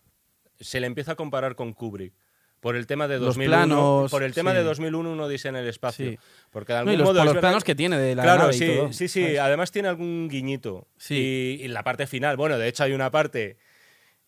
[0.62, 2.14] se le empieza a comparar con Kubrick.
[2.62, 3.52] Por el tema de Los 2001.
[3.58, 4.58] planos, por el tema sí.
[4.58, 6.12] de 2001, uno dice en el espacio.
[6.12, 6.18] Sí.
[6.50, 7.18] Porque de no, algún y los, modo.
[7.20, 9.22] por los planos que tiene de la Claro, nave y sí, todo, sí, sí.
[9.24, 9.40] ¿sabes?
[9.40, 10.88] Además tiene algún guiñito.
[10.98, 11.58] Sí.
[11.60, 13.58] Y, y la parte final, bueno, de hecho hay una parte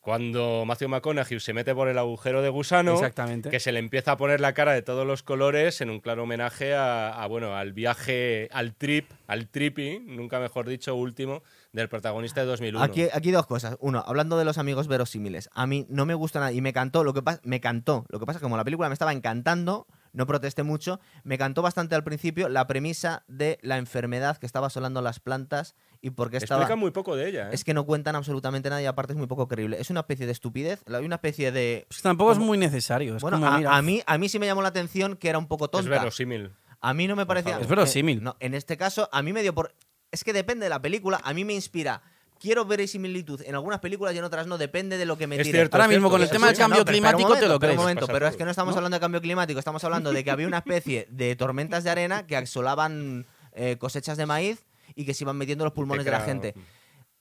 [0.05, 3.49] cuando Matthew McConaughey se mete por el agujero de gusano, Exactamente.
[3.49, 6.21] que se le empieza a poner la cara de todos los colores en un claro
[6.21, 11.41] homenaje a, a, bueno, al viaje, al trip, al trippy, nunca mejor dicho, último,
[11.73, 12.83] del protagonista de 2001.
[12.83, 13.77] Aquí, aquí dos cosas.
[13.79, 15.49] Uno, hablando de los amigos verosímiles.
[15.53, 17.03] A mí no me gusta nada y me cantó.
[17.03, 18.05] Lo que pasa, me cantó.
[18.09, 20.99] Lo que pasa es que como la película me estaba encantando, no protesté mucho.
[21.23, 25.73] Me cantó bastante al principio la premisa de la enfermedad que estaba asolando las plantas
[26.01, 26.61] y por qué estaba.
[26.61, 27.47] Explica muy poco de ella.
[27.47, 27.53] ¿eh?
[27.53, 29.77] Es que no cuentan absolutamente nada y aparte es muy poco creíble.
[29.79, 31.85] Es una especie de estupidez, la- una especie de.
[31.87, 33.15] Pues tampoco es muy necesario.
[33.17, 35.29] Es Bueno, como, a, mira, a mí, a mí sí me llamó la atención que
[35.29, 35.89] era un poco es tonta.
[35.89, 36.51] verosímil.
[36.81, 37.59] A mí no me parecía.
[37.59, 38.19] Es verosímil.
[38.19, 39.73] eh, no, en este caso, a mí me dio por.
[40.11, 41.19] Es que depende de la película.
[41.23, 42.01] A mí me inspira.
[42.37, 44.57] Quiero ver similitud en algunas películas y en otras no.
[44.57, 45.57] Depende de lo que me Es tire.
[45.59, 46.15] cierto, Ahora es mismo cierto.
[46.15, 47.77] con el tema del cambio no, climático te lo crees.
[47.77, 48.79] Momento, pero es que no estamos ¿No?
[48.79, 49.57] hablando de cambio climático.
[49.57, 54.17] Estamos hablando de que había una especie de tormentas de arena que asolaban eh, cosechas
[54.17, 54.64] de maíz
[54.95, 56.55] y que se iban metiendo en los pulmones de la gente.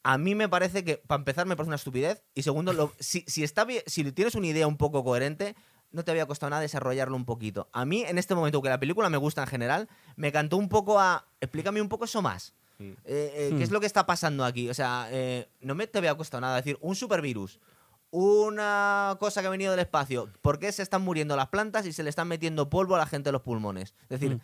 [0.02, 2.22] a mí me parece que, para empezar, me parece una estupidez.
[2.34, 5.54] Y segundo, lo- si, si, está bien, si tienes una idea un poco coherente,
[5.92, 7.68] no te había costado nada desarrollarlo un poquito.
[7.72, 10.68] A mí, en este momento, que la película me gusta en general, me cantó un
[10.68, 11.26] poco a.
[11.40, 12.52] Explícame un poco eso más.
[12.78, 12.82] Mm.
[12.84, 13.62] Eh, eh, ¿Qué Hmm.
[13.62, 14.68] es lo que está pasando aquí?
[14.68, 17.60] O sea, eh, no me te había costado nada decir un supervirus.
[18.10, 20.28] Una cosa que ha venido del espacio.
[20.40, 23.06] ¿Por qué se están muriendo las plantas y se le están metiendo polvo a la
[23.06, 23.94] gente en los pulmones?
[24.02, 24.40] Es decir, Mm.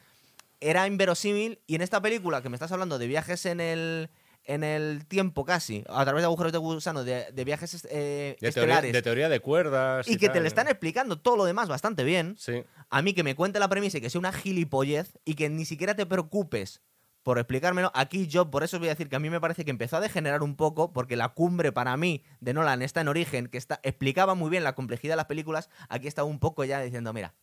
[0.60, 4.10] Era inverosímil y en esta película que me estás hablando de viajes en el
[4.44, 8.50] en el tiempo casi, a través de agujeros de gusano, de, de viajes eh, De
[8.50, 10.08] teoría, estelares, de teoría de cuerdas.
[10.08, 12.64] y que te le están explicando todo lo demás bastante bien, Sí.
[12.88, 15.66] a mí que me cuente la premisa y que sea una gilipollez y que ni
[15.66, 16.80] siquiera te preocupes
[17.22, 19.66] por explicármelo, aquí yo por eso os voy a decir que a mí me parece
[19.66, 23.08] que empezó a degenerar un poco porque la cumbre para mí de Nolan está en
[23.08, 26.64] origen, que está, explicaba muy bien la complejidad de las películas, aquí está un poco
[26.64, 27.34] ya diciendo, mira,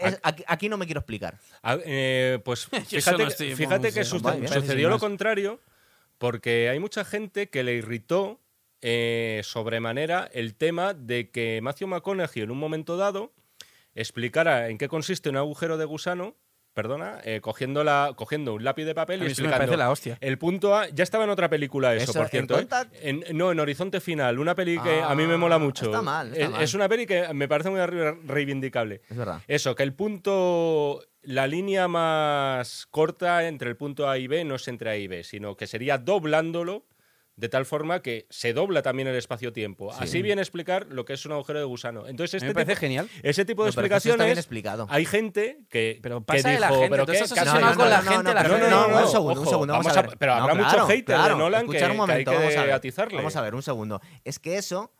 [0.00, 1.38] es- aquí, aquí no me quiero explicar.
[1.84, 4.04] Eh, pues fíjate, no estoy- fíjate vamos, que
[4.40, 4.62] bien.
[4.62, 5.60] sucedió lo contrario
[6.18, 8.40] porque hay mucha gente que le irritó
[8.82, 13.32] eh, sobremanera el tema de que Matthew McConaughey en un momento dado
[13.94, 16.36] explicara en qué consiste un agujero de gusano,
[16.74, 19.58] perdona, eh, cogiendo, la, cogiendo un lápiz de papel A y mí eso me explicando
[19.72, 20.18] parece la hostia.
[20.20, 20.88] el punto A.
[20.88, 22.58] Ya estaba en otra película eso, Eso, por ¿en cierto.
[22.58, 22.66] ¿eh?
[23.02, 25.86] En- no, en Horizonte Final, una peli que a mí me Ah, mola mucho.
[25.86, 26.62] está mal, está es, mal.
[26.62, 29.02] es una peli que me parece muy re- reivindicable.
[29.10, 29.40] Es verdad.
[29.48, 34.54] Eso, que el punto, la línea más corta entre el punto A y B no
[34.54, 36.84] es entre A y B, sino que sería doblándolo
[37.40, 39.92] de tal forma que se dobla también el espacio-tiempo.
[39.94, 42.06] Así viene a explicar lo que es un agujero de gusano.
[42.06, 43.08] Entonces, este me parece tipo- genial.
[43.22, 44.86] ese tipo de No, que está bien explicaciones, explicado.
[44.90, 47.76] hay gente que, Pero que pasa de la dijo, gente, ¿pero estás ¿Qué obsesionado haces?
[47.78, 49.86] con la gente, la no, gente- no, no, un no, segundo, un ojo, segundo, vamos,
[49.86, 50.18] vamos a ver.
[50.18, 52.30] pero No, habrá mucho claro, hater claro, de Nolan que, escuchar un que hay momento,
[52.30, 53.16] que vamos a ver, atizarle.
[53.16, 54.00] Vamos a ver, un segundo.
[54.24, 54.92] Es que eso,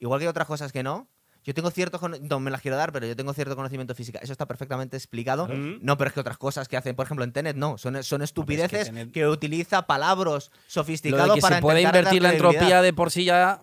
[0.00, 1.08] igual que hay otras cosas que no,
[1.44, 4.18] yo tengo cierto cono- no me las quiero dar, pero yo tengo cierto conocimiento física.
[4.22, 5.46] Eso está perfectamente explicado.
[5.46, 5.78] Mm.
[5.82, 7.78] No, pero es que otras cosas que hacen, por ejemplo, en Tenet, no.
[7.78, 12.32] Son, son estupideces Tenet- que utiliza palabras sofisticados de que para se puede invertir la
[12.32, 13.62] entropía de por sí ya.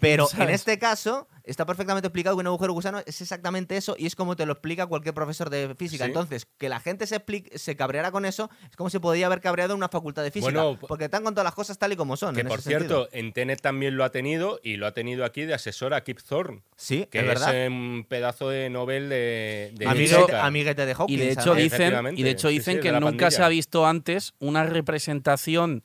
[0.00, 4.06] Pero en este caso está perfectamente explicado que un agujero gusano es exactamente eso y
[4.06, 6.04] es como te lo explica cualquier profesor de física.
[6.04, 6.08] Sí.
[6.10, 9.40] Entonces, que la gente se, expli- se cabreara con eso es como si podría haber
[9.40, 10.52] cabreado en una facultad de física.
[10.62, 12.34] Bueno, porque han contado las cosas tal y como son.
[12.34, 13.08] Que en por ese cierto, sentido.
[13.12, 16.20] en Tenet también lo ha tenido y lo ha tenido aquí de asesor a Kip
[16.20, 17.66] Thorne, Sí, que es es, verdad.
[17.66, 21.10] un pedazo de Nobel de, de amiguete, amiguete de Hawkins.
[21.20, 23.30] Y de hecho dicen, y de hecho dicen sí, que nunca pandilla.
[23.32, 25.82] se ha visto antes una representación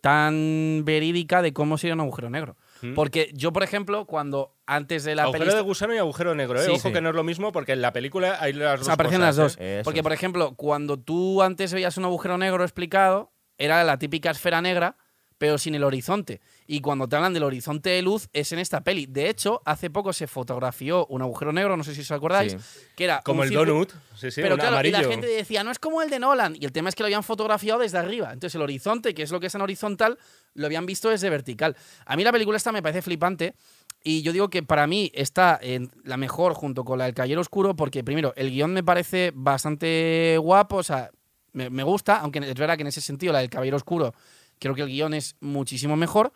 [0.00, 2.56] tan verídica de cómo sería un agujero negro.
[2.82, 2.94] Mm.
[2.94, 6.64] Porque yo, por ejemplo, cuando antes de la agujero de gusano y agujero negro, ¿eh?
[6.64, 6.92] Sí, Ojo sí.
[6.92, 9.36] que no es lo mismo porque en la película hay las O dos aparecen cosas,
[9.36, 9.56] las dos.
[9.60, 9.80] ¿eh?
[9.84, 14.60] Porque, por ejemplo, cuando tú antes veías un agujero negro explicado, era la típica esfera
[14.60, 14.96] negra,
[15.38, 16.40] pero sin el horizonte.
[16.66, 19.06] Y cuando te hablan del horizonte de luz, es en esta peli.
[19.06, 22.58] De hecho, hace poco se fotografió un agujero negro, no sé si os acordáis, Sí.
[22.96, 23.20] que era.
[23.22, 24.98] Como el donut, sí, sí, pero claro, y amarillo.
[25.02, 26.56] la gente decía, no es como el de Nolan.
[26.58, 28.32] Y el tema es que lo habían fotografiado desde arriba.
[28.32, 30.18] Entonces, el horizonte, que es lo que es en horizontal,
[30.54, 31.76] lo habían visto desde vertical.
[32.06, 33.54] A mí la película esta me parece flipante.
[34.02, 37.40] Y yo digo que para mí está en la mejor junto con la del Caballero
[37.40, 41.10] Oscuro, porque primero, el guion me parece bastante guapo, o sea,
[41.52, 44.14] me, me gusta, aunque es verdad que en ese sentido la del Caballero Oscuro
[44.58, 46.32] creo que el guion es muchísimo mejor.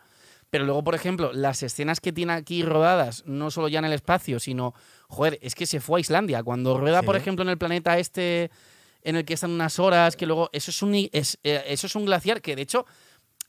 [0.51, 3.93] Pero luego, por ejemplo, las escenas que tiene aquí rodadas, no solo ya en el
[3.93, 4.75] espacio, sino,
[5.09, 6.43] joder, es que se fue a Islandia.
[6.43, 8.51] Cuando rueda, por ejemplo, en el planeta este,
[9.03, 11.95] en el que están unas horas, que luego, eso es un, es, eh, eso es
[11.95, 12.85] un glaciar que, de hecho,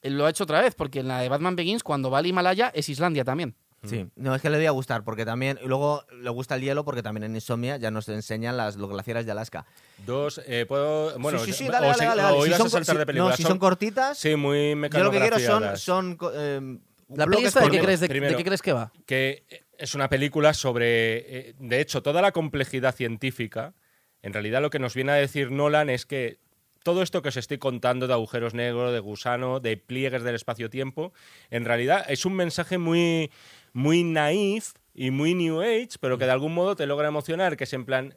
[0.03, 2.71] lo ha hecho otra vez, porque en la de Batman Begins, cuando va al Himalaya,
[2.75, 3.55] es Islandia también.
[3.83, 7.01] Sí, no, es que le debía gustar, porque también, luego le gusta el hielo, porque
[7.01, 9.65] también en Insomnia ya nos enseñan las, los glaciares de Alaska.
[10.05, 11.17] Dos, eh, puedo.
[11.17, 12.37] Bueno, sí, sí, sí, o dale, dale, se- dale, o dale.
[12.37, 13.31] ibas Si a son, saltar si- de película.
[13.31, 15.39] no, si son cortitas, Sí, muy yo lo que quiero
[15.77, 16.77] son, eh,
[17.13, 18.91] ¿La esta de qué, crees, de, qué crees que va?
[19.05, 19.45] que
[19.77, 23.73] es una película sobre, eh, de hecho, toda la complejidad científica,
[24.21, 26.39] en realidad lo que nos viene a decir Nolan es que
[26.83, 31.13] todo esto que os estoy contando de agujeros negros, de gusano, de pliegues del espacio-tiempo,
[31.49, 33.29] en realidad es un mensaje muy,
[33.73, 37.63] muy naif y muy New Age, pero que de algún modo te logra emocionar, que
[37.65, 38.15] es en plan...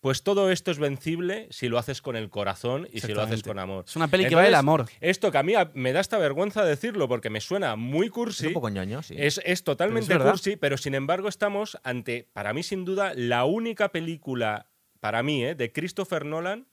[0.00, 3.42] Pues todo esto es vencible si lo haces con el corazón y si lo haces
[3.42, 3.84] con amor.
[3.86, 4.86] Es una peli que va del amor.
[5.02, 8.44] Esto que a mí me da esta vergüenza decirlo porque me suena muy cursi.
[8.44, 9.14] Es un poco ñoño, sí.
[9.18, 10.32] Es, es totalmente Pero es verdad.
[10.32, 14.70] cursi, pero sin embargo estamos ante, para mí sin duda, la única película,
[15.00, 15.54] para mí, ¿eh?
[15.54, 16.66] de Christopher Nolan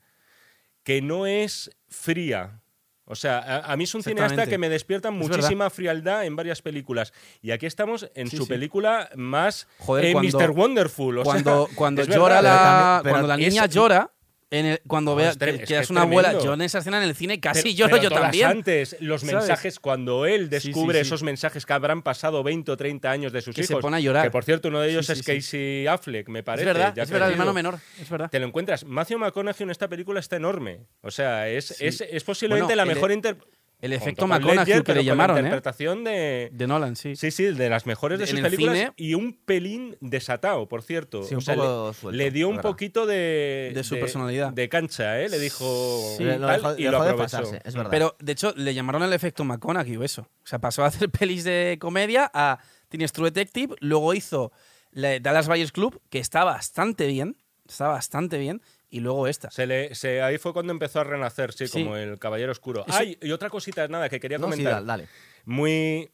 [0.84, 2.62] que no es fría.
[3.10, 6.62] O sea, a, a mí es un cineasta que me despierta muchísima frialdad en varias
[6.62, 7.14] películas.
[7.42, 8.50] Y aquí estamos en Sí, su sí.
[8.50, 10.52] película más Joder, eh, cuando- Mr.
[10.52, 11.18] Wonderful.
[11.20, 12.44] o sea, Cuando, cuando es llora verdad.
[12.44, 14.12] la, pero también- pero cuando la es- niña llora,
[14.50, 16.78] en el- cuando No, vea es tre- que, que es una abuela, yo en esa
[16.80, 18.48] escena en el cine casi Pero- lloro pero yo todas también.
[18.48, 19.36] antes, los ¿sabes?
[19.36, 21.02] mensajes, cuando él Sí, sí, descubre sí.
[21.02, 23.82] esos mensajes que habrán pasado 20 o 30 años de sus Que se hijos.
[23.82, 24.24] pone a llorar.
[24.24, 25.32] Que por cierto, uno de ellos Sí, es sí, sí.
[25.36, 26.68] Casey Affleck, me parece.
[26.70, 28.30] es verdad, ya es verdad, el hermano menor, es verdad.
[28.30, 28.86] Te lo encuentras.
[28.86, 30.80] Matthew McConaughey en esta película está enorme.
[31.02, 31.86] O sea, es, Sí.
[31.86, 33.38] es, es posiblemente Bueno, la el- mejor inter-
[33.80, 35.40] El efecto con McConaughey Ledger, que le con la llamaron, ¿eh?
[35.42, 36.50] interpretación de...
[36.52, 37.16] De Nolan, sí.
[37.16, 40.82] Sí, sí, de las mejores de sus el películas cine- y un pelín desatado, por
[40.82, 41.22] cierto.
[41.24, 42.72] Sí, un O sea, poco le, suelto, le dio un verdad.
[42.72, 43.72] poquito de...
[43.76, 44.52] De su personalidad.
[44.52, 45.30] De cancha, ¿eh?
[45.30, 46.16] Le dijo...
[46.18, 46.24] Sí.
[46.24, 47.38] Lo dejó- y dejó lo de aprovechó.
[47.38, 47.92] pasarse, es verdad.
[47.92, 50.24] Pero, de hecho, le llamaron el efecto McConaughey o eso.
[50.24, 52.58] O sea, pasó a hacer pelis de comedia a
[52.90, 54.52] Tienes True Detective, luego hizo
[54.92, 57.38] la Dallas Buyers Club, que está bastante bien,
[57.68, 59.52] está bastante bien, y luego esta.
[59.52, 61.84] Se le, se- ahí fue cuando empezó a renacer, sí, Sí.
[61.84, 62.86] como el Caballero Oscuro.
[62.88, 64.74] Eso- Ay, y otra cosita, nada, que quería No, sí, comentar.
[64.74, 65.08] dale, dale.
[65.46, 66.10] Muy.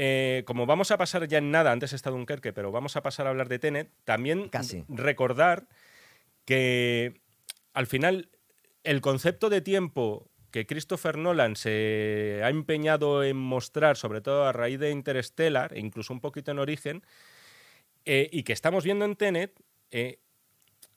[0.00, 3.26] eh, como vamos a pasar ya en nada, antes está Dunkerque, pero vamos a pasar
[3.26, 4.84] a hablar de Tenet, también Casi.
[4.88, 5.66] recordar
[6.44, 7.20] que
[7.72, 8.30] al final
[8.84, 14.52] el concepto de tiempo que Christopher Nolan se ha empeñado en mostrar, sobre todo a
[14.52, 17.02] raíz de Interstellar, e incluso un poquito en Origen,
[18.04, 19.52] eh, y que estamos viendo en Tenet,
[19.90, 20.20] eh,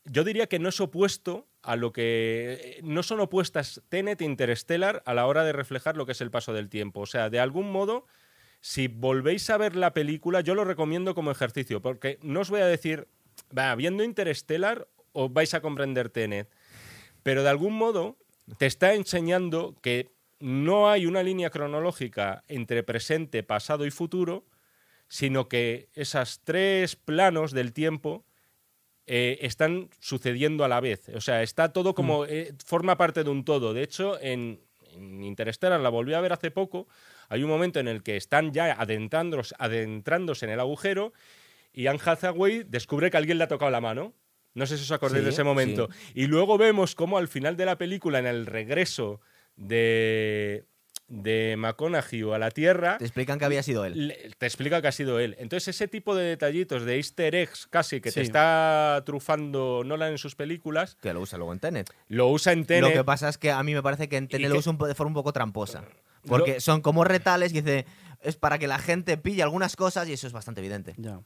[0.06, 2.80] yo diría que no es opuesto a lo que.
[2.84, 6.32] No son opuestas Tenet e Interstellar a la hora de reflejar lo que es el
[6.32, 7.02] paso del tiempo.
[7.02, 8.08] O sea, de algún modo,
[8.62, 12.62] si volvéis a ver la película, yo lo recomiendo como ejercicio, porque no os voy
[12.62, 13.08] a decir,
[13.56, 16.50] va, viendo Interstellar os vais a comprender Tenet.
[17.24, 18.18] Pero de algún modo
[18.58, 24.46] te está enseñando que no hay una línea cronológica entre presente, pasado y futuro,
[25.08, 28.26] sino que esos tres planos del tiempo
[29.14, 31.10] eh, están sucediendo a la vez.
[31.14, 32.26] O sea, está todo como.
[32.26, 33.74] eh, forma parte de un todo.
[33.74, 34.62] De hecho, en,
[34.94, 36.88] en Interstellar, la volví a ver hace poco,
[37.28, 41.12] hay un momento en el que están ya adentrándose, adentrándose en el agujero
[41.74, 44.14] y Anne Hathaway descubre que alguien le ha tocado la mano.
[44.54, 45.90] No sé si os acordáis Sí, de ese momento.
[46.14, 49.20] Y luego vemos cómo al final de la película, en el regreso
[49.58, 50.64] de,
[51.12, 54.08] de McConaughey a la Tierra, Te explican que había sido él.
[54.08, 55.36] le- te explica que ha sido él.
[55.40, 60.18] Entonces, ese tipo de detallitos, de easter eggs casi, que te está trufando Nolan en
[60.18, 61.90] sus películas, Que lo usa luego en Tenet.
[62.08, 62.94] lo usa en Lo Tenet.
[62.94, 64.96] que pasa es que a mí me parece que en Tenet lo que- usa de
[64.96, 65.84] forma un poco tramposa.
[66.28, 67.86] Porque son como retales y dice,
[68.22, 70.94] es para que la gente pille algunas cosas y eso es bastante evidente.
[70.98, 71.20] Ya.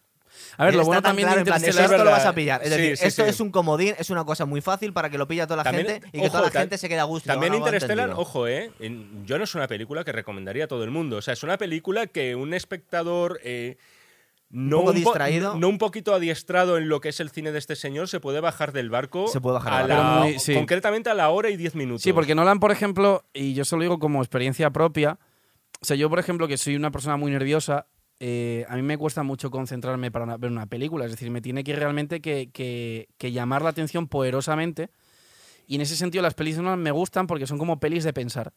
[0.58, 2.62] A ver, lo bueno también claro, de plan, esto lo vas a pillar.
[2.64, 3.30] Es Sí, decir, sí, esto sí.
[3.30, 5.88] es un comodín, es una cosa muy fácil para que lo pille toda la También,
[5.88, 7.28] gente y que toda la gente se quede a gusto.
[7.28, 8.72] También Interstellar, ojo, ¿eh?
[8.80, 11.18] En- yo no es una película que recomendaría a todo el mundo.
[11.18, 13.40] O sea, es una película que un espectador.
[13.44, 13.78] eh,
[14.52, 15.56] no poco po- distraído.
[15.58, 18.40] no un poquito adiestrado en lo que es el cine de este señor, se puede
[18.40, 19.28] bajar del barco.
[19.28, 20.54] Se puede bajar a del la- muy- sí.
[20.54, 22.04] Concretamente a la hora y diez minutos.
[22.04, 25.18] Sí, porque Nolan, por ejemplo, y yo se lo digo como experiencia propia,
[25.82, 27.88] o sea, yo, por ejemplo, que soy una persona muy nerviosa,
[28.20, 31.64] eh, a mí me cuesta mucho concentrarme para ver una película, es decir, me tiene
[31.64, 34.90] que realmente que, que- llamar la atención poderosamente,
[35.68, 38.54] y en ese sentido las pelis me gustan porque son como pelis de pensar.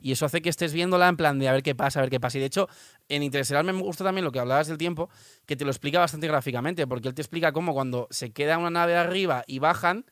[0.00, 2.10] Y eso hace que estés viéndola en plan de a ver qué pasa, a ver
[2.10, 2.36] qué pasa.
[2.36, 2.68] Y de hecho,
[3.08, 5.08] en Interestelar me gusta también lo que hablabas del tiempo,
[5.46, 8.68] que te lo explica bastante gráficamente, porque él te explica cómo cuando se queda una
[8.70, 10.04] nave arriba y bajan,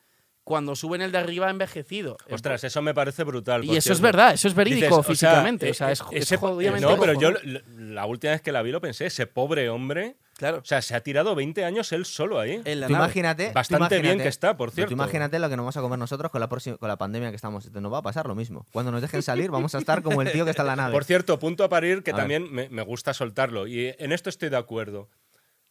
[0.43, 2.17] cuando suben el de arriba envejecido.
[2.29, 3.63] Ostras, eso me parece brutal.
[3.63, 5.69] Y eso es verdad, eso es verídico Dices, o sea, físicamente.
[5.71, 7.39] O sea, eh, es, ese- es jodidamente No, pero yo ¿no?
[7.77, 10.17] la- última vez que la vi lo pensé, ese pobre hombre.
[10.35, 10.57] Claro.
[10.57, 12.59] O sea, se ha tirado 20 años él solo ahí.
[12.65, 13.51] En la imagínate.
[13.53, 14.93] Bastante bien que está, por tú cierto.
[14.93, 17.35] imagínate lo que nos vamos a comer nosotros con la, próxima, con la pandemia que
[17.35, 17.71] estamos.
[17.71, 18.65] Nos va a pasar lo mismo.
[18.73, 20.91] Cuando nos dejen salir, vamos a estar como el tío que está en la nave.
[20.93, 23.67] Por cierto, punto a parir que A también me, me gusta soltarlo.
[23.67, 25.09] Y en esto estoy de acuerdo.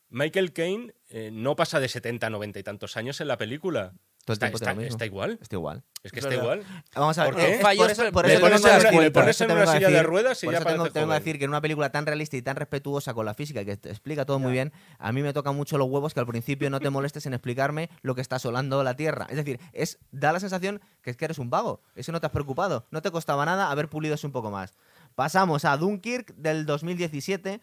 [0.09, 3.93] Michael Caine eh, no pasa de 70, 90 y tantos años en la película.
[4.25, 4.95] Todo el está, tiempo está- tiene lo mismo.
[4.95, 5.39] está igual.
[5.43, 5.83] Está igual.
[6.05, 6.63] Es que Es está igual.
[6.95, 7.33] Vamos a ver.
[7.35, 7.55] ¿Por qué?
[7.55, 10.47] es por eso- por eso pones en una- pones en silla de decir- ruedas y
[10.47, 11.25] por ya eso tengo, parece te vengo a joven.
[11.25, 13.77] decir que en una película tan realista y tan respetuosa con la física y que
[13.77, 16.71] te explica todo muy bien, a mí me tocan mucho los huevos que al principio
[16.71, 19.27] no te molestes en explicarme lo que está solando la Tierra.
[19.29, 21.83] Es decir, es da la sensación que es que eres un vago.
[21.97, 22.87] Eso no te has preocupado.
[22.93, 24.75] No te costaba nada haber pulido eso un poco más.
[25.17, 27.61] Pasamos a Dunkirk del 2017,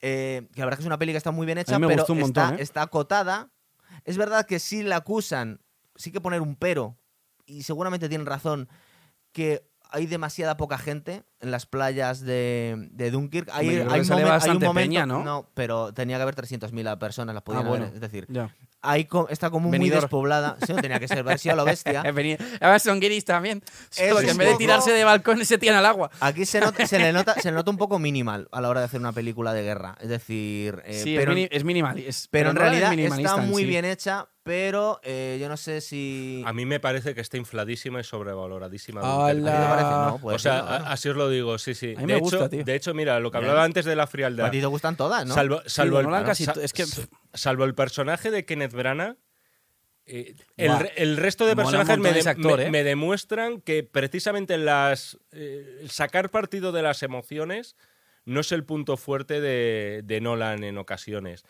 [0.00, 2.50] eh, que la verdad que es una peli que está muy bien hecha, pero está,
[2.50, 2.56] ¿eh?
[2.58, 3.48] está acotada.
[4.04, 5.60] Es verdad que sí la acusan,
[5.96, 6.96] sí que poner un pero,
[7.46, 8.68] y seguramente tienen razón,
[9.32, 13.48] que hay demasiada poca gente en las playas de, de Dunkirk.
[13.52, 14.00] Hay, hay momen- hay
[14.50, 15.48] un momento, peña, ¿no?
[15.54, 17.84] pero tenía que haber 300.000 personas, las podían Ah, bueno.
[17.84, 18.52] haber, Es decir, Ya.
[18.80, 20.56] hay está como muy despoblada.
[20.66, 22.00] Sí, no tenía que ser versión a lo bestia.
[22.60, 23.62] Además son guiris también.
[23.96, 26.10] Es Solo que en vez de tirarse de balcones se tiran al agua.
[26.18, 28.80] Aquí se, nota- se le nota, se le nota un poco minimal a la hora
[28.80, 29.96] de hacer una película de guerra.
[30.00, 31.98] Es decir, eh, sí, pero, es, mini- es minimal.
[31.98, 33.68] es- pero en es realidad está muy sí.
[33.68, 36.42] bien hecha, pero eh, yo no sé si...
[36.46, 39.00] A mí me parece que está infladísima y sobrevaloradísima.
[39.00, 39.90] ¿A ti te parece?
[39.90, 40.70] No, O sea, ser, ¿no?
[40.70, 41.94] a- así os lo digo, sí, sí.
[41.96, 42.62] A mí de, me gusta, hecho, tío.
[42.64, 44.46] de hecho, mira, lo que hablaba antes de la frialdad.
[44.46, 45.34] a ti te gustan todas, ¿no?
[45.34, 46.84] Salvo, salvo, el, casi es que,
[47.32, 49.16] salvo personaje de Kenneth Branagh,
[50.06, 52.70] eh, el, el resto de personajes me, montón de- ese actor, me- ¿eh?
[52.70, 57.76] me demuestran que precisamente las eh, sacar partido de las emociones
[58.26, 61.44] no es el punto fuerte de, de Nolan en ocasiones.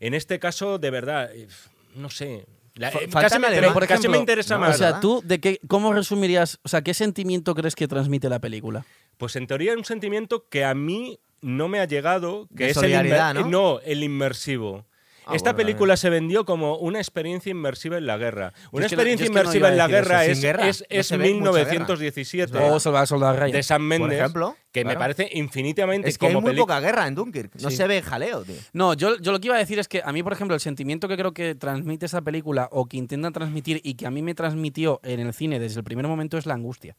[0.00, 1.48] En este caso, de verdad, eh,
[1.94, 2.46] no sé.
[2.74, 4.76] La- eh, casi, me, pero casi ejemplo, me interesa no, más.
[4.76, 5.00] O sea, ¿verdad?
[5.00, 8.84] tú, de qué, ¿cómo resumirías, o sea, qué sentimiento crees que transmite la película?
[9.16, 12.70] Pues en teoría es un sentimiento que a mí no me ha llegado, que De
[12.70, 13.80] es el, ¿no?
[13.80, 14.86] el inmersivo.
[15.28, 18.52] Ah, Esta bueno, película se vendió como una experiencia inmersiva en la guerra.
[18.72, 20.68] Una es que no- experiencia no inmersiva en la guerra es, guerra.
[20.68, 21.24] es, No es guerra.
[21.24, 22.72] 1917 Es verdad.
[22.74, 23.52] O Salvar al Soldado Ryan.
[23.52, 26.80] de Sam Mendes, ejemplo, que me parece infinitamente Es que hay como muy peli- poca
[26.80, 27.54] guerra en Dunkirk.
[27.60, 27.76] No Sí.
[27.76, 28.54] se ve jaleo, tío.
[28.72, 30.60] No, yo, yo lo que iba a decir es que a mí, por ejemplo, el
[30.60, 34.22] sentimiento que creo que transmite esa película o que intentan transmitir y que a mí
[34.22, 36.96] me transmitió en el cine desde el primer momento es la angustia.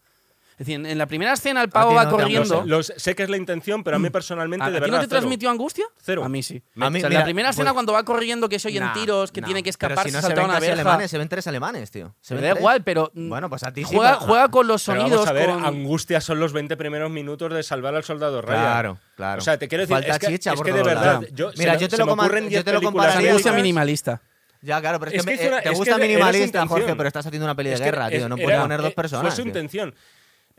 [0.59, 2.63] Es decir, en- la primera escena el pavo ti va no corriendo.
[2.65, 4.81] Los- los- sé que es la intención, pero a mí personalmente, ¿A, de a ti
[4.81, 5.19] verdad, no te cero.
[5.21, 5.85] transmitió angustia?
[6.01, 6.21] Cero.
[6.25, 6.61] A mí sí.
[6.81, 8.83] A mí, o sea, mira, la primera escena pues- cuando va corriendo que se oyen
[8.83, 9.45] Nah, tiros, que nah.
[9.47, 11.91] tiene que Pero escaparse, si no se saltar ven una alemanes, se ven tres alemanes,
[11.91, 12.13] tío.
[12.19, 14.67] Se Me da igual, pero mm, Bueno, pues a ti sí, juega, pero- juega con
[14.67, 15.19] los Pero sonidos.
[15.25, 18.59] vamos a ver, con- angustia son los 20 primeros minutos de salvar al soldado Ryan.
[18.61, 19.39] Claro, claro.
[19.39, 21.75] O sea, te quiero decir, Falta es que, chicha es que de verdad, yo, Mira,
[21.75, 23.53] se yo te se lo me coma- ocurren yo 10 te lo películas compararía- angustia
[23.53, 24.21] minimalista.
[24.61, 26.93] Ya, claro, pero es, Es que, que me- una- eh, te es gusta minimalista, Jorge,
[26.93, 28.27] pero estás haciendo una peli de Es guerra, tío.
[28.27, 29.21] No era- puedes poner dos eh, personas.
[29.21, 29.47] Fue su tío.
[29.47, 29.95] intención.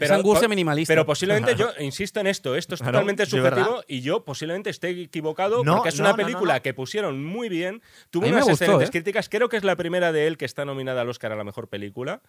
[0.07, 0.91] Es angustia po- minimalista.
[0.93, 4.91] Pero posiblemente yo insisto en esto, esto es Claro, totalmente subjetivo y yo posiblemente esté
[4.91, 6.63] equivocado No, porque es no, una película no.
[6.63, 8.93] que pusieron muy bien, tuvo unas gustó, excelentes ¿eh?
[8.93, 11.45] críticas, creo que es la primera de él que está nominada al Oscar a la
[11.45, 12.23] mejor película.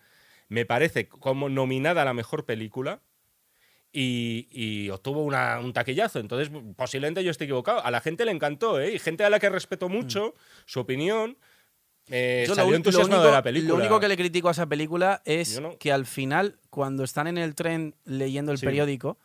[0.49, 3.01] Me parece como nominada a la mejor película.
[3.93, 6.19] Y, y obtuvo una- un taquillazo.
[6.19, 7.83] Entonces, posiblemente yo esté equivocado.
[7.85, 8.93] A la gente le encantó, ¿eh?
[8.93, 10.33] Y gente a la que respeto mucho,
[10.65, 11.37] su opinión.
[12.11, 12.43] Eh.
[12.45, 13.69] Yo lo salió uni- entusiasmado lo de único- la película.
[13.73, 15.77] Lo único que le critico a esa película es no.
[15.77, 18.65] que al final, cuando están en el tren leyendo el Sí.
[18.65, 19.17] periódico,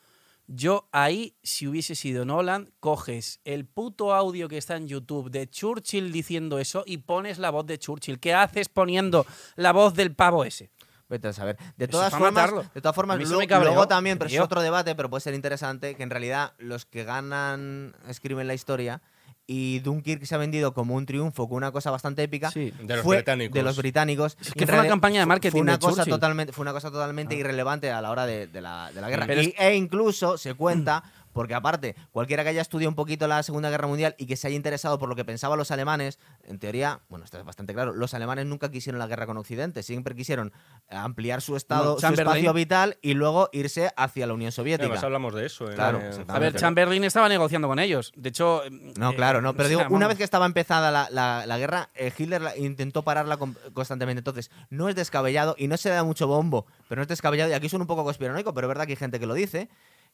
[0.49, 5.51] yo ahí, si hubiese sido Nolan, coges el puto audio que está en YouTube de
[5.51, 8.21] Churchill diciendo eso y pones la voz de Churchill.
[8.21, 9.27] ¿Qué haces poniendo
[9.57, 10.71] la voz del pavo ese?
[11.09, 11.57] Vete a saber.
[11.77, 12.63] De todas formas, matarlo.
[12.75, 15.21] de todas A formas luego, me cabreó, luego también, pero es otro debate, pero puede
[15.21, 19.03] ser interesante, que en realidad los que ganan escriben la historia
[19.49, 22.51] y Dunkirk se ha vendido como un triunfo, con una cosa bastante épica.
[22.51, 22.73] Sí.
[22.83, 23.55] De los fue británicos.
[23.55, 24.37] De los británicos.
[24.41, 26.91] Es que fue una campaña de marketing Fue una, de cosa totalmente, fue una cosa
[26.91, 27.39] totalmente Ah.
[27.39, 29.27] irrelevante a la hora de, de la, de la guerra.
[29.27, 31.05] Pero Y- es- e incluso se cuenta,
[31.37, 34.47] porque aparte, cualquiera que haya estudiado un poquito la Segunda Guerra Mundial y que se
[34.47, 37.93] haya interesado por lo que pensaban los alemanes, en teoría, bueno, esto es bastante claro,
[37.93, 40.51] los alemanes nunca quisieron la guerra con Occidente, siempre quisieron
[40.89, 44.87] ampliar su estado, No, su espacio vital y luego irse hacia la Unión Soviética.
[44.87, 45.69] Además hablamos de eso.
[45.69, 46.33] en- Claro, exactamente.
[46.33, 48.13] A ver, Chamberlain estaba negociando con ellos.
[48.17, 48.63] De hecho.
[48.99, 49.55] No, eh, claro, no.
[49.55, 52.57] Pero digo, sea, una vez que estaba empezada la, la- la guerra, eh, Hitler la-
[52.57, 54.21] intentó pararla con- constantemente.
[54.21, 57.51] Entonces, no es descabellado y no se da mucho bombo, pero no es descabellado.
[57.51, 59.69] Y aquí suena un poco conspiranoico, pero es verdad que hay gente que lo dice,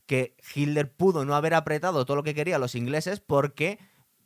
[0.07, 3.79] que Hitler pudo no haber apretado todo lo que quería a los ingleses porque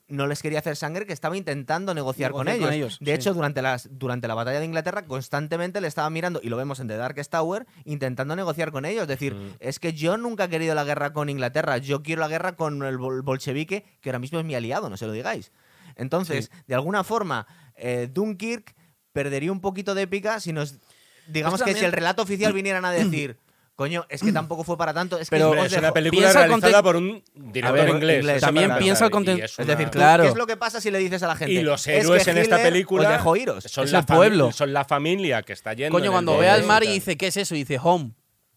[0.09, 2.99] no les quería hacer sangre, que estaba intentando negociar, con, ellos.
[3.01, 3.11] De sí.
[3.13, 6.79] hecho, durante, las, durante la batalla de Inglaterra, constantemente le estaba mirando, y lo vemos
[6.79, 9.03] en The Darkest Tower, intentando negociar con ellos.
[9.03, 9.55] Es decir, Mm.
[9.59, 12.85] es que yo nunca he querido la guerra con Inglaterra, yo quiero la guerra con
[12.85, 15.51] el bol- bolchevique, que ahora mismo es mi aliado, no se lo digáis.
[15.97, 18.77] Entonces, de alguna forma, eh, Dunkirk
[19.13, 20.79] perdería un poquito de épica si nos.
[21.27, 23.39] Digamos Pues que si el relato oficial vinieran a decir.
[23.77, 25.19] Coño, es que tampoco fue para tanto.
[25.19, 27.23] Es que Pero- os Hombre, es dejo- una película Piensa el realizada conte- por un
[27.53, 28.41] director ver, inglés.
[28.41, 30.23] también piensa el empezar, conten- y es Es una- decir, Claro.
[30.25, 31.53] ¿qué es lo que pasa si le dices a la gente?
[31.53, 33.65] Y los "Es héroes que en esta Hitler película Os iros.
[33.65, 34.51] son Es la el pueblo.
[34.51, 35.93] Son la familia que está yendo.
[35.93, 37.55] Coño, en el cuando ve al mar y dice, ¿qué es eso?
[37.55, 38.13] Y dice, home,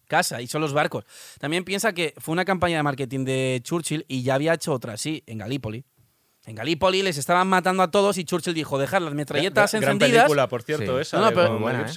[0.08, 1.04] casa, y son los barcos.
[1.38, 4.94] También piensa que fue una campaña de marketing de Churchill y ya había hecho otra
[4.94, 5.84] así, en Galípoli.
[6.46, 9.92] En Galípoli les estaban matando a todos y Churchill dijo, dejar las metralletas Gran- gran
[9.96, 10.22] encendidas.
[10.24, 11.02] película, por cierto, Sí.
[11.02, 11.18] esa.
[11.18, 11.90] No, no, pero- con buena, Mel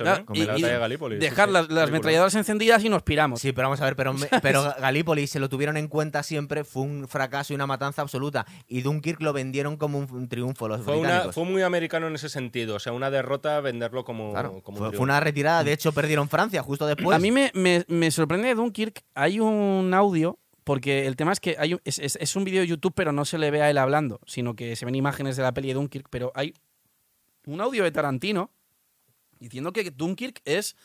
[1.14, 1.18] ¿eh?
[1.18, 3.40] Dejar sí, las, las metralladoras encendidas y nos piramos.
[3.40, 6.66] Sí, pero vamos a ver, pero, me- pero Galípoli se lo tuvieron en cuenta siempre,
[6.66, 8.46] fue un fracaso y una matanza absoluta.
[8.68, 12.16] Y Dunkirk lo vendieron como un, un triunfo los Fue, una, fue muy americano en
[12.16, 12.76] ese sentido.
[12.76, 14.98] O sea, una derrota, venderlo como, Claro, como un fue, triunfo.
[14.98, 15.64] fue una retirada.
[15.64, 17.16] De hecho, perdieron Francia justo después.
[17.16, 21.40] a mí me, me- me sorprende de Dunkirk, hay un audio, porque el tema es
[21.40, 23.62] que hay un- es, es- es un vídeo de YouTube, pero no se le ve
[23.62, 26.54] a él hablando, sino que se ven imágenes de la peli de Dunkirk, pero hay
[27.46, 28.50] un audio de Tarantino
[29.40, 30.76] diciendo que Dunkirk es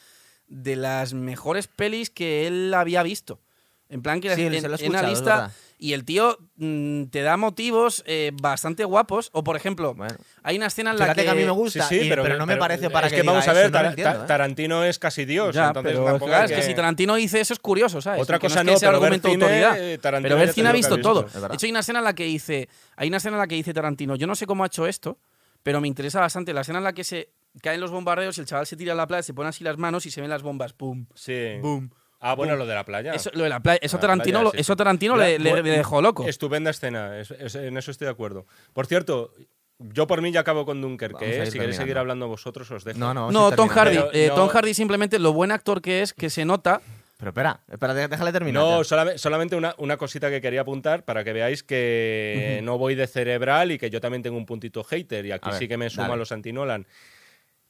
[0.48, 3.40] de las mejores pelis que él había visto.
[3.88, 5.52] En plan que Sí, en, en es lista.
[5.80, 9.30] Y el tío mm, te da motivos eh, bastante guapos.
[9.32, 11.50] O por ejemplo, Bueno, hay una escena en la fíjate que, que a mí me
[11.52, 13.52] gusta, sí, y- pero, pero, no me pero parece para es que, que vamos diga
[13.52, 14.26] a ver, eso, no lo Tar- entiendo, Ta- ¿eh?
[14.26, 15.54] Tarantino es casi Dios.
[15.54, 18.20] Ya, entonces pero tampoco claro, es que si Tarantino dice eso es curioso, ¿sabes?
[18.22, 19.78] Otra Que cosa es no, que sea pero ver argumento de autoridad.
[19.92, 21.26] eh, Tarantino pero ya te ha digo que ha visto visto, todo.
[21.26, 21.48] es verdad.
[21.50, 23.54] De hecho, hay una escena en la que dice, hay una escena en la que
[23.54, 25.18] dice Tarantino, yo no sé cómo ha hecho esto,
[25.62, 27.30] pero me interesa bastante la escena en la que se
[27.62, 29.78] caen los bombardeos y el chaval se tira a la playa, se pone así las
[29.78, 31.58] manos y se ven las bombas, pum, Sí.
[31.60, 31.90] boom.
[32.20, 33.12] Ah, bueno, lo de la playa.
[33.14, 34.76] Eso, lo de la playa, eso La Tarantino, playa, sí, eso sí.
[34.76, 36.26] Tarantino La- le, le- le dejó loco.
[36.26, 38.46] Estupenda escena, es- es- en eso estoy de acuerdo.
[38.72, 39.32] Por cierto,
[39.78, 41.42] yo por mí ya acabo con Dunkerque.
[41.42, 41.46] ¿eh?
[41.46, 42.98] Si queréis seguir hablando vosotros, os dejo.
[42.98, 43.98] No, no, No, sí, Tom Hardy.
[44.12, 46.80] eh, no- Tom Hardy simplemente lo buen actor que es, que se nota.
[47.18, 48.62] Pero espera, espera, dé- déjale terminar.
[48.62, 49.18] No, ya.
[49.18, 53.72] solamente, una, una cosita que quería apuntar para que veáis que no voy de cerebral
[53.72, 55.90] y que yo también tengo un puntito hater y aquí A ver, sí que me
[55.90, 56.14] sumo dale.
[56.14, 56.86] a los anti-Nolan.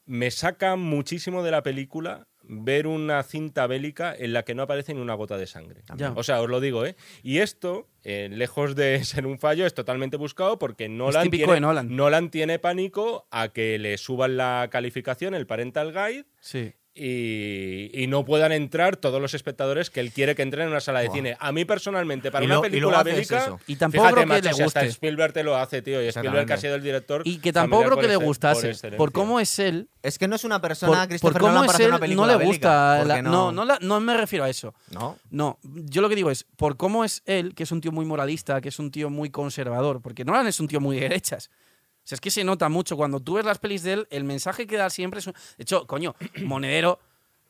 [0.08, 4.94] Me saca muchísimo de la película ver una cinta bélica en la que no aparece
[4.94, 5.82] ni una gota de sangre.
[5.96, 6.12] Ya.
[6.16, 6.96] O sea, os lo digo, ¿eh?
[7.22, 11.60] Y esto, eh, lejos de ser un fallo, es totalmente buscado porque Nolan, típico tiene,
[11.60, 11.94] Nolan.
[11.94, 16.72] Nolan tiene pánico a que le suban la calificación, el parental guide, Sí.
[16.98, 20.80] Y, y no puedan entrar todos los espectadores que él quiere que entren en una
[20.80, 21.36] sala de cine.
[21.40, 23.56] A mí personalmente, para Y una lo- película bélica.
[23.66, 24.86] Y tampoco fíjate, creo que le si hasta guste.
[24.92, 27.84] Spielberg te lo hace, tío, y Spielberg que ha sido el director Y que tampoco
[27.84, 28.74] creo que le gustase.
[28.96, 29.88] Por, cómo es él.
[30.02, 32.26] Es que no es una persona, por Christopher cómo Nolan, es para hacer él, una
[32.32, 33.22] no le gusta.
[33.22, 34.74] no, no, la- no me refiero a eso.
[34.90, 35.16] No.
[35.30, 38.04] No, yo lo que digo es, por cómo es él, que es un tío muy
[38.04, 41.50] moralista, que es un tío muy conservador, porque Nolan es un tío muy de derechas.
[42.08, 42.96] Sea, es que se nota mucho.
[42.96, 45.26] Cuando tú ves las pelis de él, el mensaje que da siempre es...
[45.26, 46.98] un- De hecho, coño, Monedero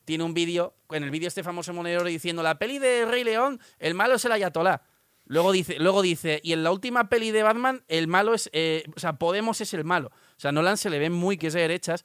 [0.03, 3.61] tiene un vídeo, en el vídeo este famoso Monedero diciendo, la peli de Rey León,
[3.79, 4.81] el malo es el Ayatolá.
[5.25, 8.49] Luego dice, luego dice, y en la última peli de Batman, el malo es...
[8.51, 10.07] eh, o sea, Podemos es el malo.
[10.07, 12.03] O sea, Nolan se le ve muy que es de derechas.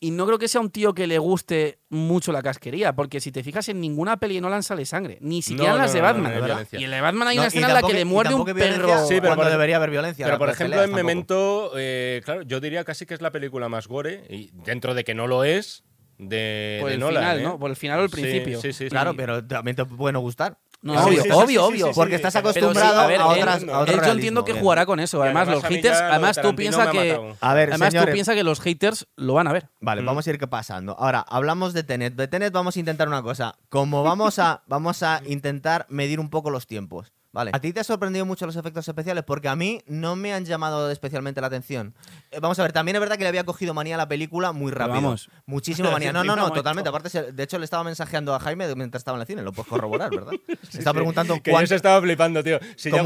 [0.00, 3.32] Y no creo que sea un tío que le guste mucho la casquería, porque si
[3.32, 5.94] te fijas en ninguna peli de Nolan sale sangre, ni siquiera No, en las no,
[5.96, 6.32] de no, no, Batman.
[6.72, 8.34] no y en la de Batman hay No, una escena en la que le muerde
[8.34, 9.06] un perro.
[9.08, 10.24] Sí, pero cuando por- debería haber violencia.
[10.26, 11.06] Pero por ejemplo, peleas en tampoco.
[11.06, 15.02] Memento, eh, claro, yo diría casi que es la película más gore, y dentro de
[15.02, 15.82] que no lo es,
[16.18, 17.42] de, Por de el Nolan, final, ¿eh?
[17.42, 17.58] ¿no?
[17.58, 18.60] Por el final o el principio.
[18.60, 18.88] Sí, sí, sí.
[18.90, 20.58] Claro, pero también te puede no gustar.
[20.80, 21.86] No, Sí, obvio, sí, sí, obvio, sí, sí, obvio.
[21.88, 23.62] sí, Porque estás acostumbrado a ver, a, otras.
[23.64, 24.62] él- a otro él yo entiendo que bien.
[24.62, 25.20] jugará con eso.
[25.20, 27.34] Además, además los haters, además tú piensas que.
[27.40, 29.68] A ver, además tú piensas que los haters lo van a ver.
[29.80, 30.06] Vale, Mm.
[30.06, 30.96] vamos a ir que pasando.
[30.98, 32.14] Ahora, hablamos de Tenet.
[32.14, 33.56] De Tenet vamos a intentar una cosa.
[33.68, 37.12] Como vamos a, vamos a intentar medir un poco los tiempos.
[37.30, 37.50] Vale.
[37.52, 39.22] ¿A ti te ha sorprendido mucho los efectos especiales?
[39.22, 41.94] Porque a mí no me han llamado especialmente la atención.
[42.30, 44.52] Eh, vamos a ver, también es verdad que le había cogido manía a la película
[44.52, 45.02] muy Pero rápido.
[45.02, 45.28] vamos.
[45.44, 46.10] Muchísima manía.
[46.12, 46.88] No, no, no, totalmente.
[46.88, 49.42] Aparte, se- de hecho, le estaba mensajeando a Jaime mientras estaba en el cine.
[49.42, 50.32] Lo puedes corroborar, ¿verdad?
[50.46, 51.68] Le estaba preguntando Que yo cuánto.
[51.68, 52.58] se estaba flipando, tío.
[52.76, 52.96] Si ya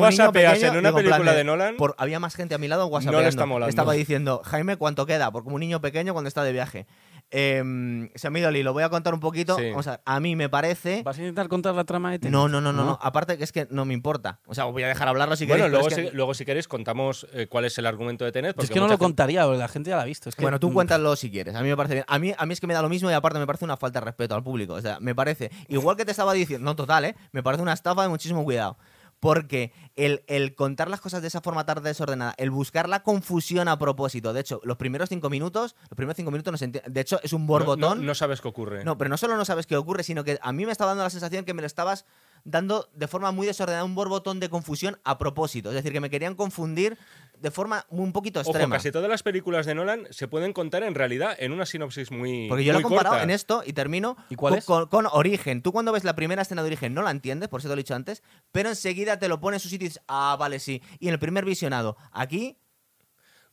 [0.61, 2.69] pequeño, en una digo, en plan película de Nolan, por- había más gente a mi
[2.69, 3.69] lado No le está molando.
[3.71, 5.33] Estaba diciendo, Jaime, ¿cuánto queda?
[5.33, 6.87] Por como un niño pequeño cuando está de viaje.
[7.35, 8.73] Em, se me ha ido el hilo.
[8.75, 9.57] Voy a contar un poquito.
[9.57, 9.71] Sí.
[9.71, 10.01] Vamos a ver.
[10.05, 11.03] A mí me parece...
[11.03, 12.33] ¿Vas a intentar contar la trama de Tenet?
[12.33, 12.99] No, no, no, no, no.
[13.01, 14.39] Aparte que es que no me importa.
[14.47, 15.71] O sea, os voy a dejar hablarlo si bueno, queréis.
[15.73, 18.33] pero luego, es que- si, luego si queréis contamos eh, cuál es el argumento de
[18.33, 18.55] Tenet.
[18.55, 20.29] Porque es que no lo gente- contaría, porque la gente ya la ha visto.
[20.29, 21.55] Es que- Bueno, tú mm, cuéntalo si quieres.
[21.55, 22.05] A mí me parece bien.
[22.07, 23.77] A mí, a mí es que me da lo mismo y aparte me parece una
[23.79, 24.75] falta de respeto al público.
[24.75, 27.15] O sea, me parece, igual que te estaba diciendo, no total, ¿eh?
[27.33, 28.77] Me parece una estafa de muchísimo cuidado.
[29.23, 33.69] Porque el, el contar las cosas de esa forma tan desordenada, el buscar la confusión
[33.69, 36.91] a propósito, de hecho, los primeros cinco minutos, los primeros cinco minutos no se entiende.
[36.91, 38.01] De hecho, es un No, borbotón.
[38.01, 38.83] no- no sabes qué ocurre.
[38.85, 41.05] No, pero no solo no sabes qué ocurre, sino que a mí me estaba dando
[41.05, 42.05] la sensación que me lo estabas
[42.45, 45.69] dando de forma muy desordenada, un borbotón de confusión a propósito.
[45.71, 46.99] Es decir, que me querían confundir
[47.39, 48.77] de forma un poquito Ojo, extrema.
[48.77, 52.47] casi todas las películas de Nolan se pueden contar en realidad en una sinopsis muy
[52.49, 53.25] Porque yo lo he comparado corta.
[53.25, 54.65] en esto y termino ¿Y cuál con, es?
[54.65, 55.61] con- con Origen.
[55.63, 57.81] Tú cuando ves la primera escena de Origen no la entiendes, por eso te lo
[57.81, 60.59] he dicho antes, pero enseguida te lo pone en su sitio y dices, ah, vale,
[60.61, 60.83] sí.
[61.01, 62.57] Y en el primer visionado, aquí,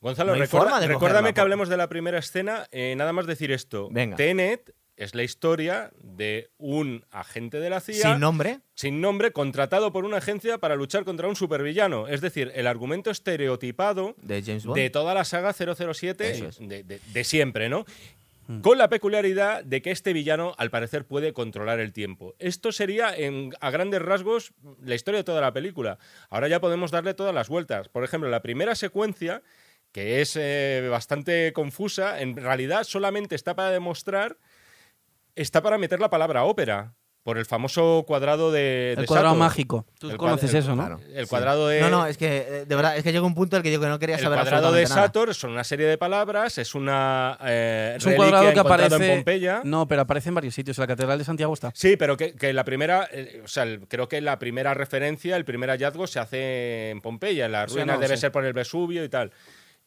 [0.02, 2.68] Gonzalo, No recuerda- recuérdame cogerla, que hablemos de la primera escena.
[2.72, 3.90] eh, nada más decir esto.
[3.92, 4.16] Venga.
[4.16, 9.92] Tenet es la historia de un agente de la CIA sin nombre, sin nombre contratado
[9.92, 12.08] por una agencia para luchar contra un supervillano.
[12.08, 14.78] Es decir, el argumento estereotipado de James Bond.
[14.80, 16.60] de toda la saga 007 Eso es.
[16.60, 17.86] de, de- de siempre, ¿no?
[18.64, 22.34] Con la peculiaridad de que este villano, al parecer, puede controlar el tiempo.
[22.40, 24.54] Esto sería, en- a grandes rasgos,
[24.84, 26.00] la historia de toda la película.
[26.32, 27.90] Ahora ya podemos darle todas las vueltas.
[27.90, 29.44] Por ejemplo, la primera secuencia,
[29.92, 34.38] que es eh, bastante confusa, en realidad solamente está para demostrar,
[35.42, 38.92] está para meter la palabra ópera, por el famoso cuadrado de...
[38.94, 39.86] El de cuadrado mágico.
[40.00, 40.86] Tú El conoces cuadra- eso, ¿no?
[40.86, 41.00] Claro.
[41.14, 41.82] El cuadrado de...
[41.82, 43.72] No, no, es que, eh, de verdad, es que llegó un punto en el que
[43.72, 44.96] yo que no quería El saber cuadrado de nada.
[44.96, 48.96] Sator son una serie de palabras, es una eh, Es un cuadrado que aparece.
[48.96, 49.62] en Pompeya.
[49.66, 50.78] No, pero aparece en varios sitios.
[50.80, 51.72] En la Catedral de Santiago está.
[51.76, 55.36] Sí, pero que, que la primera, eh, o sea, el- creo que la primera referencia,
[55.36, 58.22] el primer hallazgo se hace en Pompeya, en las O sea, ruinas no, debe sí.
[58.22, 59.32] ser por el Vesubio y tal.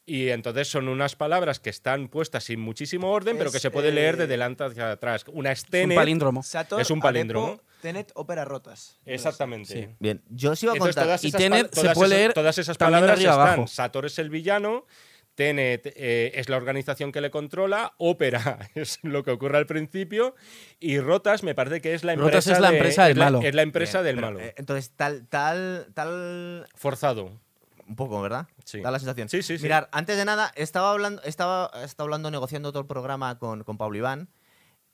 [0.04, 3.70] Y entonces son unas palabras que están puestas sin muchísimo orden, pero Es, que se
[3.70, 5.24] puede leer de eh, delante hacia atrás.
[5.28, 5.94] Una Es un estene.
[5.94, 6.42] palíndromo.
[6.42, 7.46] Sator, Es un palíndromo.
[7.46, 8.98] Alepo, Tenet, ópera rotas.
[9.06, 9.72] Exactamente.
[9.72, 9.88] Sí.
[10.00, 11.04] Bien, yo os iba a Entonces, contar.
[11.06, 13.46] todas Y Tenet se todas puede esas- leer Todas esas de palabras arriba están.
[13.46, 13.66] abajo.
[13.68, 14.86] Sator es el villano.
[15.34, 20.34] Tenet eh, es la organización que le controla, Ópera es lo que ocurre al principio
[20.78, 23.18] y Rotas me parece que es la empresa, Rotas es la de- empresa del es
[23.18, 23.40] la- malo.
[23.42, 24.40] Es la empresa Bien, del pero, malo.
[24.40, 27.40] eh, entonces, tal, tal, tal, Forzado.
[27.86, 28.46] Un poco, ¿verdad?
[28.64, 28.80] Sí.
[28.80, 29.28] Da la sensación.
[29.28, 29.62] Sí, sí, sí.
[29.62, 33.76] Mirar, antes de nada, estaba hablando, estaba, estaba hablando, negociando todo el programa con, con
[33.78, 34.28] Pablo Iván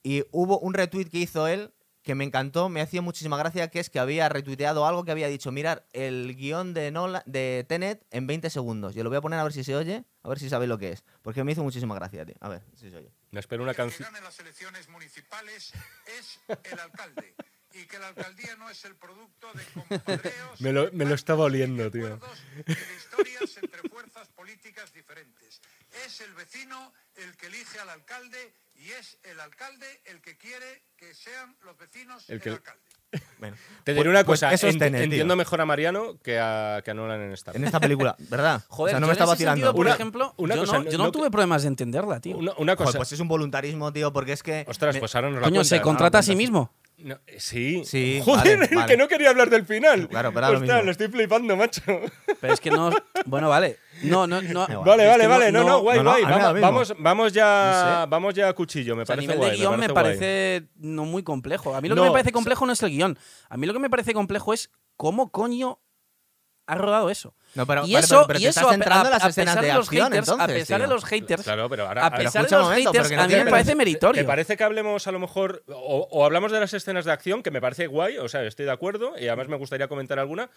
[0.03, 3.79] y hubo un retweet que hizo él que me encantó, me hacía muchísima gracia, que
[3.81, 8.05] es que había retuiteado algo que había dicho, mirar el guion de, Nola- de Tenet
[8.09, 8.95] en 20 segundos.
[8.95, 10.77] Yo lo voy a poner a ver si se oye, a ver si sabéis lo
[10.77, 12.35] que es, porque me hizo muchísima gracia, tío.
[12.39, 13.11] A ver si se oye.
[13.31, 14.09] Me espero una El que canción.
[14.11, 15.73] gane las elecciones municipales
[16.17, 16.39] es
[16.71, 17.35] el alcalde.
[17.73, 21.43] Y que la alcaldía no es el producto de compadreos, Me lo- me lo estaba
[21.45, 22.17] oliendo, de tío.
[22.65, 25.61] de historias entre fuerzas políticas diferentes.
[26.05, 30.83] Es el vecino el que elige al alcalde Y es el alcalde el que quiere
[30.97, 32.81] que sean los vecinos El el, que- alcalde.
[33.39, 35.03] Bueno, Te pues- diré una pues cosa, eso es ent- Tenet, tío.
[35.05, 37.51] entiendo mejor a Mariano que a, que a Nolan en esta.
[37.53, 38.63] en esta película, ¿verdad?
[38.69, 39.57] Joder, o sea, no me ese vacilando.
[39.65, 41.67] sentido, por Una- ejemplo, una yo, cosa, no, yo no no que- tuve problemas de
[41.69, 42.37] entenderla, tío.
[42.37, 42.87] Una, una cosa.
[42.91, 44.63] Joder, pues es un voluntarismo, tío, porque es que...
[44.67, 45.83] Ostras, me- pues ahora nos la Coño, se cuentas.
[45.85, 46.71] contrata a sí mismo.
[47.01, 47.83] No, eh, sí.
[47.85, 48.87] Sí, Joder, vale, vale.
[48.91, 50.07] que no quería hablar del final.
[50.07, 51.81] Claro, pero lo estoy flipando, macho.
[52.41, 52.89] Pero es que no.
[53.25, 53.77] Bueno, vale.
[54.03, 54.67] No, no, no.
[54.83, 55.51] Vale, vale, vale.
[55.51, 56.23] No, no, guay, no, guay.
[56.99, 58.09] Vamos, ya, sé.
[58.09, 58.95] vamos ya a cuchillo.
[58.95, 59.51] Me O sea, a parece nivel guay.
[59.51, 59.93] de guion me, guay.
[59.95, 61.75] parece no muy complejo.
[61.75, 63.17] A mí lo No, que me parece complejo no es el guion.
[63.49, 65.79] A mí lo que me parece complejo es cómo coño
[66.67, 67.35] ha rodado eso.
[67.55, 69.11] No, pero, y vale, eso, pero, pero y te eso estás a- centrando a, en
[69.13, 70.93] las a escenas pesar de de los acción, haters, a entonces, pesar de tío.
[70.95, 72.05] los haters, Claro, pero ahora.
[72.05, 74.21] a pesar de los momento, haters, no a mí me que- parece meritorio.
[74.21, 77.41] ¿Te parece que hablemos a lo mejor, o, o hablamos de las escenas de acción,
[77.43, 80.49] que me parece guay, o sea, estoy de acuerdo, y además me gustaría comentar alguna,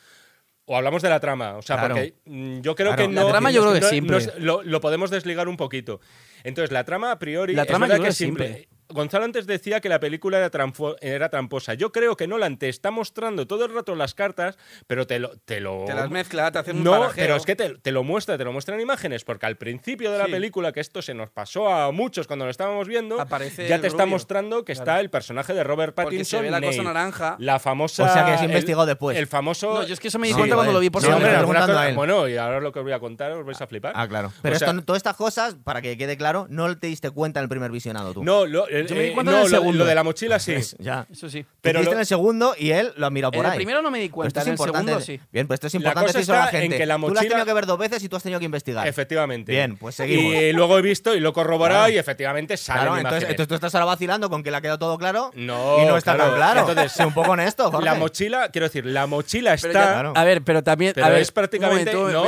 [0.66, 1.94] o hablamos de la trama, o sea, Claro.
[1.94, 3.08] porque mm, yo creo Claro.
[3.08, 3.28] que La no...
[3.28, 4.26] trama yo creo que no- es simple.
[4.26, 6.00] no- lo, lo podemos desligar un poquito.
[6.44, 8.28] Entonces, la trama a priori La es trama verdad yo que creo es que es
[8.28, 8.46] simple.
[8.48, 8.68] simple.
[8.92, 11.74] Gonzalo antes decía que la película era, tramfo- era tramposa.
[11.74, 14.56] Yo creo que Nolan te está mostrando todo el rato las cartas,
[14.86, 15.30] pero te lo...
[15.44, 17.14] Te, lo, Te las mezcla, te hacen un no, barajeo.
[17.16, 20.10] pero es que te, te lo muestra, te lo muestra en imágenes, porque al principio
[20.12, 20.30] de la Sí.
[20.30, 23.86] película, que esto se nos pasó a muchos cuando lo estábamos viendo, Aparece ya te
[23.86, 24.14] está rubio.
[24.16, 24.82] mostrando que Claro.
[24.90, 26.38] está el personaje de Robert Porque Pattinson.
[26.40, 27.36] se ve la cosa naranja.
[27.38, 28.04] La famosa.
[28.04, 29.16] O sea, que se el- investigó después.
[29.18, 29.74] El famoso.
[29.74, 31.94] No, yo es que eso me di Sí, cuenta cuando lo vi por hombre, él.
[31.94, 33.92] Bueno, y ahora lo que os voy a contar os vais a flipar.
[33.94, 34.32] Ah, claro.
[34.42, 37.40] Pero O sea, esto, todas estas cosas, para que quede claro, no te diste cuenta
[37.40, 38.24] en el primer visionado tú.
[38.24, 39.78] No, lo, el- Yo me di eh, cuenta no, en el lo- segundo.
[39.78, 40.54] lo de la mochila sí.
[40.78, 41.06] Ya.
[41.10, 41.44] Eso sí.
[41.60, 43.56] Pero lo- en el segundo y él lo ha mirado por En el ahí.
[43.56, 44.90] primero no me di Pero cuenta, esto en es el importante.
[44.90, 45.20] segundo sí.
[45.32, 46.76] Bien, pues esto es La importante cosa la está en gente.
[46.78, 48.44] que la Tú lo has tenido que ver dos veces y tú has tenido que
[48.46, 48.86] investigar.
[48.86, 49.52] Efectivamente.
[49.52, 50.34] Bien, pues seguimos.
[50.34, 51.92] Y luego he visto y lo he corroborado Claro.
[51.94, 54.78] y efectivamente salen Claro, entonces, entonces tú estás ahora vacilando con que le ha quedado
[54.78, 56.30] todo claro No, y no está claro.
[56.30, 56.60] tan claro.
[56.60, 57.84] Entonces, sé un poco honesto, Jorge.
[57.84, 59.70] La mochila, quiero decir, la mochila está.
[59.72, 60.12] Ya-.
[60.14, 60.92] A ver, pero también.
[60.94, 61.92] Pero a ver, es prácticamente.
[61.92, 62.06] no.
[62.06, 62.22] Pero,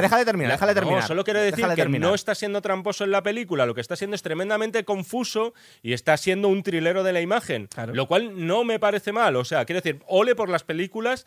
[0.00, 1.06] déjale terminar, La- déjale terminar.
[1.06, 4.14] Solo quiero decir que no está siendo tramposo en la película, lo que está siendo
[4.14, 5.37] es tremendamente confuso
[5.82, 7.66] y está siendo un trilero de la imagen.
[7.66, 7.94] Claro.
[7.94, 9.36] Lo cual no me parece mal.
[9.36, 11.26] O sea, quiero decir, ole por las películas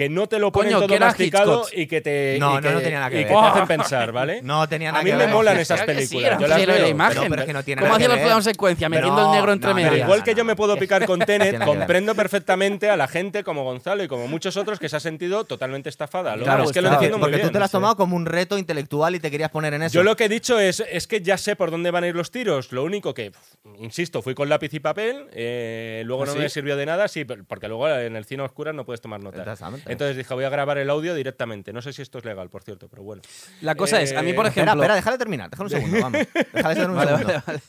[0.00, 1.78] que no te lo ponen Coño, que todo era masticado Hitchcock.
[1.78, 2.36] y que te.
[2.40, 3.28] No, y no, que, no tenía nada que y ver.
[3.28, 4.40] que te hacen pensar, ¿vale?
[4.42, 5.34] No tenía nada A mí que me ver.
[5.34, 6.26] molan Que esas sí, películas.
[6.26, 6.78] era yo un las de veo.
[6.78, 7.16] la imagen.
[7.18, 8.26] Pero, pero es que no tiene ¿Cómo nada hacían que los ver.
[8.26, 8.88] planos secuencia?
[8.88, 10.06] Pero Metiendo el negro entre no, no, medias.
[10.06, 11.78] Igual que yo me puedo picar con Tenet, Tiene que ver.
[11.78, 15.44] comprendo perfectamente a la gente como Gonzalo y como muchos otros que se ha sentido
[15.44, 16.34] totalmente estafada.
[16.36, 17.52] Lo- Claro, es que lo entiendo muy Porque tú bien.
[17.52, 19.92] te lo has tomado como un reto intelectual y te querías poner en eso.
[19.94, 22.16] Yo lo que he dicho es, es que ya sé por dónde van a ir
[22.16, 22.72] los tiros.
[22.72, 26.48] Lo único que, pf, insisto, fui con lápiz y papel, eh, luego ¿Ah, no me
[26.48, 29.20] sirvió de nada, sí, pero- porque luego en el cine a oscuras no puedes tomar
[29.20, 29.40] notas.
[29.40, 29.89] Exactamente.
[29.92, 31.72] Entonces dije, voy a grabar el audio directamente.
[31.72, 33.22] No sé si esto es legal, por cierto, pero bueno.
[33.60, 34.82] La cosa es, a mí, por Eh, Espera, ejemplo.
[34.82, 35.50] espera, déjale terminar.
[35.50, 36.26] Déjale un segundo, vamos.
[36.52, 37.26] Déjale ser un Vale, segundo.
[37.26, 37.60] vale, vale.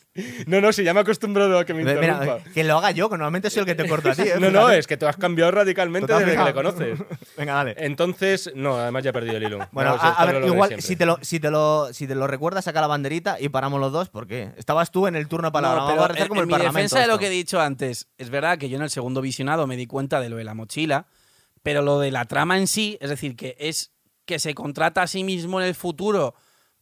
[0.47, 2.39] No, no, si ya me he acostumbrado a que me Mira, interrumpa.
[2.53, 4.23] que lo haga yo, que normalmente soy el que te corto a ti.
[4.23, 4.33] ¿eh?
[4.39, 6.99] No, no, es que tú has cambiado radicalmente ¿Tú te desde que le conoces.
[7.37, 7.75] Venga, dale.
[7.77, 9.67] Entonces, no, además ya he perdido el hilo.
[9.71, 12.27] Bueno, No, a, esto ver, igual, si te, lo, si, te lo, si te lo
[12.27, 15.51] recuerdas, saca la banderita y paramos los dos, porque estabas tú en el turno de
[15.51, 15.81] palabra.
[15.81, 16.77] No, Vamos pero a parecer en, como en el mi parlamento.
[16.77, 17.19] defensa de lo esto.
[17.19, 20.19] que he dicho antes, es verdad que yo en el segundo visionado me di cuenta
[20.19, 21.05] de lo de la mochila,
[21.63, 23.91] pero lo de la trama en sí, es decir, que es
[24.25, 26.35] que se contrata a sí mismo en el futuro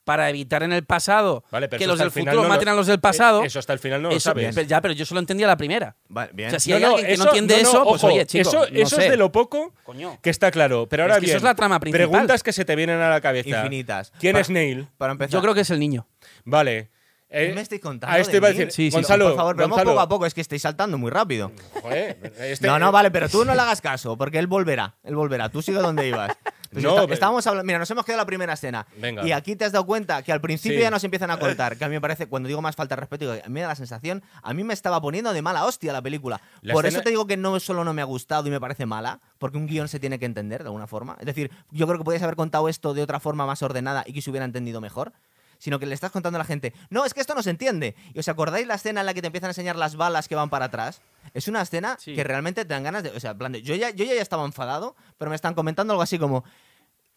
[0.04, 2.88] para evitar en el pasado Vale, que los del futuro no lo- maten a los
[2.88, 3.44] del pasado.
[3.44, 4.56] Eh, Eso hasta el final no lo eso- sabes.
[4.56, 5.96] pero ya, pero yo solo entendía la primera.
[6.08, 6.48] Vale, bien.
[6.48, 8.14] O sea, si No, hay no, alguien que no entiende no, no, eso, pues ojo,
[8.14, 9.06] oye, chico, Eso, no eso sé.
[9.06, 10.18] es de lo poco Coño.
[10.24, 10.88] que está claro.
[10.90, 12.10] Pero ahora Es que bien, eso es la trama principal.
[12.10, 13.50] preguntas que se te vienen a la cabeza.
[13.50, 14.12] Infinitas.
[14.20, 14.88] ¿Quién es Neil?
[14.98, 15.32] Para empezar.
[15.32, 16.08] Yo creo que es el niño.
[16.44, 16.90] Vale.
[17.32, 18.16] Eh, ¿Qué me estáis contando?
[18.16, 20.34] A esto iba a decir, Sí, sí, Gonzalo, por favor, pero poco a poco, es
[20.34, 21.52] que estáis saltando muy rápido.
[21.82, 24.96] joder, este- no, no, vale, pero tú no le hagas caso, porque él volverá.
[25.04, 25.50] Él volverá.
[25.50, 26.36] Tú sigue donde ibas.
[26.72, 27.66] Pues No, está- pero- estábamos hablando.
[27.66, 28.86] Mira, nos hemos quedado en la primera escena.
[28.98, 29.26] Venga.
[29.26, 30.84] Y aquí te has dado cuenta que al principio Sí.
[30.84, 31.76] ya nos empiezan a contar.
[31.78, 33.70] Que a mí me parece, cuando digo más falta de respeto, a mí me da
[33.70, 36.40] la sensación, a mí me estaba poniendo de mala hostia la película.
[36.62, 38.60] La Por escena- eso te digo que no solo no me ha gustado y me
[38.60, 41.18] parece mala, porque un guion se tiene que entender de alguna forma.
[41.20, 44.14] Es decir, yo creo que podías haber contado esto de otra forma más ordenada y
[44.14, 45.12] que se hubiera entendido mejor.
[45.60, 47.96] Sino que le estás contando a la gente, no, es que esto no se entiende.
[48.14, 50.34] ¿Y os acordáis la escena en la que te empiezan a enseñar las balas que
[50.36, 51.02] van para atrás?
[51.34, 52.16] Es una escena Sí.
[52.16, 53.10] que realmente te dan ganas de.
[53.12, 55.94] O sea, en plan de- yo, ya, yo ya estaba enfadado, pero me están comentando
[55.94, 56.44] algo así como.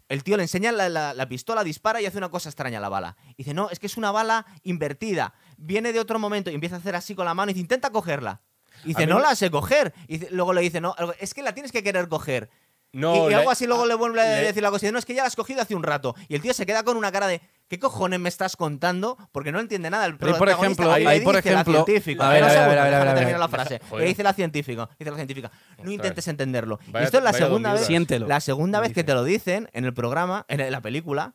[0.08, 2.80] El tío le enseña la, la- la pistola, dispara y hace una cosa extraña a
[2.82, 3.16] la bala.
[3.30, 5.32] Y dice, no, es que es una bala invertida.
[5.56, 7.90] Viene de otro momento y empieza a hacer así con la mano y dice, intenta
[7.90, 8.42] cogerla.
[8.84, 9.94] Y dice, no me- la sé coger.
[10.08, 12.50] Y dice- luego le dice, no, es que la tienes que querer coger.
[12.94, 14.84] No, y, y le- algo así luego le vuelve a le- decir la cosa.
[14.84, 16.14] y dice, No, es que ya la has cogido hace un rato.
[16.28, 17.40] Y el tío se queda con una cara de,
[17.72, 19.16] ¿qué cojones me estás contando?
[19.32, 20.04] Porque no entiende nada.
[20.04, 22.28] El ahí, por ejemplo, ahí, por dice la ejemplo- científica.
[22.28, 22.78] a ver, a ver, a ver,
[23.08, 23.80] a ver, a la frase.
[23.88, 24.02] Joder.
[24.04, 24.90] Le dice la científica.
[24.98, 25.48] Dice la científica.
[25.50, 25.92] No Ostras.
[25.94, 26.78] intentes entenderlo.
[26.86, 27.88] y esto es la segunda vez.
[28.28, 31.32] La segunda vez que te lo dicen en el programa, en la película,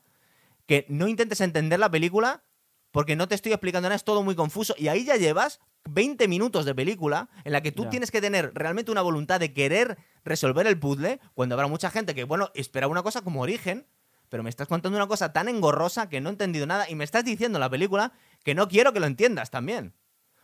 [0.67, 2.43] que no intentes entender la película
[2.91, 4.75] porque no te estoy explicando nada, es todo muy confuso.
[4.77, 5.59] Y ahí ya llevas
[5.89, 7.89] 20 minutos de película en la que tú Ya.
[7.89, 12.13] tienes que tener realmente una voluntad de querer resolver el puzzle, cuando habrá mucha gente
[12.13, 13.87] que, bueno, espera una cosa como origen,
[14.29, 17.03] pero me estás contando una cosa tan engorrosa que no he entendido nada y me
[17.03, 18.11] estás diciendo en la película
[18.43, 19.93] que no quiero que lo entiendas también.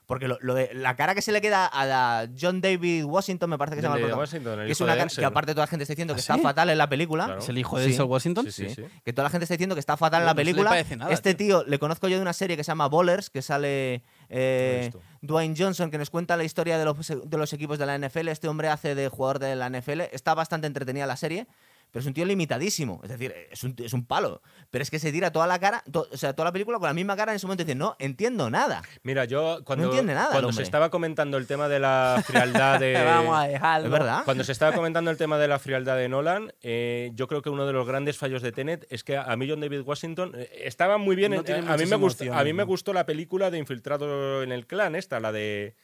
[0.06, 3.50] Porque lo, lo de la cara que se le queda a la John David Washington,
[3.50, 5.00] me parece que se llama el David protagonista, Washington, el que es hijo una de
[5.00, 6.42] cara que aparte toda la gente está diciendo que ¿Ah, está sí?
[6.42, 7.24] fatal en la película.
[7.26, 7.40] Claro.
[7.40, 8.02] ¿Es el hijo de Sí.
[8.02, 8.46] Washington?
[8.52, 8.84] Sí, sí, sí.
[9.06, 10.52] Que toda la gente está diciendo que está fatal en la No, no se le
[10.52, 10.70] película.
[10.72, 11.64] parece nada, este tío.
[11.64, 14.92] le conozco yo de una serie que se llama Bowlers, que sale eh.
[15.22, 18.28] Dwayne Johnson, que nos cuenta la historia de los, de los equipos de la NFL.
[18.28, 20.02] Este hombre hace de jugador de la NFL.
[20.12, 21.48] Está bastante entretenida la serie,
[21.94, 23.00] pero es un tío limitadísimo.
[23.04, 24.42] Es decir, es un, es un palo.
[24.72, 26.88] Pero es que se tira toda la cara, to- o sea, toda la película con
[26.88, 28.82] la misma cara en ese momento y dice, no entiendo nada.
[29.04, 32.94] Mira, yo cuando, entiende nada cuando se estaba comentando el tema de la frialdad de...
[33.06, 33.86] Vamos a dejarlo.
[33.86, 34.22] Es verdad.
[34.26, 37.52] Cuando se estaba comentando el tema de la frialdad de Nolan, eh, yo creo que
[37.52, 40.50] uno de los grandes fallos de Tenet es que a mí John David Washington eh,
[40.64, 41.34] estaba muy bien.
[41.36, 42.68] No en- a, mí me gustó, a mí me ¿no?
[42.68, 45.76] gustó la película de Infiltrado en el Clan, esta, la de.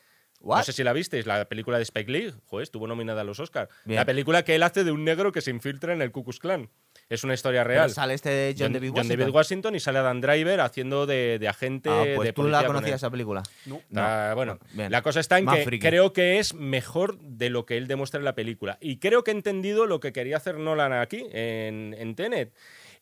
[0.41, 0.57] What?
[0.59, 2.33] No sé si la visteis, la película de Spike Lee.
[2.45, 3.69] Joder, estuvo nominada a los Oscars.
[3.85, 6.39] La película que él hace de un negro que se infiltra en el Ku Klux
[6.39, 6.69] Klan.
[7.09, 7.89] Es una historia Pero real.
[7.89, 9.31] sale este John, David Washington.
[9.31, 12.67] Washington y sale Adam Driver haciendo de, de agente Ah, pues de tú la con
[12.67, 12.95] conocías él.
[12.95, 13.43] esa película.
[13.65, 13.81] No.
[13.95, 14.91] Ah, bueno, bien.
[14.91, 15.85] la cosa está en Más que friki.
[15.87, 18.77] creo que es mejor de lo que él demuestra en la película.
[18.79, 22.53] Y creo que he entendido lo que quería hacer Nolan aquí, en, en Tenet.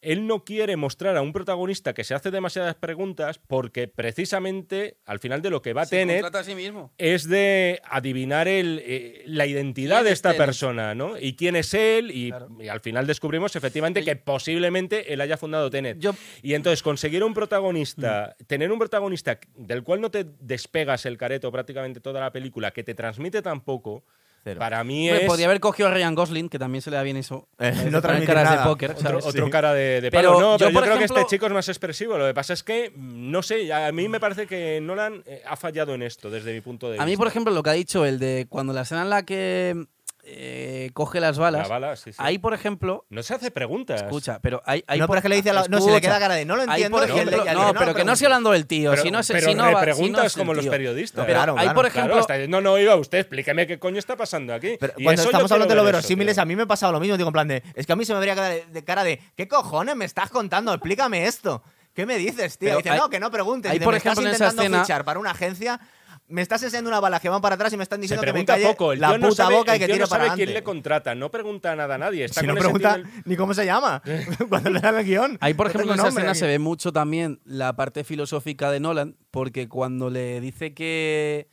[0.02, 5.19] Él no quiere mostrar a un protagonista que se hace demasiadas preguntas porque precisamente al
[5.19, 6.91] final de lo que va a sí mismo.
[6.98, 11.18] es de adivinar el, eh, la identidad ¿Quién de es esta persona, ¿no?
[11.18, 12.49] Y quién es él, y, Claro.
[12.60, 15.98] y al final descubrimos efectivamente que posiblemente él haya fundado Tenet.
[15.99, 18.44] Yo- Y entonces conseguir un protagonista, Mm.
[18.45, 22.84] tener un protagonista del cual no te despegas el careto prácticamente toda la película, que
[22.84, 24.03] te transmite tampoco,
[24.43, 24.59] Cero.
[24.59, 27.03] para mí Hombre, es podría haber cogido a Ryan Gosling, que también se le da
[27.03, 27.47] bien eso.
[27.59, 29.26] Eh, no transmite caras de póker, otro, ¿sabes?
[29.26, 29.51] otro Sí.
[29.51, 30.39] cara de, de Pero palo.
[30.41, 32.18] No, yo, pero yo, por creo que ejemplo- este chico es más expresivo.
[32.18, 35.55] Lo que pasa es que, no sé, a mí me parece que Nolan eh, ha
[35.55, 37.03] fallado en esto, desde mi punto de vista.
[37.03, 39.23] A mí, por ejemplo, lo que ha dicho el de cuando la escena en la
[39.23, 39.85] que
[40.30, 42.18] eh, coge las balas, La bala, sí, sí.
[42.20, 44.02] ahí, por ejemplo, No se hace preguntas.
[44.02, 45.90] escucha, pero hay, hay no, por- pero es que le dice a la- no, se
[45.90, 46.98] le queda cara de no lo Ahí, entiendo.
[46.98, 48.14] por ejemplo, no, dice, pero que no preguntes".
[48.14, 48.90] estoy hablando del tío.
[48.91, 51.26] Pero, si no, se- pero si no va- si no como los periodistas.
[51.26, 51.76] Pero Claro, ahí, claro.
[51.76, 54.76] por Claro, ejemplo, hasta- no, no, oiga, usted explíqueme qué coño está pasando aquí.
[54.80, 56.99] Pero Y cuando estamos hablando de lo eso, verosímiles, a mí me ha pasado lo
[56.99, 57.16] mismo.
[57.16, 59.04] Digo, en plan de, es que a mí se me habría cara de, de cara
[59.06, 60.74] de, ¿qué cojones me estás contando?
[60.74, 61.64] Explícame esto.
[61.94, 62.78] ¿Qué me dices, tío?
[62.78, 63.72] Dice, hay- no, que no preguntes.
[63.72, 65.80] hay, Dice, por ejemplo, en estás esa intentando escena- fichar para una agencia,
[66.28, 68.32] me estás enseñando una bala que van para atrás y me están diciendo que me
[68.34, 68.91] pregunta calle poco.
[68.94, 70.64] El la tío no puta sabe, boca y que tire no para quién le adelante.
[70.64, 71.16] contrata.
[71.16, 72.26] No pregunta nada a nadie.
[72.26, 74.02] Está Si con no ese tío pregunta ni cómo se llama
[74.49, 75.38] cuando le dan el guion.
[75.41, 76.40] Ahí, por No ejemplo, en esa escena aquí.
[76.40, 81.48] se ve mucho también la parte filosófica de Nolan, porque cuando le dice que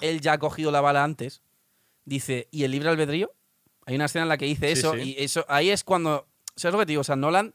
[0.00, 1.42] él ya ha cogido la bala antes,
[2.04, 3.32] dice, ¿y el libre albedrío?
[3.86, 5.16] Hay una escena en la que dice Sí, eso, sí.
[5.18, 6.26] y eso ahí es cuando.
[6.54, 7.00] ¿Sabes lo que te digo?
[7.00, 7.54] O sea, Nolan.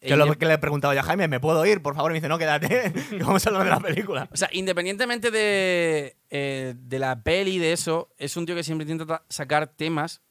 [0.00, 1.82] Que eh, lo que le he preguntado ya a Jaime, ¿me puedo ir?
[1.82, 4.28] Por favor, y me dice, no, quédate, que vamos a hablar de la película.
[4.32, 8.62] O sea, independientemente de, eh, de la peli y de eso, es un tío que
[8.62, 10.22] siempre intenta sacar temas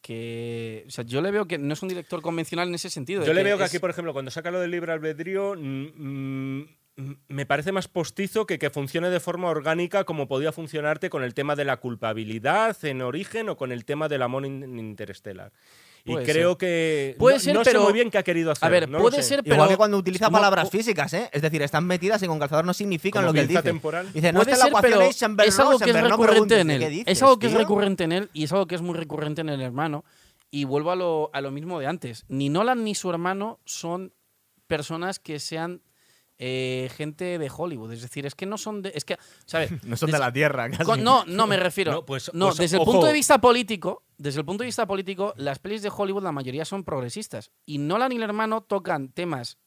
[0.00, 0.84] que.
[0.86, 3.24] O sea, yo le veo que no es un director convencional en ese sentido.
[3.24, 5.88] Yo le veo que es- aquí, por ejemplo, cuando saca lo del libre albedrío, mm,
[6.56, 6.66] mm,
[7.28, 11.34] me parece más postizo que que funcione de forma orgánica como podía funcionarte con el
[11.34, 14.78] tema de la culpabilidad en origen o con el tema del amor in-
[16.08, 16.58] Y Puede creo ser.
[16.58, 18.66] que Puede no, ser, no pero- sé muy bien qué ha querido hacer.
[18.66, 19.56] A ver, no puede ser, pero.
[19.56, 21.28] Igual que cuando utiliza palabras físicas, ¿eh?
[21.32, 23.62] Es decir, están metidas y con calzador no significan lo que él dice.
[23.62, 24.10] temporal.
[24.12, 26.80] Dice, no está la ser, pero es algo que es recurrente en él.
[26.80, 28.94] ¿Qué dices, es algo que es recurrente en él y es algo que es muy
[28.96, 30.04] recurrente en el hermano.
[30.50, 32.24] Y vuelvo a lo, a lo mismo de antes.
[32.28, 34.14] Ni Nolan ni su hermano son
[34.66, 35.82] personas que sean
[36.38, 37.92] eh, gente de Hollywood.
[37.92, 38.92] Es decir, es que no son de.
[38.94, 39.70] Es que, ¿sabes?
[39.84, 40.84] No son de la Tierra, casi.
[40.84, 41.92] Con- no, no me refiero.
[41.98, 44.86] No, pues- no, pues, desde el punto de vista político, desde el punto de vista
[44.86, 49.08] político, las pelis de Hollywood la mayoría son progresistas y Nolan y el hermano tocan
[49.10, 49.58] temas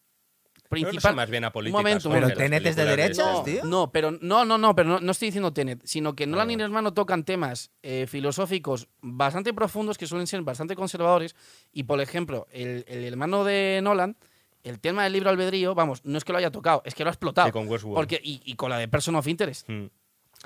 [0.54, 1.02] Pero no principales.
[1.04, 1.80] son más bien apolíticas.
[1.80, 2.40] momento, un Jorge, momento.
[2.40, 3.44] las Tenet es de derechas, esto.
[3.44, 3.64] tío.
[3.66, 6.54] No, pero no, no, no, pero no, no estoy diciendo Tenet, sino que Nolan y
[6.54, 11.36] el hermano tocan temas eh, filosóficos bastante profundos que suelen ser bastante conservadores.
[11.74, 14.16] Y por ejemplo, el, el hermano de Nolan,
[14.64, 17.10] el tema del libro albedrío, vamos, no es que lo haya tocado, es que lo
[17.10, 17.48] ha explotado.
[17.48, 17.96] Sí, con Westworld.
[17.96, 19.68] Porque, y, y con la de Person of Interest.
[19.70, 19.86] Mm.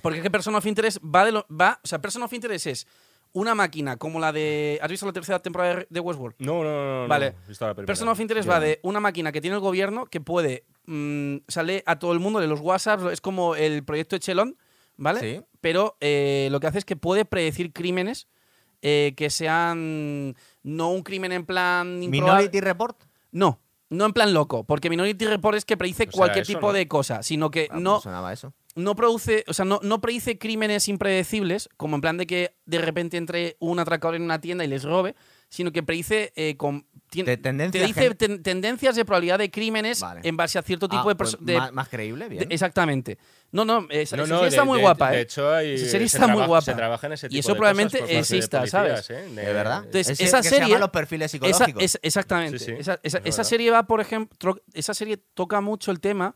[0.01, 1.45] Porque es que Person of Interest va de lo.
[1.49, 2.87] Va, o sea, Person of Interest es
[3.33, 4.79] una máquina como la de.
[4.81, 6.35] ¿Has visto la tercera temporada de- Westworld?
[6.39, 7.07] No, no, no.
[7.07, 7.35] Vale.
[7.59, 7.75] no.
[7.85, 10.65] Person of Interest va de una máquina que tiene el gobierno que puede.
[10.85, 14.57] mm, sale a todo el mundo de los WhatsApp, es como el proyecto Echelon,
[14.97, 15.19] ¿vale?
[15.19, 15.41] Sí.
[15.61, 18.27] Pero eh, lo que hace es que puede predecir crímenes
[18.81, 20.35] eh, que sean.
[20.63, 22.01] No un crimen en plan.
[22.03, 22.97] improbable- Minority Report.
[23.31, 23.59] No,
[23.90, 26.68] no en plan loco, porque Minority Report es que predice O sea, cualquier eso tipo
[26.68, 26.74] no.
[26.74, 28.53] de cosa, sino que Ah, no, pues eso.
[28.76, 32.80] no produce, o sea, no, no predice crímenes impredecibles, como en plan de que de
[32.80, 35.16] repente entre un atracador en una tienda y les robe,
[35.49, 40.22] sino que predice eh, con te tendencias dice ten- tendencias de probabilidad de crímenes Vale.
[40.24, 42.49] en base a cierto tipo Ah, de, pues de- más, más creíble, bien.
[42.49, 43.18] de- exactamente.
[43.56, 45.22] No, no, esa, No, esa no, serie está de- muy de- guapa, de ¿eh?
[45.22, 46.61] hecho, hay- Esa serie se está muy trabaja- guapa.
[46.65, 49.10] Se trabaja en ese Y tipo eso de probablemente cosas de exista, policías, ¿sabes?
[49.10, 49.30] ¿eh?
[49.34, 49.84] de verdad.
[49.86, 51.84] Entonces, esa que se serie- llama los perfiles Esa, psicológicos.
[51.84, 52.60] es- exactamente.
[52.60, 55.99] Sí, sí, esa esa- es esa serie va, por ejemplo, esa serie toca mucho el
[55.99, 56.36] tema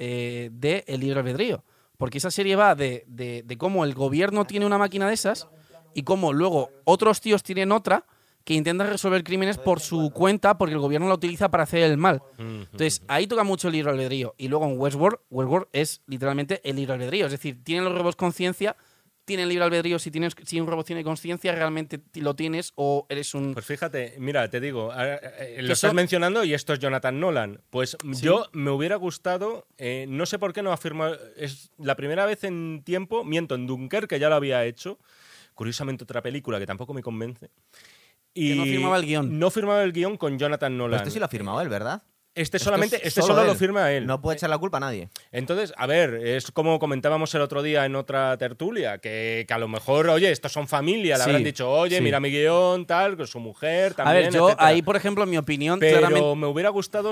[0.00, 1.64] eh, de el libre albedrío.
[1.96, 5.48] Porque esa serie va de, de, de cómo el gobierno tiene una máquina de esas
[5.94, 8.04] y cómo luego otros tíos tienen otra
[8.48, 11.98] que intentan resolver crímenes por su cuenta porque el gobierno la utiliza para hacer el
[11.98, 12.22] mal.
[12.38, 14.34] Entonces, ahí toca mucho el libre albedrío.
[14.38, 17.26] Y luego en Westworld, Westworld es literalmente el libre albedrío.
[17.26, 18.74] Es decir, tienen los robots conciencia,
[19.26, 19.98] tienen libre albedrío.
[19.98, 23.52] Si, tienes, si un robot tiene conciencia, realmente lo tienes o eres un...
[23.52, 27.60] Pues fíjate, mira, te digo, eh, lo estás son- mencionando y esto es Jonathan Nolan.
[27.68, 32.24] Pues yo me hubiera gustado, eh, no sé por qué no afirma, es la primera
[32.24, 34.98] vez en tiempo, miento, en Dunkerque ya lo había hecho,
[35.52, 37.50] curiosamente otra película que tampoco me convence.
[38.34, 39.38] Y Que no firmaba el guion.
[39.38, 41.00] No firmaba el guion con Jonathan Pero Nolan.
[41.00, 42.02] este sí lo ha firmado él, ¿verdad?
[42.34, 43.58] Este solamente, es este solo lo él.
[43.58, 44.06] firma él.
[44.06, 45.08] No puede echar la culpa a nadie.
[45.32, 49.58] Entonces, a ver, es como comentábamos el otro día en otra tertulia, que, que a
[49.58, 52.02] lo mejor, oye, estos son familia, le Sí, habrán dicho, oye, sí.
[52.02, 54.24] mira mi guion, tal, con su mujer, A también.
[54.26, 54.68] ver, yo etcétera.
[54.68, 56.36] ahí, por ejemplo, en mi opinión, Pero claramente...
[56.36, 57.10] me hubiera gustado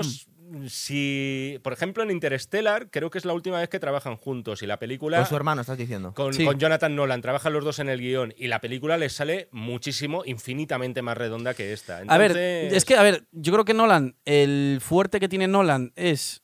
[0.67, 4.67] si, por ejemplo, en Interstellar, creo que es la última vez que trabajan juntos y
[4.67, 6.13] la película Con su hermano, estás diciendo.
[6.13, 6.45] con, Sí.
[6.45, 10.23] con Jonathan Nolan trabajan los dos en el guion y la película les sale muchísimo,
[10.25, 11.99] infinitamente más redonda que esta.
[12.07, 15.91] A ver, es que, a ver, yo creo que Nolan, el fuerte que tiene Nolan
[15.95, 16.43] es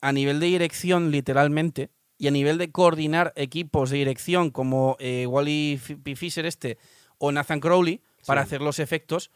[0.00, 5.26] a nivel de dirección, literalmente, y a nivel de coordinar equipos de dirección como eh,
[5.26, 6.16] Wally F- P.
[6.16, 6.78] Fisher este
[7.18, 8.46] o Nathan Crowley para Sí.
[8.48, 9.30] hacer los efectos,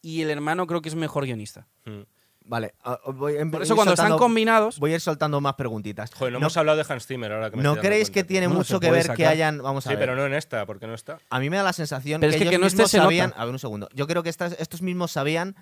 [0.00, 1.66] y el hermano creo que es mejor guionista.
[1.84, 2.00] Mm.
[2.44, 4.78] Vale, a- voy, en- Por ir eso cuando están combinados...
[4.78, 6.12] Voy a ir soltando más preguntitas.
[6.14, 8.48] Joder, no, ¿No, hemos hablado de Hans Zimmer ahora que me ¿no creéis que tiene
[8.48, 9.58] mucho que ver que hayan...
[9.62, 10.00] Vamos a Sí, ver.
[10.06, 11.18] pero no en esta, porque no está.
[11.30, 12.90] A mí me da la sensación Pero que es que ellos que no esté mismos
[12.90, 13.30] sabían...
[13.30, 13.42] nota.
[13.42, 13.88] A ver, un segundo.
[13.94, 15.56] Yo creo que estas- estos mismos sabían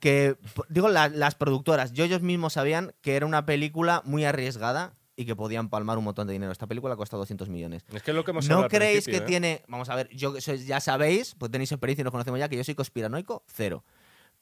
[0.00, 0.36] que...
[0.68, 5.26] Digo, la- las productoras, yo ellos mismos sabían que era una película muy arriesgada y
[5.26, 6.50] que podían palmar un montón de dinero.
[6.50, 7.84] Esta película cuesta 200 millones.
[7.94, 9.20] Es que es lo que hemos hablado ¿No creéis que ¿eh?
[9.20, 9.62] tiene...
[9.68, 12.56] Vamos a ver, yo sois- ya sabéis, pues tenéis experiencia y nos conocemos ya, que
[12.56, 13.84] yo soy conspiranoico cero.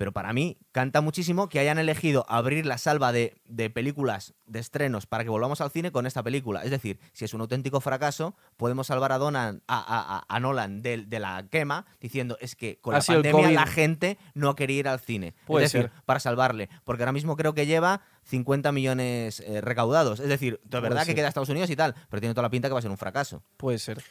[0.02, 4.58] Pero para mí canta muchísimo que hayan elegido abrir la salva de, de películas, de
[4.58, 6.64] estrenos, para que volvamos al cine con esta película.
[6.64, 10.40] Es decir, si es un auténtico fracaso, podemos salvar a, Donan, a, a- a- a
[10.40, 14.56] Nolan de, de la quema diciendo es que con Ha la pandemia la gente no
[14.56, 15.34] quería ir al cine.
[15.46, 16.02] Puede es decir, ser.
[16.04, 16.68] para salvarle.
[16.82, 20.18] Porque ahora mismo creo que lleva 50 millones eh, recaudados.
[20.18, 21.14] Es decir, de Puede verdad que ser.
[21.14, 22.98] queda Estados Unidos y tal, pero tiene toda la pinta que va a ser un
[22.98, 23.44] fracaso.
[23.56, 24.02] Puede ser.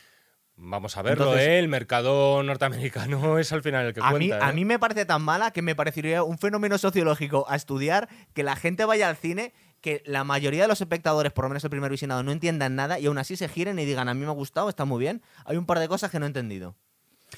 [0.63, 1.59] Vamos a verlo, Entonces- ¿eh?
[1.59, 4.45] El mercado norteamericano es al final el que A mí, cuenta.
[4.45, 4.53] a ¿eh?
[4.53, 8.55] mí me parece tan mala que me parecería un fenómeno sociológico a estudiar que la
[8.55, 11.89] gente vaya al cine, que la mayoría de los espectadores, por lo menos el primer
[11.89, 14.31] visionado, no entiendan nada y aún así se giren y digan, a mí me ha
[14.35, 15.23] gustado, está muy bien.
[15.45, 16.75] Hay un par de cosas que no he entendido.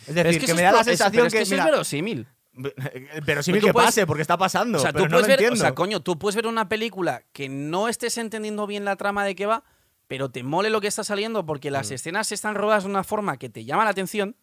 [0.06, 1.72] Es decir, que, me es da la es- sensación pero es que, eso mira, es
[1.72, 2.28] verosímil.
[3.26, 4.80] pero sí tú que puedes- pase, porque está pasando.
[4.80, 6.68] O sea, pero tú no puedes lo ver, o sea, coño, tú puedes ver una
[6.68, 9.64] película que no estés entendiendo bien la trama de qué va,
[10.08, 11.94] pero te mole lo que está saliendo porque las Mm.
[11.94, 14.36] escenas están rodadas de una forma que te llama la atención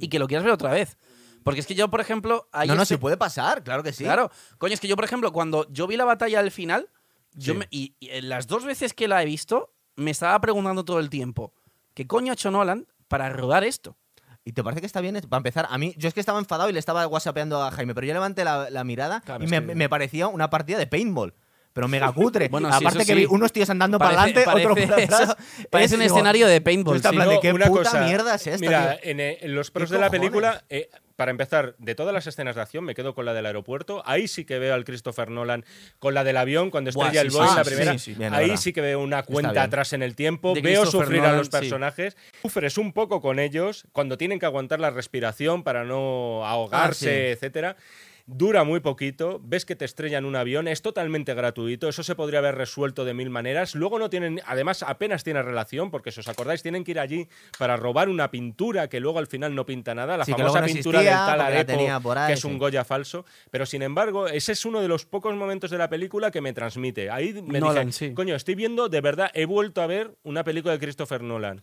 [0.00, 0.96] y que lo quieras ver otra vez.
[1.44, 3.92] Porque es que yo, por ejemplo, hay no, no, este- sí puede pasar, claro que
[3.92, 4.04] sí.
[4.04, 6.88] Claro, coño, es que yo, por ejemplo, cuando yo vi la batalla al final,
[7.32, 10.84] yo me- y, y en las dos veces que la he visto, me estaba preguntando
[10.84, 11.52] todo el tiempo,
[11.94, 13.96] ¿qué coño ha hecho Nolan para rodar esto?
[14.44, 15.20] ¿Y te parece que está bien?
[15.28, 17.94] Para empezar, a mí, yo es que estaba enfadado y le estaba whatsappeando a Jaime,
[17.94, 20.86] pero yo levanté la, la mirada Claro, y me, que- me parecía una partida de
[20.86, 21.34] paintball.
[21.78, 22.48] Pero mega cutre.
[22.50, 23.14] Bueno, sí, Aparte que sí.
[23.14, 25.20] vi unos tíos andando Parece- para adelante, otro parece- para atrás.
[25.20, 27.00] eso es- parece un escenario de paintball,
[27.40, 29.10] qué una puta cosa, mierda es esta, Mira, tío?
[29.12, 32.62] en, los pros ¿Qué de la película, eh, para empezar, de todas las escenas de
[32.62, 34.02] acción, me quedo con la del aeropuerto.
[34.06, 35.64] Ahí sí que veo al Christopher Nolan
[35.98, 37.92] con la del avión, cuando Buah, estrella sí, el Boeing, sí, la primera.
[37.92, 38.14] sí, sí.
[38.14, 38.60] Bien, la Ahí verdad.
[38.62, 40.54] sí que veo una cuenta atrás en el tiempo.
[40.54, 41.50] De Veo sufrir a los sí.
[41.52, 42.16] personajes.
[42.42, 47.12] Sufres un poco con ellos cuando tienen que aguantar la respiración para no ahogarse, Ah,
[47.12, 47.32] sí.
[47.32, 47.76] etcétera.
[48.30, 52.40] Dura muy poquito, ves que te estrellan un avión, es totalmente gratuito, eso se podría
[52.40, 53.74] haber resuelto de mil maneras.
[53.74, 57.26] Luego no tienen, además apenas tiene relación, porque si os acordáis, tienen que ir allí
[57.58, 60.66] para robar una pintura que luego al final no pinta nada, la Sí, famosa no
[60.66, 62.46] pintura del existía, tal Arepo, por ahí, que es sí.
[62.48, 63.24] un Goya falso.
[63.50, 66.52] Pero sin embargo, ese es uno de los pocos momentos de la película que me
[66.52, 67.08] transmite.
[67.10, 68.14] Ahí me Nolan, dije, sí.
[68.14, 71.62] coño, estoy viendo, de verdad, he vuelto a ver una película de Christopher Nolan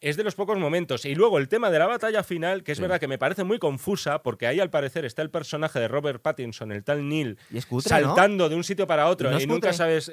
[0.00, 1.04] es de los pocos momentos.
[1.04, 3.58] Y luego el tema de la batalla final, que es verdad que me parece muy
[3.58, 7.38] confusa, porque ahí al parecer está el personaje de Robert Pattinson, el tal Neil,
[7.80, 9.72] saltando de un sitio para otro ¿No y nunca cutre?
[9.72, 10.10] sabes.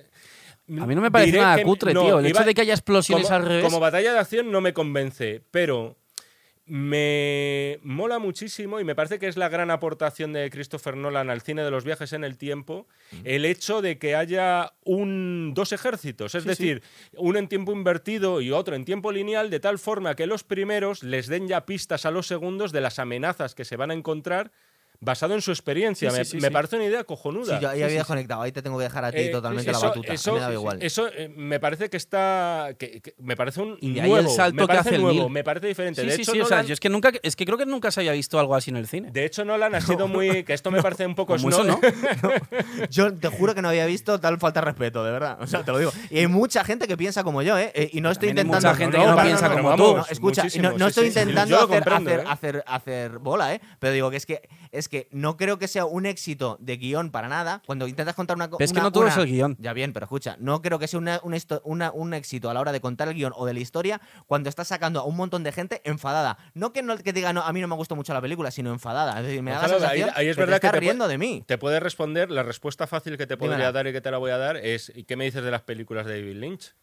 [0.67, 2.19] A mí no me parece nada que- cutre, no, tío.
[2.19, 3.63] El iba- hecho de que haya explosiones como, al revés.
[3.63, 5.95] como batalla de acción no me convence, pero
[6.67, 11.41] me mola muchísimo y me parece que es la gran aportación de Christopher Nolan al
[11.41, 12.87] cine de los viajes en el tiempo
[13.23, 16.81] el hecho de que haya un, dos ejércitos, es decir,
[17.17, 21.03] uno en tiempo invertido y otro en tiempo lineal, de tal forma que los primeros
[21.03, 24.51] les den ya pistas a los segundos de las amenazas que se van a encontrar
[25.05, 26.09] basado en su experiencia.
[26.11, 26.53] Sí, me, sí, sí, me sí.
[26.53, 27.59] parece una idea Sí, cojonuda.
[27.59, 28.41] yo ahí había desconectado.
[28.41, 30.13] Ahí te tengo que dejar a ti Eh, totalmente eso- la batuta.
[30.13, 30.77] Eso, me da igual.
[30.81, 32.69] eso, eh, me parece que está.
[32.77, 34.17] Que, que me parece un Y nuevo.
[34.17, 35.31] el salto me que parece hace el nuevo, Neil.
[35.31, 36.01] me parece diferente.
[36.01, 36.41] Sí, de sí, hecho, sí.
[36.41, 38.39] O sea, Nolan, yo es que nunca, es que creo que nunca se haya visto
[38.39, 39.11] algo así en el cine.
[39.11, 40.43] de hecho, Nolan ha sido muy.
[40.45, 41.65] Que esto me parece un poco eso, snob.
[42.23, 42.85] ¿no?
[42.89, 45.37] Yo te juro que no había visto tal falta de respeto, de verdad.
[45.41, 45.91] O sea, te lo digo.
[46.09, 47.71] Y hay mucha gente que piensa como yo, ¿eh?
[47.75, 48.69] Eh, Y no estoy También hay intentando.
[48.69, 50.05] mucha gente que no piensa como tú.
[50.09, 50.57] escucha, no, sí,
[50.87, 51.19] estoy sí, sí.
[51.19, 52.23] intentando ¿eh?
[52.27, 53.61] hacer, hacer bola, ¿eh?
[53.79, 54.41] Pero digo que es que
[54.71, 57.61] es que no creo que sea un éxito de guion para nada.
[57.65, 58.63] Cuando intentas contar una cosa.
[58.63, 59.55] Es que no todo es el guion.
[59.59, 62.61] Ya bien, pero escucha, no creo que sea una- una una- un éxito a la
[62.61, 65.43] hora de contar el guion o de la historia cuando estás sacando a un montón
[65.43, 66.37] de gente enfadada.
[66.53, 68.71] No que, no, que diga, no, a mí no me gustó mucho la película, sino
[68.71, 69.19] enfadada.
[69.19, 70.79] Es decir, me da la Ojalá, ahí- sensación ahí es que verdad te que te
[70.79, 71.43] riendo de mí.
[71.45, 73.71] Te puede responder, la respuesta fácil que te podría Dímela.
[73.71, 75.61] dar y que te la voy a dar es ¿y ¿qué me dices de las
[75.63, 76.73] películas de David Lynch?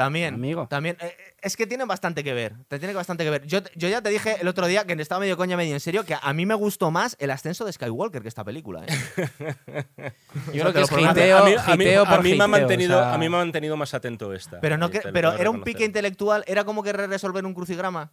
[0.00, 0.66] También, Amigo.
[0.66, 0.96] también.
[0.98, 2.54] eh, eh, es que tienen bastante que ver.
[2.68, 3.46] Te tiene bastante que ver.
[3.46, 6.06] Yo, yo ya te dije el otro día que estaba medio coña, medio en serio,
[6.06, 8.86] que a mí me gustó más el ascenso de Skywalker que esta película.
[8.86, 8.86] ¿eh?
[10.54, 12.48] Yo creo que es hiteo, a mí, a mí- hiteo a por mí me ha
[12.48, 14.58] mantenido, o sea, a mí me ha mantenido más atento esta.
[14.60, 18.10] Pero, no que, pero era un pique intelectual, era como que resolver un crucigrama.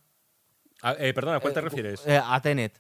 [0.82, 2.02] Ah, eh, perdona, ¿a cuál te refieres?
[2.06, 2.80] eh, a Tenet.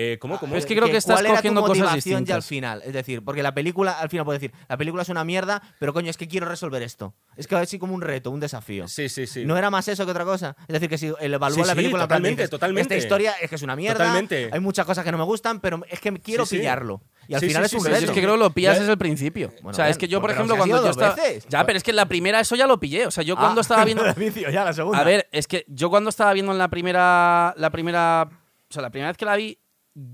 [0.00, 0.38] Eh, ¿Cómo?
[0.38, 0.50] ¿Cómo?
[0.52, 2.82] Pero es que creo que estás ¿Cuál era tu cogiendo cosas motivación ya al final?
[2.84, 5.92] Es decir, porque la película, al final puedes decir, la película es una mierda, pero
[5.92, 7.14] coño, es que quiero resolver esto.
[7.36, 8.86] Es que así como un reto, un desafío.
[8.86, 9.44] Sí, sí, sí.
[9.44, 10.54] ¿No era más eso que otra cosa?
[10.68, 12.94] Es decir, que si el evalúa Sí, la película, totalmente, dices, totalmente.
[12.94, 13.98] Esta historia es que es una mierda.
[13.98, 14.50] Totalmente.
[14.52, 16.58] Hay muchas cosas que no me gustan, pero es que quiero Sí, sí.
[16.60, 17.02] pillarlo.
[17.26, 18.04] Y al Sí, final sí, es un sí, reto.
[18.04, 19.48] Es que creo que lo pillas Ya- desde el principio.
[19.62, 21.16] Bueno, o sea, bien, es que yo, por ejemplo, no cuando yo estaba.
[21.16, 21.44] veces.
[21.48, 23.04] Ya, pero es que en la primera eso ya lo pillé.
[23.06, 24.04] O sea, yo Ah, cuando estaba viendo.
[24.52, 25.00] ya la segunda.
[25.00, 27.52] A ver, es que yo cuando estaba viendo en la primera.
[27.56, 28.28] La primera.
[28.70, 29.58] O sea, la primera vez que la vi.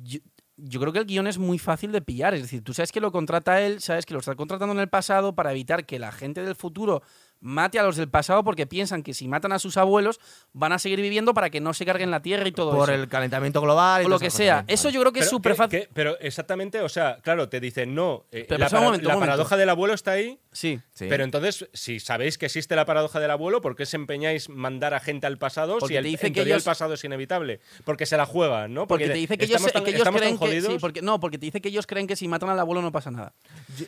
[0.02, 0.20] Yo,
[0.56, 2.35] yo creo que el guion es muy fácil de pillar.
[2.35, 4.89] Es decir, tú sabes que lo contrata él, sabes que lo está contratando en el
[4.89, 7.02] pasado para evitar que la gente del futuro
[7.47, 10.19] mate a los del pasado porque piensan que si matan a sus abuelos
[10.55, 12.99] van a seguir viviendo para que no se carguen la tierra y todo por eso.
[13.03, 14.62] el calentamiento global y o lo que sea.
[14.62, 14.81] cosas.
[14.81, 15.89] Eso yo creo que es súper ¿qué- fácil.
[15.93, 19.09] pero exactamente, o sea, claro, te dicen, no, eh, Pero la, pasa un para- momento,
[19.11, 20.81] la paradoja del abuelo está ahí, Sí.
[20.95, 21.07] Sí.
[21.09, 24.95] pero entonces, si sabéis que existe la paradoja del abuelo, ¿por qué os empeñáis mandar
[24.95, 26.95] a gente al pasado Porque si el, te dice en que teoría ellos- el pasado
[26.95, 27.61] es inevitable?
[27.85, 28.87] Porque se la juegan, ¿no?
[28.87, 30.47] Porque te dice que ellos, tan, que ellos creen que.
[30.47, 30.73] jodidos.
[30.73, 32.91] Sí, porque, no, porque te dice que ellos creen que si matan al abuelo no
[32.91, 33.35] pasa nada.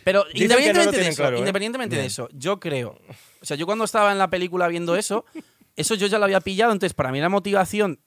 [0.05, 1.39] Pero no independientemente de eso, claro, ¿eh?
[1.41, 2.99] independientemente de eso, yo creo.
[3.47, 5.25] O sea, yo cuando estaba en la película viendo eso,
[5.77, 6.73] eso yo ya lo había pillado.
[6.73, 8.01] Entonces, para mí la motivación,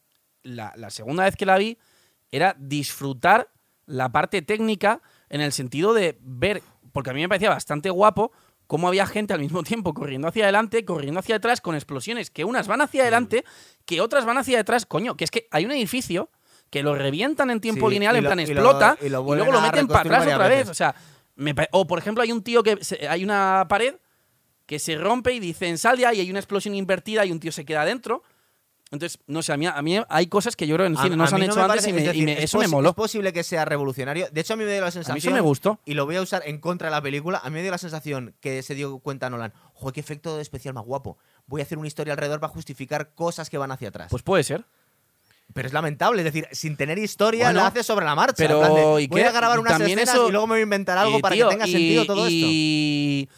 [0.44, 1.78] la, la segunda vez que la vi,
[2.30, 3.50] era disfrutar
[3.86, 6.62] la parte técnica en el sentido de ver.
[6.92, 8.34] Porque a mí me parecía bastante guapo
[8.68, 12.44] cómo había gente al mismo tiempo corriendo hacia adelante, corriendo hacia atrás, con explosiones que
[12.44, 13.46] unas van hacia adelante,
[13.86, 14.86] que otras van hacia detrás.
[14.86, 16.30] Coño, que es que hay un edificio
[16.70, 19.24] que lo revientan en tiempo Sí, lineal, en lo- plan y lo- explota, y lo
[19.24, 20.50] luego lo meten para atrás otra vez.
[20.50, 20.70] veces.
[20.70, 20.94] O sea,
[21.38, 23.96] me o por ejemplo, hay un tío que se- hay una pared
[24.70, 27.52] que se rompe y dice en saldia y hay una explosión invertida y un tío
[27.52, 28.22] se queda dentro.
[28.92, 31.16] Entonces, no sé, a mí, a mí hay cosas que yo creo en A- cine
[31.16, 32.44] no a se han mí no hecho antes parece- y, me- decir, y me- es
[32.44, 32.90] eso me moló.
[32.90, 34.28] Es posible que sea revolucionario.
[34.32, 35.34] De hecho, a mí me dio la sensación.
[35.34, 35.80] me gustó.
[35.86, 37.40] Y lo voy a usar en contra de la película.
[37.44, 39.54] A mí me dio la sensación que se dio cuenta Nolan.
[39.74, 41.18] Joder, qué efecto especial más guapo.
[41.48, 44.08] Voy a hacer una historia alrededor para justificar cosas que van hacia atrás.
[44.12, 44.66] Pues puede ser.
[45.52, 46.22] pero es lamentable.
[46.22, 48.36] Es decir, sin tener historia, Bueno, la hace sobre la marcha.
[48.38, 49.28] pero, en de, ¿y voy qué?
[49.28, 51.34] a grabar unas También escenas eso- y luego me voy a inventar algo Y, para
[51.34, 52.36] tío, que tenga y- sentido todo esto.
[52.48, 53.30] y,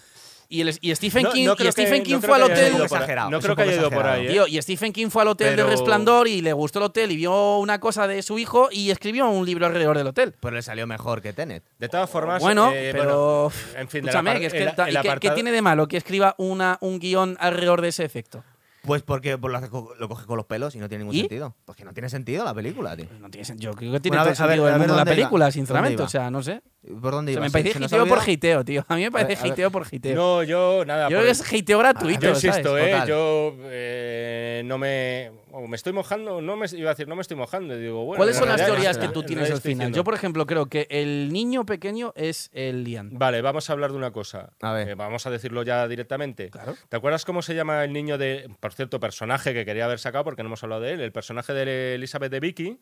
[0.51, 2.35] y, el- y Stephen No- King, no y creo que- Stephen no King creo fue
[2.41, 2.81] al que haya hotel.
[2.83, 4.21] exagerado, No creo que haya ido por ahí.
[4.25, 4.29] exagerado.
[4.47, 4.49] ¿eh?
[4.49, 7.11] Tío, y Stephen King fue al hotel Pero- de Resplandor y le gustó el hotel
[7.11, 10.35] y vio una cosa de su hijo y escribió un libro alrededor del hotel.
[10.39, 11.63] Pero le salió mejor que Tenet.
[11.79, 13.49] De todas formas, Bueno, eh, pero.
[13.49, 15.51] bueno, en fin, del escúchame, que es que el- el ¿y qué- ¿qué, apartado- tiene
[15.51, 18.43] de malo que escriba una, un guion alrededor de ese efecto?
[18.83, 21.19] Pues porque pues, lo, coge con los pelos y no tiene ningún ¿Y?
[21.19, 21.55] sentido.
[21.65, 23.05] Porque no tiene sentido la película, tío.
[23.07, 24.79] Pues no tiene yo creo que tiene Bueno, todo ver, el sentido ver, del ver
[24.79, 25.93] mundo de la iba, película, dónde sinceramente.
[25.93, 26.05] iba.
[26.05, 26.61] O sea, no sé.
[27.01, 27.41] ¿Por dónde O sea, iba?
[27.41, 28.85] me ¿Se- parece hiteo por hiteo, tío.
[28.87, 30.15] A mí me parece hiteo por hiteo.
[30.15, 31.09] No, yo nada.
[31.09, 32.21] yo creo que es hiteo gratuito.
[32.21, 32.43] Yo ¿sabes?
[32.43, 32.91] insisto, ¿eh?
[32.91, 33.07] Total.
[33.07, 35.31] Yo eh, no me.
[35.67, 37.75] me estoy mojando, no me iba a decir, no me estoy mojando.
[37.77, 39.77] Digo, bueno, ¿Cuáles son las teorías que tú tienes al final?
[39.77, 39.95] diciendo.
[39.95, 43.11] Yo, por ejemplo, creo que el niño pequeño es el Lian.
[43.17, 44.53] Vale, vamos a hablar de una cosa.
[44.61, 44.89] A ver.
[44.89, 46.49] Eh, vamos a decirlo ya directamente.
[46.49, 46.75] Claro.
[46.89, 48.49] ¿Te acuerdas cómo se llama el niño de.
[48.59, 51.01] Por cierto, personaje que quería haber sacado porque no hemos hablado de él?
[51.01, 52.79] El personaje de Elizabeth de Vicky,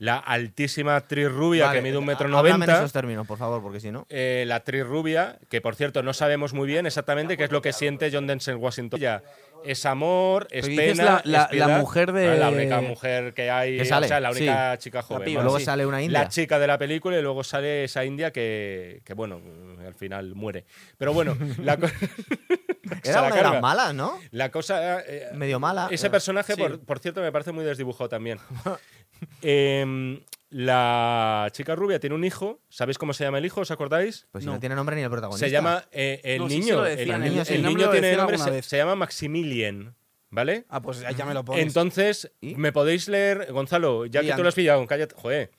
[0.00, 2.78] la altísima actriz rubia Vale, que mide un metro noventa.
[2.78, 4.06] esos términos, por favor, porque si no.
[4.08, 7.60] eh, la actriz rubia, que por cierto no sabemos muy bien exactamente qué es lo
[7.60, 8.98] que siente John Denzel Washington.
[8.98, 9.22] Ella
[9.62, 13.76] es amor, es Pero pena, la- es la- mujer de- La única mujer que hay,
[13.76, 14.38] Que sale, o sea, la sí.
[14.44, 15.22] única chica joven.
[15.26, 15.66] piba, luego sí.
[15.66, 16.20] sale una india.
[16.22, 19.42] La chica de la película y luego sale esa india que, que, bueno,
[19.86, 20.64] al final muere.
[20.96, 21.74] Pero bueno, la
[23.04, 24.18] Era una de las malas, ¿no?
[24.30, 25.00] La cosa.
[25.06, 25.88] eh, Medio mala.
[25.90, 26.60] ese personaje, Sí.
[26.60, 28.38] por, por cierto, me parece muy desdibujado también.
[29.42, 30.20] Em,
[30.50, 32.60] la chica rubia tiene un hijo.
[32.68, 33.60] ¿Sabéis cómo se llama el hijo?
[33.60, 34.26] ¿Os acordáis?
[34.32, 34.54] Pues si No.
[34.54, 35.46] no tiene nombre ni el protagonista.
[35.46, 36.86] Se llama eh, el No, sí, sí niño.
[36.86, 39.94] el, niño, el- el el nombre niño lo tiene nombre, se, llama Maximilian.
[40.32, 40.64] ¿vale?
[40.68, 41.66] Ah, pues ya me lo pones.
[41.66, 42.54] Entonces, ¿Y?
[42.54, 45.50] me podéis leer, Gonzalo, ya que tú lo has pillado, cállate, joder,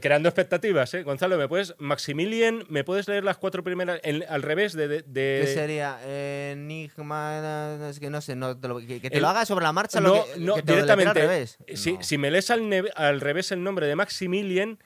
[0.00, 1.02] creando expectativas, ¿eh?
[1.02, 4.88] Gonzalo, ¿me puedes, Maximilian, ¿me puedes leer las cuatro primeras en- al revés de...
[4.88, 5.98] de- de- ¿Qué sería?
[6.02, 7.88] Eh, Enigma.
[7.90, 9.72] Es que no sé, no te lo- que, que te El- lo haga sobre la
[9.72, 11.20] marcha no, lo que, no, que te lo letra directamente.
[11.22, 11.58] al revés.
[11.74, 12.02] Si, No.
[12.02, 14.78] si me lees al, al revés el nombre de Maximilian,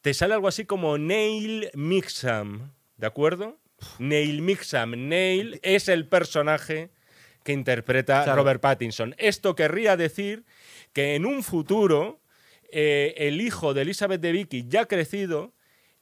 [0.00, 3.58] te sale algo así como Neil Mixam, ¿de acuerdo?
[3.98, 4.92] Neil Mixam.
[5.08, 6.90] Neil es el personaje
[7.44, 8.42] que interpreta Claro.
[8.42, 9.14] Robert Pattinson.
[9.18, 10.44] Esto querría decir
[10.92, 12.19] que en un futuro
[12.72, 15.52] eh, el hijo de Elizabeth de Vicky, ya crecido,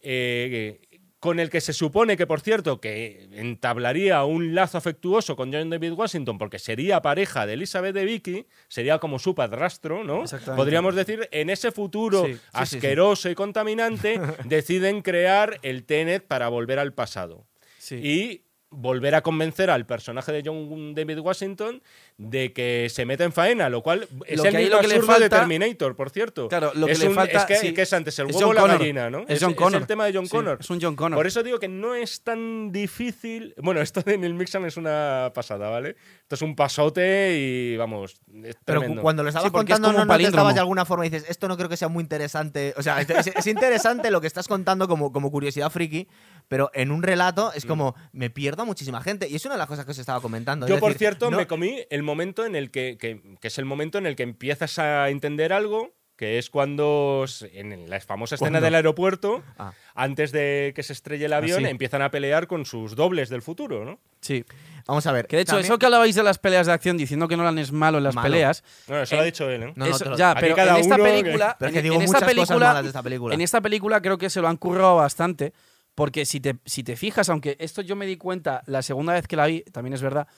[0.01, 0.81] eh,
[1.21, 5.69] con el que se supone que, por cierto, que entablaría un lazo afectuoso con John
[5.69, 10.23] David Washington porque sería pareja de Elizabeth de Vicky, sería como su padrastro, ¿no?
[10.55, 12.49] Podríamos decir, en ese futuro Sí, sí, sí, sí.
[12.53, 17.47] asqueroso y contaminante, deciden crear el Tenet para volver al pasado
[17.79, 17.97] Sí.
[17.97, 21.83] y volver a convencer al personaje de John David Washington
[22.19, 24.89] de que se meta en faena, lo cual es Lo el que mismo lo que
[24.89, 26.49] le absurdo de falta- Terminator, por cierto.
[26.49, 27.73] Claro, lo que es le un- falta- es que, sí.
[27.73, 28.79] que es antes el Es huevo o la Connor.
[28.79, 29.25] gallina, ¿no?
[29.27, 29.81] Es John Connor.
[29.81, 30.59] el tema de John Sí, Connor.
[30.61, 31.17] es un John Connor.
[31.19, 33.55] Por eso digo que no es tan difícil.
[33.57, 35.97] Bueno, esto de Neil Mixam es una pasada, ¿vale?
[36.23, 39.01] Esto es un pasote y vamos, es Pero tremendo.
[39.03, 41.11] cuando lo estabas Sí, es contando, no, un no te estabas de alguna forma y
[41.11, 42.75] dices, esto no creo que sea muy interesante.
[42.77, 46.07] O sea, es, es interesante lo que estás contando como, como curiosidad friki,
[46.49, 49.29] pero en un relato es como, me pierdo a muchísima gente.
[49.29, 50.67] Y es una de las cosas que os estaba comentando.
[50.67, 53.49] es Yo, por decir, cierto, no- me comí el momento en el que, que, que
[53.49, 58.01] es el momento en el que empiezas a entender algo, que es cuando, en la
[58.01, 58.65] famosa escena ¿Cuándo?
[58.65, 59.73] del aeropuerto, Ah.
[59.95, 61.67] antes de que se estrelle el avión, sí.
[61.69, 64.01] empiezan a pelear con sus dobles del futuro, ¿no?
[64.21, 64.45] Sí.
[64.89, 65.29] Vamos a ver.
[65.29, 67.59] Que de hecho, también- eso que hablabais de las peleas de acción diciendo que Nolan
[67.61, 68.25] es malo en las Malo.
[68.33, 68.65] peleas.
[68.89, 69.73] Bueno, eso En- lo ha dicho él, ¿eh?
[69.77, 71.57] No, no, eso- ya, pero en esta película.
[71.57, 73.35] Pero es que en- digo en esta muchas cosas película, malas de esta película.
[73.37, 75.53] En esta película creo que se lo han currado bastante.
[75.99, 79.27] Porque si te, si te fijas, aunque esto yo me di cuenta la segunda vez
[79.27, 80.29] que la vi, también es verdad.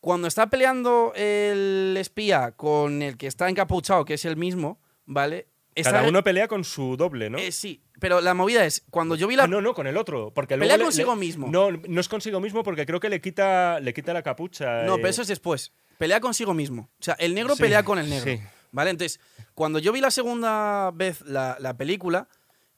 [0.00, 5.48] Cuando está peleando el espía con el que está encapuchado, que es el mismo, ¿vale?
[5.74, 7.36] Está- Cada uno pelea con su doble, ¿no?
[7.38, 9.44] eh, sí, pero la movida es, cuando yo vi la...
[9.44, 10.32] Ah, no, no, con el otro.
[10.34, 11.48] Porque Pelea le- consigo le- mismo.
[11.50, 14.84] No, no es consigo mismo porque creo que le quita, le quita la capucha.
[14.84, 14.98] No, eh.
[14.98, 15.72] pero eso es después.
[15.98, 16.88] Pelea consigo mismo.
[16.98, 18.24] O sea, el negro Sí, pelea con el negro.
[18.24, 18.40] sí.
[18.70, 18.90] ¿Vale?
[18.90, 19.20] Entonces,
[19.54, 22.28] cuando yo vi la segunda vez la, la película,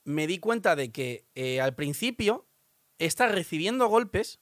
[0.05, 2.47] me di cuenta de que eh, al principio
[2.99, 4.41] está recibiendo golpes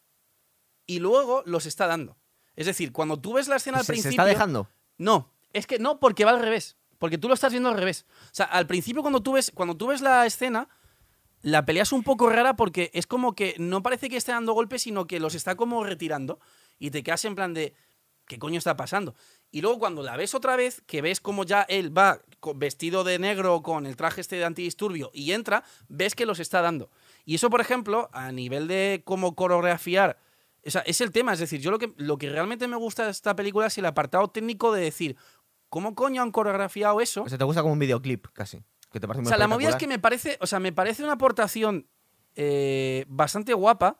[0.87, 2.17] y luego los está dando.
[2.57, 4.11] Es decir, cuando tú ves la escena al ¿Se, se principio.
[4.23, 4.69] está dejando?
[4.97, 6.77] No, es que no, porque va al revés.
[6.99, 8.07] Porque tú lo estás viendo al revés.
[8.25, 10.69] O sea, al principio cuando tú ves, cuando tú ves la escena,
[11.43, 14.53] la pelea es un poco rara porque es como que no parece que esté dando
[14.53, 16.41] golpes, sino que los está como retirando.
[16.81, 17.75] Y te quedas en plan de,
[18.27, 19.15] ¿qué coño está pasando?
[19.51, 22.20] Y luego cuando la ves otra vez, que ves como ya él va
[22.55, 26.61] vestido de negro con el traje este de antidisturbio y entra, ves que los está
[26.61, 26.91] dando.
[27.25, 30.19] Y eso, por ejemplo, a nivel de cómo coreografiar,
[30.65, 31.33] o sea, es el tema.
[31.33, 33.87] Es decir, yo lo que, lo que realmente me gusta de esta película es el
[33.87, 35.16] apartado técnico de decir,
[35.69, 37.23] ¿cómo coño han coreografiado eso?
[37.23, 38.62] O sea, te gusta como un videoclip, casi.
[38.93, 41.03] Que te parece O sea, la movida es que me parece, o sea, me parece
[41.03, 41.89] una aportación
[42.35, 43.99] eh, bastante guapa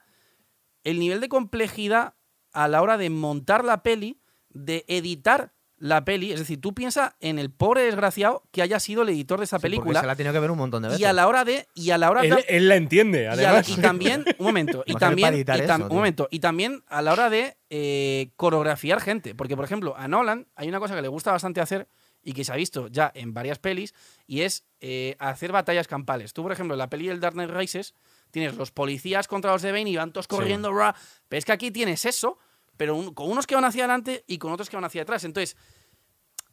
[0.85, 2.15] el nivel de complejidad
[2.53, 4.21] a la hora de montar la peli,
[4.65, 6.33] de editar la peli.
[6.33, 9.59] Es decir, tú piensas en el pobre desgraciado que haya sido el editor de esa
[9.59, 11.01] Sí, porque película se la ha tenido que ver un montón de veces.
[11.01, 13.27] y a la hora de y a la hora Él, de, él la entiende, y,
[13.27, 13.69] a la- además.
[13.69, 16.83] y también un momento y también para editar y tam- eso, un momento y también
[16.89, 20.97] a la hora de eh, coreografiar gente porque por ejemplo a Nolan hay una cosa
[20.97, 21.87] que le gusta bastante hacer
[22.25, 23.95] y que se ha visto ya en varias pelis
[24.27, 27.51] y es eh, hacer batallas campales tú por ejemplo en la peli del Dark Knight
[27.51, 27.95] Rises
[28.33, 30.73] tienes los policías contra los de Bane y van todos corriendo
[31.29, 32.37] pero es que aquí tienes eso
[32.79, 35.25] pero un- con unos que van hacia adelante y con otros que van hacia atrás
[35.25, 35.55] entonces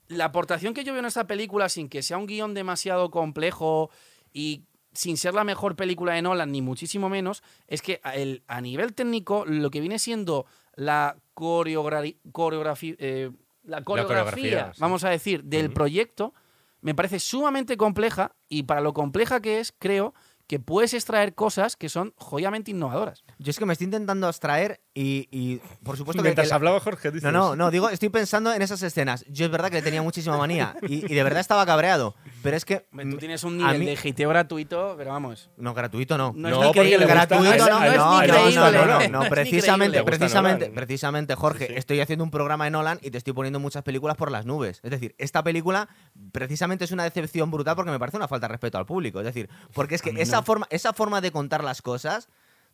[0.07, 3.89] la aportación que yo veo en esta película, sin que sea un guion demasiado complejo
[4.34, 8.43] y sin ser la mejor película de Nolan, ni muchísimo menos, es que a, el-
[8.47, 10.45] a nivel técnico, lo que viene siendo
[10.76, 13.31] la coreogra- coreografi- eh,
[13.64, 14.80] la coreografía, coreografía, sí.
[14.81, 16.34] vamos a decir, del proyecto,
[16.81, 20.14] me parece sumamente compleja y para lo compleja que es, creo
[20.47, 23.23] que puedes extraer cosas que son joyamente innovadoras.
[23.39, 26.53] Yo es que me estoy intentando abstraer y, y, por supuesto que- Mientras que...
[26.53, 27.31] hablaba Jorge, dices.
[27.31, 29.26] No, no, no, digo, estoy pensando en esas escenas.
[29.27, 32.55] Yo es verdad que le tenía muchísima manía y, y de verdad estaba cabreado, pero
[32.55, 32.85] es que...
[32.91, 35.49] Tú tienes un nivel mí- de hiteo gratuito, pero vamos.
[35.57, 36.31] No, gratuito no.
[36.35, 37.05] No, No, es ni porque le creíble.
[37.05, 41.73] gusta- gratuito no, es no, ni no, no, no, no, precisamente, precisamente, precisamente, Jorge, Sí,
[41.73, 41.77] sí.
[41.80, 44.80] estoy haciendo un programa de Nolan y te estoy poniendo muchas películas por las nubes.
[44.81, 45.89] Es decir, esta película
[46.31, 49.19] precisamente es una decepción brutal porque me parece una falta de respeto al público.
[49.19, 52.30] Es decir, porque es que esa forma, esa forma de contar las cosas,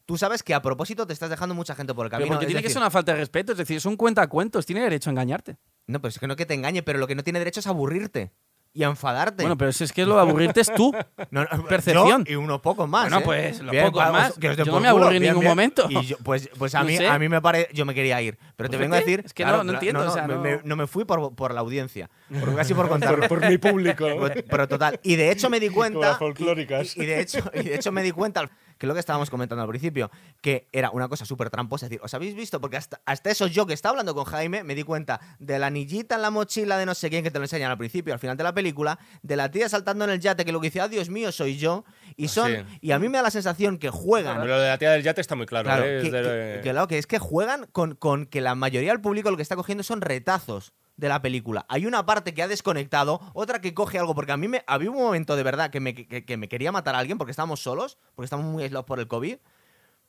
[0.06, 2.36] tú sabes que a propósito te estás dejando mucha gente por el Pero camino.
[2.36, 4.66] porque Es tiene que decir, ser una falta de respeto, es decir, es un cuentacuentos,
[4.66, 5.58] tiene derecho a engañarte.
[5.88, 7.68] No, pues es que no que te engañe, pero lo que no tiene derecho es
[7.68, 8.32] aburrirte.
[8.74, 9.44] y a enfadarte.
[9.44, 10.94] Bueno, pero si es que lo de aburrirte es tú.
[11.32, 12.24] No, no, percepción.
[12.24, 13.04] yo y unos pocos más.
[13.04, 13.22] Bueno, ¿eh?
[13.26, 14.34] pues, los Bien, pocos más.
[14.40, 15.50] que Yo no me aburrí en ningún bien.
[15.52, 15.88] momento.
[15.90, 17.06] Y yo- pues, pues a No mí, sé.
[17.08, 18.38] a mí me pare, yo me quería ir.
[18.56, 19.24] Pero te Pues vengo a decir.
[19.26, 21.54] Es que no- no entiendo, o sea, me, no- me- no me fui por, por
[21.54, 22.10] la audiencia.
[22.40, 23.28] Por, casi por contarlo.
[23.28, 24.08] Por, por mi público.
[24.10, 24.22] ¿no?
[24.30, 25.00] Pero, pero total.
[25.04, 26.00] Y de hecho me di cuenta.
[26.12, 26.96] las folclóricas.
[26.96, 28.50] Y, y de hecho, y de hecho me di cuenta,
[28.82, 30.10] que es lo que estábamos comentando al principio,
[30.42, 31.86] que era una cosa súper tramposa.
[31.86, 32.60] Es decir, ¿os habéis visto?
[32.60, 35.68] Porque hasta, hasta eso yo que estaba hablando con Jaime, me di cuenta de la
[35.68, 38.20] anillita en la mochila de no sé quién que te lo enseñan al principio, al
[38.20, 40.82] final de la película, de la tía saltando en el yate que lo que dice,
[40.82, 41.86] ah, Dios mío, soy yo.
[42.18, 42.52] Y son.
[42.52, 42.78] sí.
[42.82, 44.38] Y a mí me da la sensación que juegan.
[44.42, 45.66] Pero lo de la tía del yate está muy claro.
[45.66, 45.98] Claro, ¿eh?
[45.98, 46.24] Es que, de-
[46.56, 49.38] que- que claro, que es que juegan con, con que la mayoría del público lo
[49.38, 51.66] que está cogiendo son retazos de la película.
[51.70, 54.92] Hay una parte que ha desconectado, otra que coge algo, porque a mí me había
[54.92, 57.62] un momento de verdad que me, que, que me quería matar a alguien porque estábamos
[57.62, 59.38] solos, porque estábamos muy aislados por el COVID.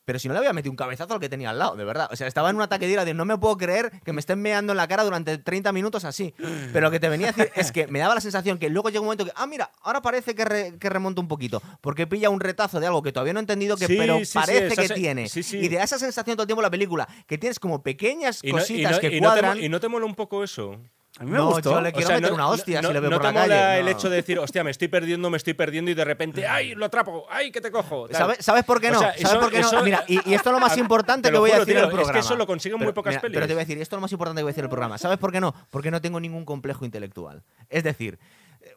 [0.05, 2.09] Pero si no le había metido un cabezazo al que tenía al lado, de verdad.
[2.11, 4.19] O sea, estaba en un ataque de ira de no me puedo creer que me
[4.21, 6.35] estén meando en la cara durante 30 minutos así.
[6.73, 8.89] Pero lo que te venía a decir es que me daba la sensación que luego
[8.89, 11.63] llega un momento que, ah, mira, ahora parece que, re- que remonta un poquito.
[11.81, 14.33] Porque pilla un retazo de algo que todavía no he entendido, que, Sí, pero sí,
[14.35, 15.29] parece que se- tiene.
[15.57, 18.59] Y de esa sensación todo el tiempo la película, que tienes como pequeñas y no,
[18.59, 19.63] y cositas no- que y no te cuadran.
[19.63, 20.81] ¿Y no te mola un poco eso?
[21.19, 21.73] A mí me No, gustó.
[21.73, 23.79] yo le quiero meter una hostia no, si le veo no por la mola calle.
[23.81, 23.91] el No.
[23.91, 26.87] hecho de decir, hostia, me estoy perdiendo, me estoy perdiendo y de repente, ¡ay, lo
[26.87, 27.27] atrapo!
[27.29, 28.09] ¡ay, que te cojo!
[28.11, 28.99] ¿Sabes, ¿Sabes por qué O no?
[29.01, 29.67] sea, ¿Sabes eso- por qué no?
[29.67, 31.75] eso- Mira, y, y esto es lo más Te importante que voy a juro, decir
[31.75, 32.21] tío, en el es que programa.
[32.21, 33.35] eso lo consiguen muy pocas mira, pelis.
[33.35, 34.65] Pero te voy a decir, esto es lo más importante que voy a decir en
[34.67, 34.97] el programa.
[34.97, 35.55] ¿Sabes por qué no?
[35.71, 37.43] Porque no tengo ningún complejo intelectual.
[37.69, 38.19] Es decir,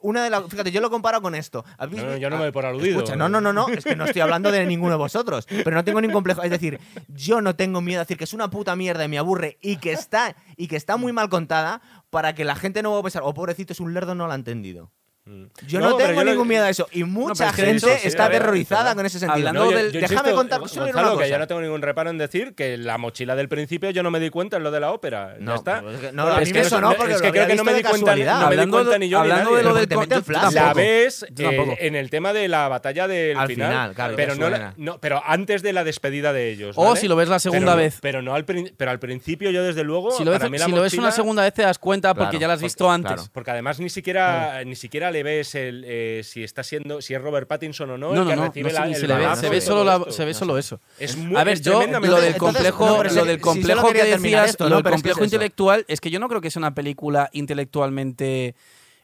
[0.02, 0.44] una de las.
[0.48, 1.66] Fíjate, yo lo comparo con esto.
[1.78, 2.98] ¿Habéis No, no, yo no me doy por aludido.
[2.98, 3.68] Escucha, no, no, no, no.
[3.70, 5.48] Es que no estoy hablando de ninguno de vosotros.
[5.48, 6.44] Pero no tengo ningún complejo.
[6.44, 9.18] Es decir, yo no tengo miedo a decir que es una puta mierda y me
[9.18, 12.94] aburre y que está, y que está muy mal contada para que la gente no
[12.94, 14.92] va a pensar, oh, pobrecito, es un lerdo, no lo ha entendido.
[15.28, 15.46] Mm.
[15.66, 16.88] Yo no, tengo lo- ningún miedo a eso.
[16.92, 19.34] Y mucha pero es que gente eso- sí, está ver, aterrorizada con ese sentido.
[19.50, 21.82] Hablando No, yo- del- yo déjame insisto, contar solo una que yo no tengo ningún
[21.82, 24.70] reparo en decir que la mochila del principio yo no me di cuenta en lo
[24.70, 25.36] de la ópera.
[25.40, 25.78] No, ya está.
[25.92, 27.82] es que- no, es que eso no, porque es que creo que no me di
[27.82, 31.96] cuenta, no me di cuenta ni yo hablando de lo del la ves eh, en
[31.96, 35.74] el tema de la batalla del Al final, claro, pero no, no, pero antes de
[35.74, 36.76] la despedida de ellos.
[36.78, 37.00] O ¿vale?
[37.00, 37.98] si lo ves la segunda vez.
[38.00, 41.54] pero no al pero al principio yo desde luego Si lo ves, una segunda vez
[41.56, 43.28] te das cuenta porque ya la has visto antes.
[43.34, 47.22] porque además ni siquiera ni siquiera le ves el, eh, si está siendo si es
[47.22, 49.14] Robert Pattinson o no, No, el no, que no, recibe no la- el se le
[49.16, 50.80] ve, balazo se y ve solo, la- se ve solo eso.
[51.00, 53.38] Es muy- A ver, es yo lo del Entonces, complejo, no, pero lo si- del
[53.38, 55.36] si complejo quería que decías, esto, lo no, del es que complejo es eso.
[55.36, 58.56] intelectual, es que yo no creo que sea una película intelectualmente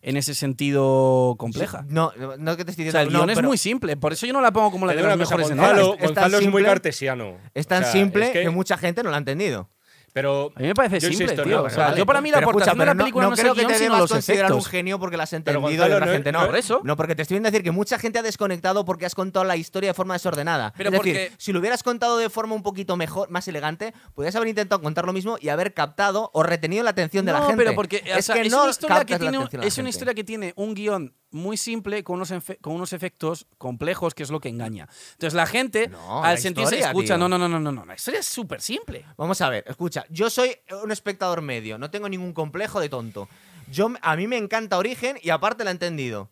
[0.04, 1.86] en ese sentido compleja.
[1.88, 3.08] No, no que te estoy O sea, diciendo.
[3.10, 4.94] el no, guion es pero muy simple, por eso yo no la pongo como la
[4.94, 5.90] de las mejores de Gonzalo, Nolan.
[5.90, 7.38] Es- es tan Gonzalo es muy simple- cartesiano.
[7.54, 8.50] Es tan O sea, simple es que...
[8.50, 9.70] mucha gente no lo ha entendido.
[10.14, 11.58] Pero A mí me parece yo simple, insisto, tío.
[11.58, 11.98] no, o sea, vale.
[11.98, 14.10] yo para mí la aportación de la película no, no es creo que te debas
[14.12, 16.40] considerar un genio porque la has Pero, entendido y Gonzalo, no- gente no.
[16.42, 16.82] no- Por eso.
[16.84, 19.56] No, porque te estoy viendo decir que mucha gente ha desconectado porque has contado la
[19.56, 20.74] historia de forma desordenada.
[20.76, 23.94] Pero es decir, porque- si lo hubieras contado de forma un poquito mejor, más elegante,
[24.14, 27.40] podrías haber intentado contar lo mismo y haber captado o retenido la atención de la
[27.40, 27.64] no, gente.
[27.64, 29.62] pero porque o es sea, que es no una historia que captas la tiene, atención
[29.62, 29.90] de la es una gente.
[29.92, 32.32] historia que tiene un guion muy simple con unos,
[32.62, 34.88] con unos efectos complejos, que es lo que engaña.
[35.14, 37.86] Entonces la gente, No, al la sentirse, historia, escucha, no, no, no, no, no, no,
[37.86, 39.06] la historia es súper simple.
[39.18, 43.28] Vamos a ver, escucha, yo soy un espectador medio, no tengo ningún complejo de tonto.
[43.70, 46.30] Yo, a mí me encanta Origen y aparte la he entendido.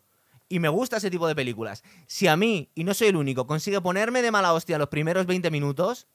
[0.48, 1.82] Y me gusta ese tipo de películas.
[2.06, 5.24] Si a mí, y no soy el único, consigue ponerme de mala hostia los primeros
[5.26, 6.08] 20 minutos,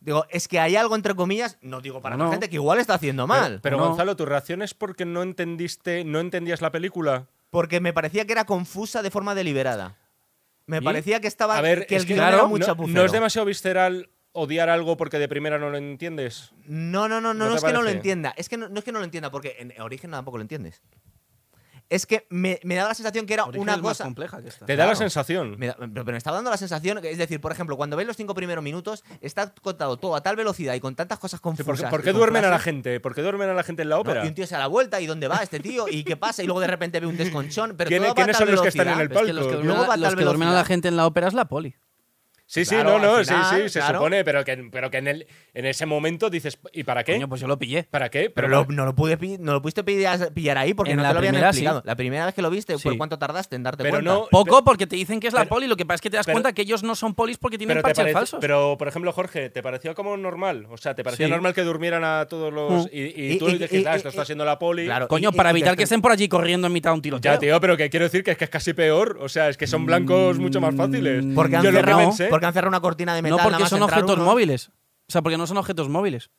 [0.00, 2.80] digo, es que hay algo entre comillas, no digo para No, la gente que igual
[2.80, 3.60] está haciendo Pero, mal.
[3.62, 3.86] pero No.
[3.88, 7.28] Gonzalo, tu reacción es porque no entendiste, no entendías la película.
[7.52, 9.98] Porque me parecía que era confusa de forma deliberada.
[10.64, 10.80] Me ¿Y?
[10.80, 13.44] parecía que estaba A ver, que el es que claro, era muy no, es demasiado
[13.44, 16.54] visceral odiar algo porque de primera no lo entiendes.
[16.64, 18.32] No, no, no, no, ¿No es que no lo entienda.
[18.38, 20.80] Es que no, no es que no lo entienda, porque en Origen tampoco lo entiendes.
[21.92, 24.04] Es que me, me daba la sensación que era Origen una es más cosa.
[24.04, 24.64] compleja que esta.
[24.66, 25.56] Te da la sensación.
[25.58, 27.96] Me da- pero, pero me estaba dando la sensación, que- es decir, por ejemplo, cuando
[27.96, 31.38] veis los cinco primeros minutos, está contado todo a tal velocidad y con tantas cosas
[31.38, 31.90] Sí, confusas.
[31.90, 32.98] ¿Por qué, por duermen a la gente?
[33.00, 34.00] ¿Por qué duermen a la gente en la ¿no?
[34.02, 34.24] ópera?
[34.24, 36.42] Y un tío se da la vuelta y dónde va este tío y qué pasa
[36.42, 37.74] y luego de repente ve un desconchón.
[37.76, 39.20] Pero ¿Quién- todo va a quiénes tal son los que están en velocidad.
[39.22, 39.56] el Es que los que palco?
[39.62, 40.74] duermen, Luego va a, a los tal que duermen a la velocidad.
[40.74, 41.76] gente en la ópera es la poli.
[42.52, 43.98] Sí, sí, Claro, no, no, sí, sí, se claro.
[43.98, 47.14] supone, pero que, pero que en, el, en ese momento dices, ¿y para qué?
[47.14, 47.84] Coño, pues yo lo pillé.
[47.84, 48.28] ¿Para qué?
[48.28, 51.08] Pero lo- no, lo pude, no lo pudiste pillar, pillar ahí porque En no la
[51.08, 51.80] te lo habían primera, explicado.
[51.80, 51.86] sí.
[51.86, 52.98] La primera vez que lo viste, ¿por Sí.
[52.98, 54.12] cuánto tardaste en darte Pero cuenta?
[54.12, 56.18] no- Poco porque te dicen que es la poli, lo que pasa es que te
[56.18, 58.38] das cuenta que ellos no son polis porque tienen parches parece- falsos.
[58.42, 60.66] pero, por ejemplo, Jorge, ¿te pareció como normal?
[60.70, 61.32] O sea, ¿te parecía Sí.
[61.32, 62.84] normal que durmieran a todos los.
[62.84, 62.88] Mm.
[62.92, 64.84] Y, y Y- tú y- dijiste, "Ah, esto está siendo la poli.
[64.84, 65.08] Claro.
[65.08, 67.32] Coño, para evitar que estén por allí corriendo en mitad de un tiroteo.
[67.32, 69.16] Ya, tío, pero que quiero decir que es que es casi peor.
[69.22, 71.24] O sea, es que son blancos mucho más fáciles.
[71.34, 72.12] Porque han, Yo lo que cerrado,
[72.42, 73.30] porque han cerrado una cortina de metal.
[73.30, 74.24] No nada porque más son objetos uno.
[74.24, 74.68] móviles.
[75.08, 76.30] O sea, porque no son objetos móviles.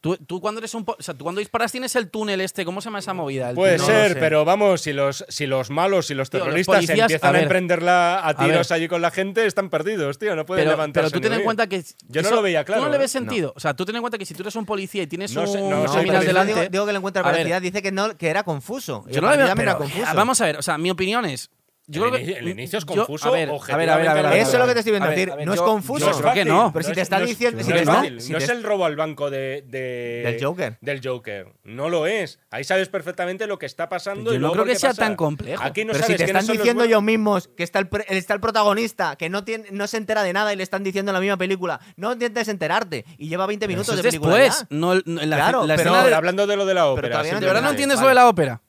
[0.00, 0.84] Tú Tú, cuando eres un.
[0.86, 2.64] O sea, tú cuando disparas tienes el túnel este.
[2.64, 3.48] ¿Cómo se llama esa movida?
[3.50, 6.46] El Puede no ser, pero vamos, si los, si los malos y los Tío, los
[6.48, 10.36] terroristas policías- empiezan a emprenderla a tiros allí con la gente, están perdidos, tío.
[10.36, 11.10] No pueden Pero, levantarse.
[11.10, 11.82] pero tú ten en cuenta que.
[12.08, 12.82] Yo no lo veía claro.
[12.82, 13.18] Tú no le ves ¿eh?
[13.18, 13.52] sentido.
[13.56, 15.40] O sea, tú ten en cuenta que si tú eres un policía y tienes No
[15.42, 16.54] un sé- yo delante.
[16.54, 19.04] digo, digo que le encuentra veracidad, dice que, no, que era confuso.
[19.08, 19.46] Yo no le veo.
[19.46, 20.14] era pero, confuso.
[20.14, 21.50] vamos a ver, o sea, mi opinión es.
[21.88, 22.32] Yo El creo que.
[22.40, 24.14] el inicio es yo- confuso, a ver, a ver, a ver, a ver, objetivamente a
[24.14, 24.36] ver, hablando.
[24.42, 26.06] Eso es lo que te estoy viendo a ver, decir, a ver, no es confuso.
[26.06, 26.48] yo creo que fácil.
[26.48, 26.72] no.
[26.72, 27.78] Pero si te está es- diciendo- no si te
[28.16, 30.78] es si no te- el robo al banco de, de- Del Joker.
[30.80, 31.46] Del Joker.
[31.62, 32.40] No lo es.
[32.50, 34.30] Ahí sabes perfectamente lo que está pasando.
[34.32, 35.02] Yo y no creo que sea pasa.
[35.02, 35.62] tan complejo.
[35.62, 38.34] Aquí no pero si sabes te quiénes están diciendo ellos mismos que está el, está
[38.34, 41.14] el protagonista, que no, tiene, no se entera de nada y le están diciendo en
[41.14, 43.04] la misma película, no intentes enterarte.
[43.16, 44.66] Y lleva 20 Pero minutos de película después.
[44.70, 47.18] No, no, Claro, la pero- No, hablando de lo de la ópera.
[47.18, 48.60] no ¿De verdad no entiendes lo de la ópera?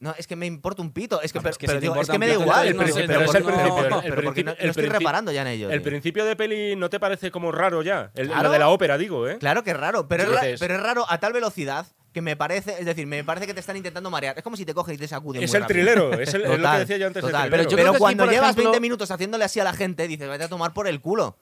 [0.00, 1.22] No, es que me importa un pito.
[1.22, 2.32] Es que, pero, es que pero si te digo, es importa que un me da
[2.42, 2.76] igual.
[2.76, 4.90] no pero- sé, pero es el no- principio, el- pero el porque no, estoy el
[4.90, 5.70] reparando ya en ello.
[5.70, 8.10] El principio de peli no te parece como raro ya.
[8.14, 8.42] El, Claro.
[8.44, 9.38] Lo de la ópera, digo, ¿eh?
[9.38, 12.76] Claro que es raro, pero, es pero es raro a tal velocidad que me parece,
[12.78, 14.36] es decir, me parece que te están intentando marear.
[14.36, 15.42] Es como si te cogen y te sacuden.
[15.42, 15.74] Es muy el rápido.
[15.84, 17.50] trilero, es, el- es lo que Total, decía yo antes total.
[17.50, 20.44] Pero yo Pero cuando llevas ejemplo- 20 minutos haciéndole así a la gente, dices, vete
[20.44, 21.36] a tomar por el culo.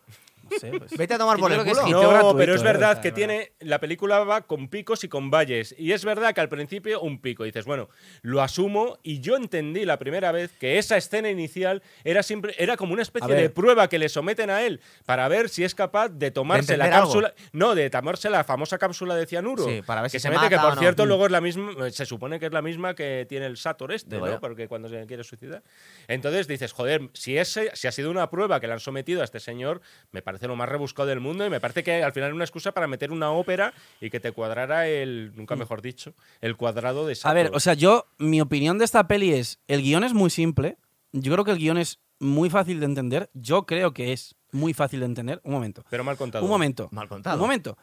[0.61, 0.97] Sé, pues.
[0.97, 2.03] Vete a tomar por el creo que es culo.
[2.03, 3.53] No, gratuito, pero es eh, verdad sea, que tiene.
[3.61, 5.75] La película va con picos y con valles.
[5.79, 7.45] Y es verdad que al principio un pico.
[7.45, 7.89] Y dices, bueno,
[8.23, 8.99] lo asumo.
[9.03, 12.55] Y yo entendí la primera vez que esa escena inicial era siempre.
[12.59, 15.75] Era como una especie de prueba que le someten a él para ver si es
[15.75, 16.99] capaz de tomarse la algo.
[17.07, 17.35] cápsula.
[17.53, 19.65] No, de tomarse la famosa cápsula de cianuro.
[19.65, 20.81] Sí, para ver que si se, se mete, que por no.
[20.81, 21.09] cierto, Mm.
[21.09, 21.91] luego es la misma.
[21.91, 24.41] Se supone que es la misma que tiene el Sator este, ¿no?
[24.41, 25.63] Porque cuando se quiere suicidar.
[26.09, 29.25] Entonces dices, joder, si ese si ha sido una prueba que le han sometido a
[29.25, 29.81] este señor,
[30.11, 32.45] me parece lo más rebuscado del mundo y me parece que al final era una
[32.45, 37.07] excusa para meter una ópera y que te cuadrara el, nunca mejor dicho, el cuadrado
[37.07, 37.35] de A Sator.
[37.35, 40.77] ver, o sea, yo, mi opinión de esta peli es, el guion es muy simple,
[41.13, 44.75] yo creo que el guion es muy fácil de entender, yo creo que es muy
[44.75, 45.41] fácil de entender.
[45.45, 46.45] Un momento, pero mal contado.
[46.45, 47.37] un momento, Mal contado.
[47.37, 47.77] un momento.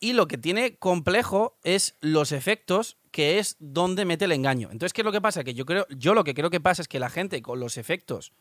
[0.00, 4.68] Y lo que tiene complejo es los efectos, que es donde mete el engaño.
[4.70, 5.42] Entonces, ¿qué es lo que pasa?
[5.42, 7.76] Que yo creo, yo lo que creo que pasa es que la gente con los
[7.76, 8.32] efectos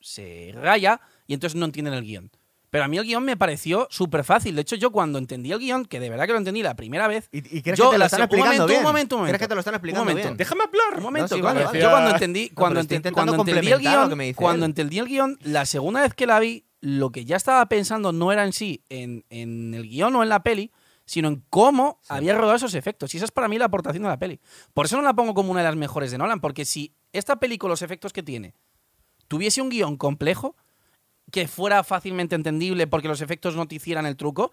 [0.00, 2.30] se raya y entonces no entienden el guion.
[2.70, 4.54] Pero a mí el guion me pareció súper fácil.
[4.54, 7.08] De hecho, yo cuando entendí el guion, que de verdad que lo entendí la primera
[7.08, 8.82] vez, ¿Y, y crees Yo que te lo la están se- un explicando momento, un
[8.82, 9.38] momento, un ¿Crees momento.
[9.38, 10.28] que te lo están Un explicando momento.
[10.28, 10.36] bien?
[10.36, 10.98] Déjame hablar.
[10.98, 11.44] Un momento, sí, coño.
[11.44, 11.80] vale, vale.
[11.80, 14.70] Yo cuando entendí, cuando, enten- intentando cuando entendí el guion, que me dice cuando él.
[14.70, 18.32] entendí el guion, la segunda vez que la vi, lo que ya estaba pensando no
[18.32, 20.70] era en sí, en, en el guion o en la peli,
[21.06, 23.14] sino en cómo había rodado esos efectos.
[23.14, 24.40] Y esa es para mí la aportación de la peli.
[24.74, 27.36] Por eso no la pongo como una de las mejores de Nolan, porque si esta
[27.40, 28.52] peli con los efectos que tiene
[29.26, 30.54] tuviese un guion complejo,
[31.30, 34.52] que fuera fácilmente entendible porque los efectos no te hicieran el truco,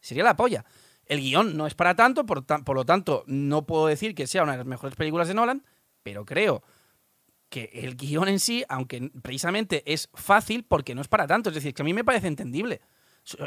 [0.00, 0.64] sería la polla.
[1.06, 4.42] El guion no es para tanto, por, por lo tanto, no puedo decir que sea
[4.42, 5.64] una de las mejores películas de Nolan,
[6.02, 6.62] pero creo
[7.48, 11.56] que el guion en sí, aunque precisamente es fácil porque no es para tanto, es
[11.56, 12.80] decir, que a mí me parece entendible.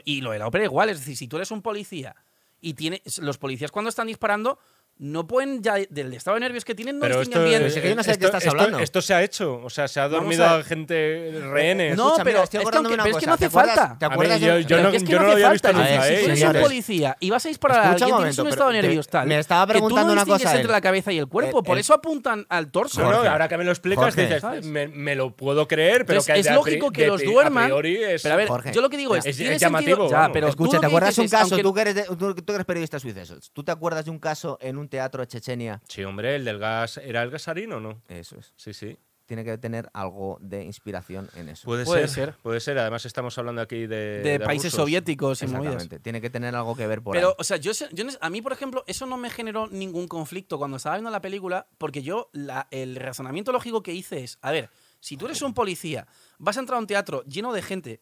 [0.04, 2.16] Y lo de la ópera igual, es decir, si tú eres un policía
[2.60, 4.60] y tiene, los policías cuando están disparando
[4.99, 7.60] no pueden ya del estado de nervios que tienen no Pero esto, bien.
[7.61, 8.80] Pero si que yo no sé de qué esto- estás esto- hablando.
[8.80, 9.60] Esto se ha hecho.
[9.64, 11.98] O sea, se ha dormido a- a, gente rehenes.
[11.98, 13.30] No, Escucha, pero mira, estoy es que acordándome aunque- una pero es que cosa.
[13.30, 13.99] no hace ¿Te acuerdas- falta.
[13.99, 16.18] ¿Te acuerdas yo- no- que es que yo no no lo había visto nunca, ¿eh?
[16.20, 18.82] si tú eres un policía y vas a disparar a alguien, tienes un estado de
[18.82, 19.28] nervios tal.
[19.28, 21.64] me estaba que tú preguntando no una cosa, entre la cabeza y el cuerpo.
[21.64, 23.02] Por eso apuntan al torso.
[23.02, 26.49] No, no, ahora que me lo explicas, dices, me, lo puedo creer, pero que es
[26.52, 27.70] lógico que los duerman.
[27.72, 30.10] Pero a ver, yo lo que digo es, es- llamativo,
[30.48, 31.57] Escucha, ¿te acuerdas un caso?
[31.57, 33.49] Tú, que eres periodista suicesos.
[33.52, 35.81] ¿Tú te acuerdas de un caso en un teatro de Chechenia?
[35.88, 36.97] Sí, hombre, el del gas.
[36.97, 38.01] ¿Era el gasarino o no?
[38.07, 38.53] Eso es.
[38.55, 38.97] Sí, sí.
[39.26, 41.64] Tiene que tener algo de inspiración en eso.
[41.65, 42.35] Puede, Puede ser, ser.
[42.43, 42.77] Puede ser.
[42.77, 44.19] Además, estamos hablando aquí de.
[44.22, 45.76] de países soviéticos y movidas.
[45.76, 45.99] Exactamente.
[45.99, 47.35] Tiene que tener algo que ver por Pero, ahí.
[47.38, 50.57] o sea, yo, sé- yo a mí, por ejemplo, eso no me generó ningún conflicto
[50.57, 54.51] cuando estaba viendo la película, porque yo, la- el razonamiento lógico que hice es, a
[54.51, 54.69] ver,
[54.99, 56.05] si tú eres un policía,
[56.38, 58.01] vas a entrar a un teatro lleno de gente,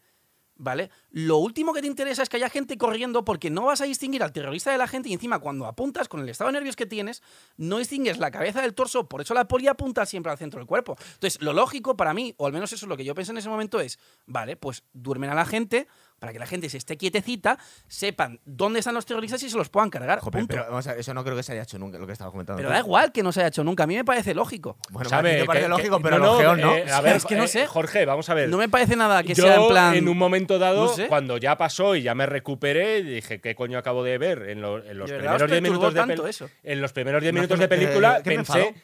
[0.62, 0.92] ¿vale?
[1.10, 4.22] Lo último que te interesa es que haya gente corriendo porque no vas a distinguir
[4.22, 6.86] al terrorista de la gente y encima cuando apuntas con el estado de nervios que
[6.86, 7.24] tienes,
[7.58, 10.68] no distingues la cabeza del torso, por eso la poli apunta siempre al centro del
[10.68, 10.96] cuerpo.
[11.16, 13.40] Entonces, lo lógico para mí, o al menos eso es lo que yo pensé en
[13.40, 13.98] ese momento, es,
[14.28, 15.88] vale, pues duermen a la gente
[16.22, 17.58] para que la gente se esté quietecita,
[17.88, 20.20] sepan dónde están los terroristas y se los puedan cargar.
[20.20, 20.48] Joder, punto.
[20.54, 22.30] pero vamos a ver, eso no creo que se haya hecho nunca, lo que estaba
[22.30, 22.58] comentando.
[22.58, 22.74] Pero tú.
[22.74, 23.86] da igual que no se haya hecho nunca.
[23.86, 24.78] A mí me parece lógico.
[24.92, 25.16] Bueno, te
[25.46, 26.40] parece Que- lógico, que- pero no,
[26.78, 27.66] eh, a ver, Es que no eh, sé.
[27.66, 28.50] Jorge, vamos a ver.
[28.50, 29.96] No me parece nada que Yo, sea en plan.
[29.96, 31.08] en un momento dado, No sé.
[31.08, 34.44] cuando ya pasó y ya me recuperé, dije, ¿qué coño acabo de ver?
[34.50, 36.50] En, lo- en los ¿De verdad os primeros 10 perturbó minutos de eso?
[36.62, 38.22] En los primeros 10 No, minutos de me- película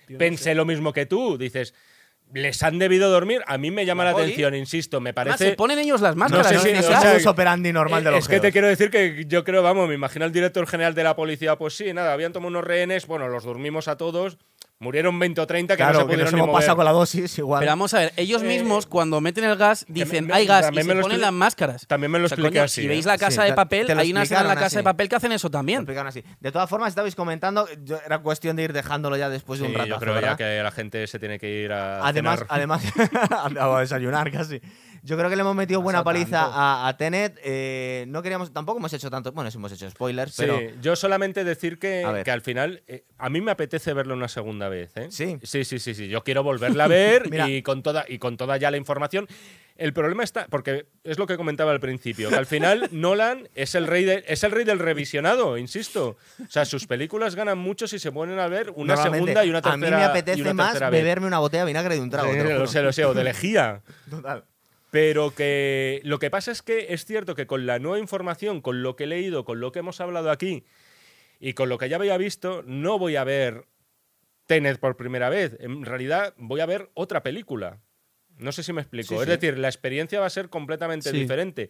[0.10, 1.38] me pensé, lo mismo que tú.
[1.38, 1.76] Dices,
[2.34, 3.42] les han debido dormir.
[3.48, 5.50] A mí me llama la, atención, insisto, me Además, parece.
[5.52, 6.48] se ponen ellos las máscaras.
[6.48, 6.62] sé ¿no?
[6.62, 8.90] si- O sea, es un operandi normal de Eh, los Es que te quiero decir
[8.90, 12.14] que yo creo, vamos, me imagino al director general de la policía, pues sí, nada,
[12.14, 14.38] habían tomado unos rehenes, bueno, los dormimos a todos,
[14.80, 16.62] Murieron 20 o 30 que claro, no se que pudieron nos ni hemos mover.
[16.62, 17.62] pasado con la dosis igual.
[17.62, 20.46] Pero vamos a ver, ellos Eh, mismos cuando meten el gas que dicen me- hay
[20.46, 21.88] gas y también se ponen las máscaras.
[21.88, 22.82] También me lo O sea, expliqué coño, así.
[22.82, 22.90] Si ¿eh?
[22.90, 24.84] veis la casa Sí, de papel, hay una escena en la casa de así.
[24.84, 25.84] papel que hacen eso también.
[26.06, 26.24] así.
[26.40, 29.72] De todas formas, estabais comentando, yo- era cuestión de ir dejándolo ya después de un
[29.72, 29.90] Sí, rato.
[29.90, 32.48] yo creo ya que la gente se tiene que ir a Además, cenar.
[32.56, 32.84] además
[33.60, 34.62] a desayunar casi.
[35.04, 36.58] Yo creo que le hemos metido buena paliza tanto.
[36.58, 37.40] a, a Tenet.
[37.44, 39.32] eh, no queríamos, tampoco hemos hecho tanto.
[39.32, 40.58] Bueno, sí hemos hecho spoilers, pero.
[40.60, 44.28] Sí, yo solamente decir que, que al final eh, a mí me apetece verlo una
[44.28, 44.92] segunda vez.
[44.96, 45.08] ¿eh?
[45.10, 45.40] Sí.
[45.44, 46.08] sí, sí, sí, sí.
[46.08, 49.28] Yo quiero volverla a ver y con toda y con toda ya la información.
[49.76, 53.76] El problema está porque es lo que comentaba al principio, que al final Nolan es
[53.76, 56.18] el rey de- es el rey del revisionado, insisto.
[56.44, 59.62] O sea, sus películas ganan mucho si se ponen a ver una segunda y una
[59.62, 59.74] tercera.
[59.88, 60.90] A mí me apetece más vez.
[60.90, 62.32] beberme una botella de vinagre de un trago.
[62.34, 63.84] Sí, lo sé, lo sé, o de lejía.
[64.10, 64.44] Total.
[64.90, 68.82] Pero que lo que pasa es que es cierto que con la nueva información, con
[68.84, 70.64] lo que he leído, con lo que hemos hablado aquí
[71.40, 73.66] y con lo que ya había visto, no voy a ver
[74.46, 75.58] Tenet por primera vez.
[75.60, 77.80] En realidad voy a ver otra película.
[78.38, 79.10] No sé si me explico.
[79.10, 79.30] Sí, es sí.
[79.32, 81.20] decir, la experiencia va a ser completamente Sí.
[81.20, 81.70] diferente.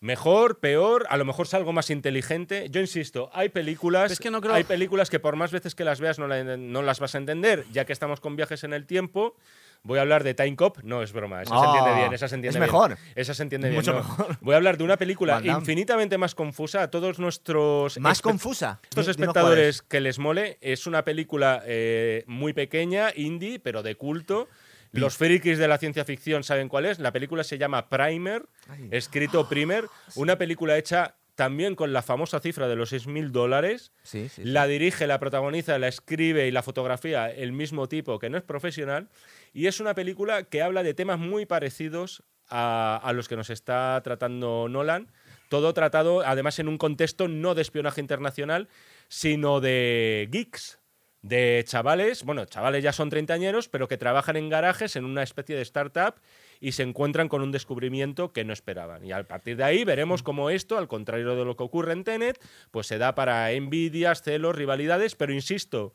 [0.00, 2.66] Mejor, peor, a lo mejor salgo más inteligente.
[2.70, 5.84] Yo insisto, hay películas, Es que no creo- hay películas que por más veces que
[5.84, 8.72] las veas no, la- no las vas a entender, ya que estamos con viajes en
[8.72, 9.36] el tiempo.
[9.84, 12.28] Voy a hablar de Time Cop, no es broma, esa se Ah, entiende bien, esa
[12.28, 12.72] se entiende es bien.
[12.72, 12.96] mejor.
[13.16, 13.80] Esa se entiende bien.
[13.80, 13.98] Mucho no.
[13.98, 14.38] mejor.
[14.40, 18.78] Voy a hablar de una película infinitamente más confusa a todos nuestros Más confusa.
[18.84, 20.58] estos espectadores que les mole.
[20.60, 24.48] Es una película eh, muy pequeña, indie, pero de culto.
[24.92, 26.98] Los frikis de la ciencia ficción saben cuál es.
[27.00, 28.44] La película se llama Primer,
[28.92, 29.86] escrito Primer.
[30.14, 33.90] Una película hecha también con la famosa cifra de los 6.000 dólares.
[34.02, 34.44] Sí, sí, sí.
[34.44, 38.44] La dirige, la protagoniza, la escribe y la fotografía el mismo tipo que no es
[38.44, 39.08] profesional.
[39.52, 43.50] Y es una película que habla de temas muy parecidos a, a los que nos
[43.50, 45.12] está tratando Nolan.
[45.48, 48.68] Todo tratado, además, en un contexto no de espionaje internacional,
[49.08, 50.78] sino de geeks.
[51.20, 55.54] De chavales, bueno, chavales ya son treintañeros, pero que trabajan en garajes en una especie
[55.54, 56.16] de startup
[56.58, 59.04] y se encuentran con un descubrimiento que no esperaban.
[59.04, 62.02] Y a partir de ahí veremos cómo esto, al contrario de lo que ocurre en
[62.02, 62.40] Tenet,
[62.72, 65.92] pues se da para envidias, celos, rivalidades, pero insisto,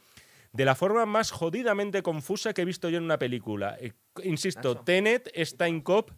[0.57, 3.77] de la forma más jodidamente confusa que he visto yo en una película.
[3.79, 3.93] Eh,
[4.23, 6.09] insisto, Tenet es Time Cop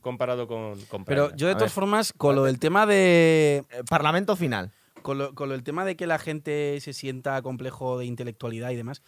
[0.00, 3.64] comparado con, con Pero yo de todas formas, con lo del tema de.
[3.70, 4.70] Eh, Parlamento final.
[5.02, 8.70] Con lo, con lo del tema de que la gente se sienta complejo de intelectualidad
[8.70, 9.02] y demás.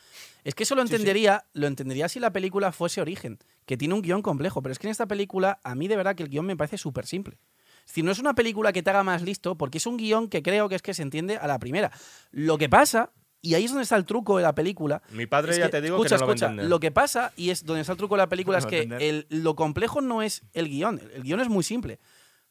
[0.45, 0.95] Es que eso lo Sí, sí.
[0.95, 4.61] entendería, lo entendería si la película fuese Origen, que tiene un guion complejo.
[4.63, 6.79] Pero es que en esta película, a mí de verdad que el guion me parece
[6.79, 7.39] súper simple.
[7.81, 10.29] Es decir, no es una película que te haga más listo, porque es un guion
[10.29, 11.91] que creo que es que se entiende a la primera.
[12.31, 13.11] Lo que pasa,
[13.43, 15.71] y ahí es donde está el truco de la película, Mi padre es ya que-
[15.73, 16.69] te digo escucha, que no lo va a escucha, entender.
[16.71, 18.83] lo que pasa, y es donde está el truco de la película, No es que
[19.09, 21.01] el- lo complejo no es el guion.
[21.15, 21.99] El guion es muy simple.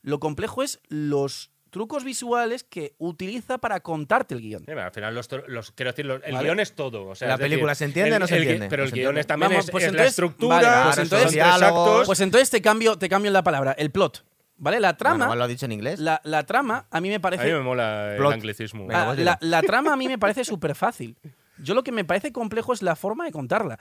[0.01, 4.63] Lo complejo es los trucos visuales que utiliza para contarte el guion.
[4.65, 6.47] Sí, al final, los, los- quiero decir, los- el Vale.
[6.47, 7.05] guion es todo.
[7.07, 8.67] O sea, ¿La es decir, película se entiende el- o no se el entiende?
[8.69, 9.21] Pero el guion entiende.
[9.21, 11.87] es también Vamos, es, pues es la entonces- estructura, vale, pues son entonces- tres diálogos.
[11.89, 12.07] actos.
[12.07, 14.25] Pues entonces te cambio, te cambio la palabra, el plot.
[14.61, 14.79] ¿Vale?
[14.79, 15.99] La trama, Bueno, lo ha dicho en inglés.
[15.99, 17.51] la, la trama a mí me a mí parece.
[17.53, 18.33] me mola el Plot.
[18.33, 18.85] anglicismo.
[18.87, 21.17] Venga, Ah, la, la trama a mí me parece súper fácil.
[21.57, 23.79] Yo lo que me parece complejo es la forma de contarla.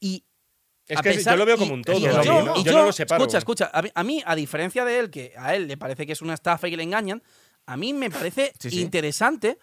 [0.00, 0.24] Y
[0.86, 1.96] es que pesar- yo lo veo y- como un todo.
[1.98, 3.22] y lo yo, y yo yo- no lo separo.
[3.22, 3.70] Escucha, escucha.
[3.72, 6.22] A mí, a mí, a diferencia de él, que a él le parece que es
[6.22, 7.22] una estafa y que le engañan,
[7.66, 8.80] a mí me parece Sí, sí.
[8.80, 9.58] interesante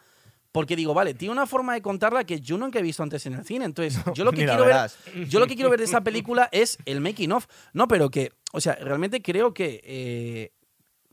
[0.56, 3.34] porque digo, vale, tiene una forma de contarla que yo nunca he visto antes en
[3.34, 3.66] el cine.
[3.66, 4.90] Entonces, yo lo que quiero ver,
[5.28, 7.46] yo lo que quiero ver de esa película es el making of.
[7.74, 10.52] No, pero que, o sea, realmente creo que eh,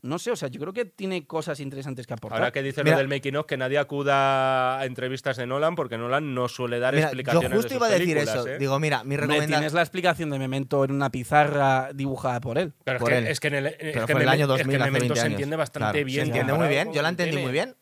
[0.01, 2.39] no sé, o sea, yo creo que tiene cosas interesantes que aportar.
[2.39, 5.75] Ahora que dice Mira- lo del making of, que nadie acuda a entrevistas de Nolan
[5.75, 8.35] porque Nolan no suele dar Mira, explicaciones yo justo de iba a sus decir películas,
[8.39, 8.47] eso.
[8.47, 8.57] ¿eh?
[8.59, 9.59] Digo, mira, mi recomendación.
[9.59, 12.73] tienes la explicación de Memento en una pizarra dibujada por él.
[12.83, 13.27] Pero es por que, él.
[13.27, 13.75] es que en el, es
[14.05, 15.31] que en el año es 2000, que hace Memento 20 se años.
[15.33, 16.19] entiende bastante Claro, bien.
[16.21, 17.75] Se entiende muy bien, yo la entendí muy bien.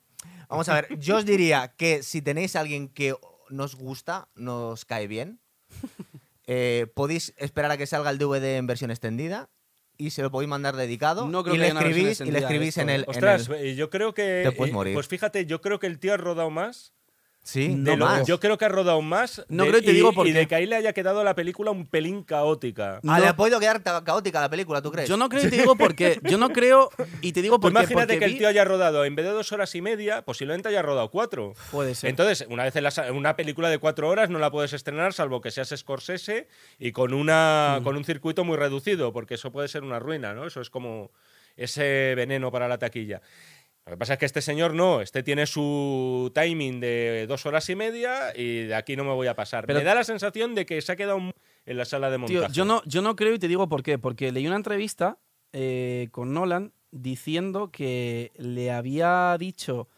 [0.51, 3.15] Vamos a ver, yo os diría que si tenéis a alguien que
[3.49, 5.39] nos gusta, nos cae bien,
[6.45, 9.49] eh, podéis esperar a que salga el DVD en versión extendida
[9.97, 12.77] y se lo podéis mandar dedicado No creo y, que le escribís, y le escribís
[12.77, 14.41] en el, en Ostras, el- eh, yo creo que.
[14.43, 14.93] Te puedes eh, morir.
[14.93, 16.93] Pues fíjate, yo creo que el tío ha rodado más.
[17.43, 18.27] Sí, de no lo- más.
[18.27, 19.43] Yo creo que ha rodado más.
[19.49, 21.23] No de- creo y te y, digo por y de que ahí le haya quedado
[21.23, 22.99] la película un pelín caótica.
[23.07, 25.09] Ah, le ha podido quedar caótica la película, ¿tú crees?
[25.09, 26.19] Yo no creo y te digo por qué.
[26.23, 26.91] Yo no creo
[27.21, 27.79] y te digo Tú por qué.
[27.79, 30.69] imagínate porque que el tío haya rodado en vez de dos horas y media, posiblemente
[30.69, 31.53] haya rodado cuatro.
[31.71, 32.11] Puede ser.
[32.11, 35.41] Entonces, una vez en la una película de cuatro horas no la puedes estrenar salvo
[35.41, 36.47] que seas Scorsese
[36.77, 37.83] y con, una, Mm.
[37.83, 40.45] con un circuito muy reducido, porque eso puede ser una ruina, ¿no?
[40.45, 41.09] Eso es como
[41.57, 43.21] ese veneno para la taquilla.
[43.85, 47.67] Lo que pasa es que este señor no, este tiene su timing de dos horas
[47.69, 49.65] y media y de aquí no me voy a pasar.
[49.65, 51.19] Pero- me da la sensación de que se ha quedado
[51.65, 52.39] en la sala de montaje.
[52.39, 53.97] Tío, yo no, yo no creo y te digo por qué.
[53.97, 55.17] Porque leí una entrevista
[55.51, 59.89] eh, con Nolan diciendo que le había dicho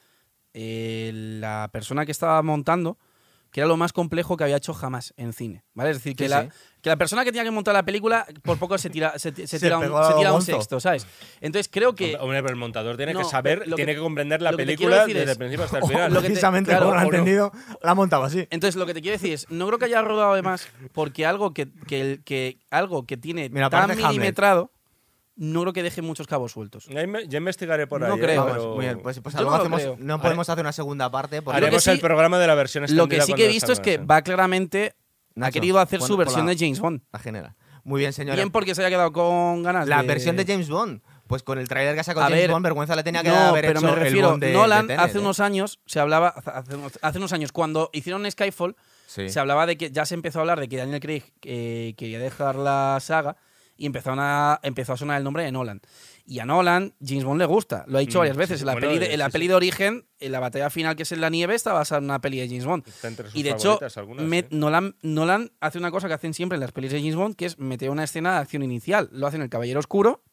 [0.54, 2.98] eh, la persona que estaba montando
[3.54, 5.92] que era lo más complejo que había hecho jamás en cine, ¿vale?
[5.92, 6.50] Es decir, que, Sí, la, sí.
[6.82, 9.48] que la persona que tenía que montar la película por poco se tira, se, se
[9.48, 11.06] Se tira, un, se tira sexto, ¿sabes?
[11.40, 12.18] Entonces creo que...
[12.20, 14.52] Hombre, pero el montador tiene No, que saber, pero lo que- tiene que, comprender la
[14.52, 16.12] lo que te película desde es- el principio hasta el final.
[16.14, 17.10] Lo que te- Precisamente claro, como lo ha no.
[17.10, 17.52] entendido,
[17.84, 18.48] la ha montado así.
[18.50, 21.26] Entonces, lo que te quiero decir es, no creo que haya rodado de más porque
[21.26, 24.36] algo que, que, algo que tiene Mira, tan Hamlet.
[25.36, 26.86] No creo que deje muchos cabos sueltos.
[26.88, 28.10] Ya inve- ya investigaré por ahí.
[28.10, 28.20] No ¿eh?
[28.20, 28.46] creo.
[28.46, 29.96] Vamos, pero muy bien, pues, pues Yo algo no lo hacemos- creo.
[30.00, 31.42] no podemos hacer una segunda parte.
[31.42, 33.72] porque- Haremos sí- el programa de la versión Lo que sí que he cuando visto
[33.72, 34.96] es que salga, va claramente
[35.36, 37.02] ha Nacho, querido hacer su versión la- de James Bond.
[37.12, 37.56] La genera.
[37.84, 38.36] Muy bien, señora.
[38.36, 41.02] Bien porque se haya quedado con ganas La de- versión de James Bond.
[41.28, 43.30] Pues con el trailer que ha sacado A James ver, Bond, vergüenza le tenía que
[43.30, 45.22] no, haber pero hecho me el refiero, Bond de- de Nolan Tenet, hace ¿eh?
[45.22, 48.76] unos años se hablaba, hace unos, hace unos años cuando hicieron Skyfall,
[49.08, 49.30] Sí.
[49.30, 52.20] se hablaba de que ya se empezó a hablar de que Daniel Craig eh, quería
[52.20, 53.36] dejar la saga
[53.84, 55.82] y empezaron a, empezó a sonar el nombre de Nolan.
[56.26, 57.84] Y a Nolan, James Bond le gusta.
[57.88, 58.60] Lo ha dicho Mm, varias veces.
[58.60, 58.64] sí.
[58.64, 60.96] En la, Bueno, peli, de, eh, en la peli de origen, en la batalla final
[60.96, 62.88] que es en la nieve, está basada en una peli de James Bond.
[62.88, 64.48] Está entre sus Y de hecho, favoritas algunas, me- sí.
[64.52, 67.46] Nolan, Nolan hace una cosa que hacen siempre en las pelis de James Bond, que
[67.46, 69.10] es meter una escena de acción inicial.
[69.12, 70.24] Lo hace en El Caballero Oscuro,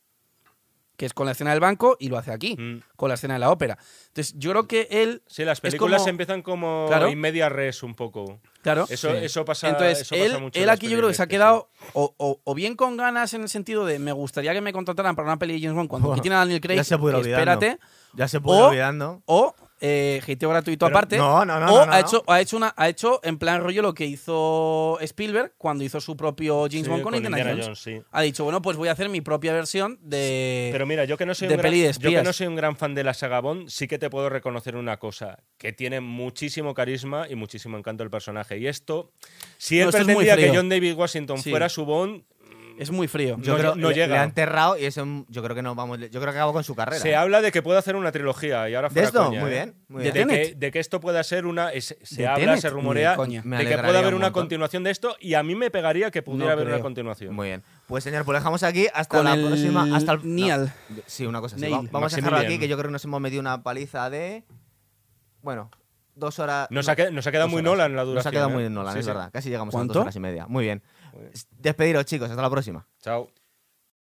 [1.00, 2.82] que es con la escena del banco, y lo hace aquí, Mm.
[2.94, 3.78] con la escena de la ópera.
[4.08, 5.22] Entonces, yo creo que él.
[5.26, 7.08] Sí, las películas como- empiezan como Claro.
[7.08, 8.38] in media res un poco.
[8.60, 8.84] Claro.
[8.90, 11.26] Eso, eso pasa, Entonces, eso pasa él, mucho él aquí yo creo que se ha
[11.26, 14.74] quedado o, o- o bien con ganas en el sentido de me gustaría que me
[14.74, 16.84] contrataran para una peli de James Bond cuando Buah, aquí tiene a Daniel Craig, ya
[16.84, 17.50] se puede olvidando.
[17.50, 17.78] espérate,
[18.12, 19.22] Ya se puede O- olvidando.
[19.24, 22.06] o eh, hateo gratuito Pero- aparte, No, no, no, o no, no, ha, no.
[22.06, 26.00] hecho, ha, hecho una, ha hecho en plan rollo lo que hizo Spielberg cuando hizo
[26.00, 27.78] su propio James Sí, Bond con, Indiana, Jones.
[27.78, 28.00] sí.
[28.10, 30.68] Ha dicho, bueno, pues voy a hacer mi propia versión de...
[30.72, 32.56] Pero mira, yo que no soy de un gran, de yo que no soy un
[32.56, 36.00] gran fan de la saga Bond, sí que te puedo reconocer una cosa, que tiene
[36.00, 38.58] muchísimo carisma y muchísimo encanto el personaje.
[38.58, 39.12] Y esto,
[39.58, 40.52] si No, él es pretendía que.
[40.54, 41.50] John David Washington Sí.
[41.50, 42.22] fuera su Bond,
[42.80, 43.36] Es muy frío.
[43.40, 44.14] Yo no creo no le- llega.
[44.14, 45.98] Le ha enterrado y eso yo creo que no vamos.
[46.00, 46.98] Yo creo que acabó con su carrera.
[47.00, 47.14] se ¿eh?
[47.14, 49.26] habla de que puede hacer una trilogía y ahora ¿De esto?
[49.26, 49.54] coña, Muy ¿eh?
[49.54, 50.28] bien, muy ¿De bien.
[50.28, 50.58] De que, Tenet?
[50.58, 51.68] de que esto pueda ser una.
[51.72, 52.60] es- se ¿De habla, Tenet?
[52.60, 55.54] se de rumorea de que pueda haber un una continuación de esto y a mí
[55.54, 57.34] me pegaría que pudiera No haber una continuación.
[57.34, 57.62] Muy bien.
[57.86, 59.94] Pues señor, pues lo dejamos aquí hasta Con la el próxima.
[59.94, 60.18] Hasta el.
[60.20, 60.24] no.
[60.24, 60.72] Nial.
[61.06, 61.68] Sí, una cosa así.
[61.92, 64.42] Vamos a dejarlo aquí, que yo creo que nos hemos metido una paliza de.
[65.42, 65.70] Bueno,
[66.14, 66.66] dos horas.
[66.70, 67.72] Nos, no, ha, que- nos ha quedado muy horas.
[67.72, 68.14] Nolan la duración.
[68.16, 68.52] Nos ha quedado ¿eh?
[68.54, 69.10] muy Nolan, Sí, es sí.
[69.10, 69.30] verdad.
[69.32, 70.46] Casi llegamos a dos horas y media.
[70.46, 70.82] Muy bien.
[71.50, 72.30] Despediros, chicos.
[72.30, 72.86] Hasta la próxima.
[73.00, 73.30] Chao.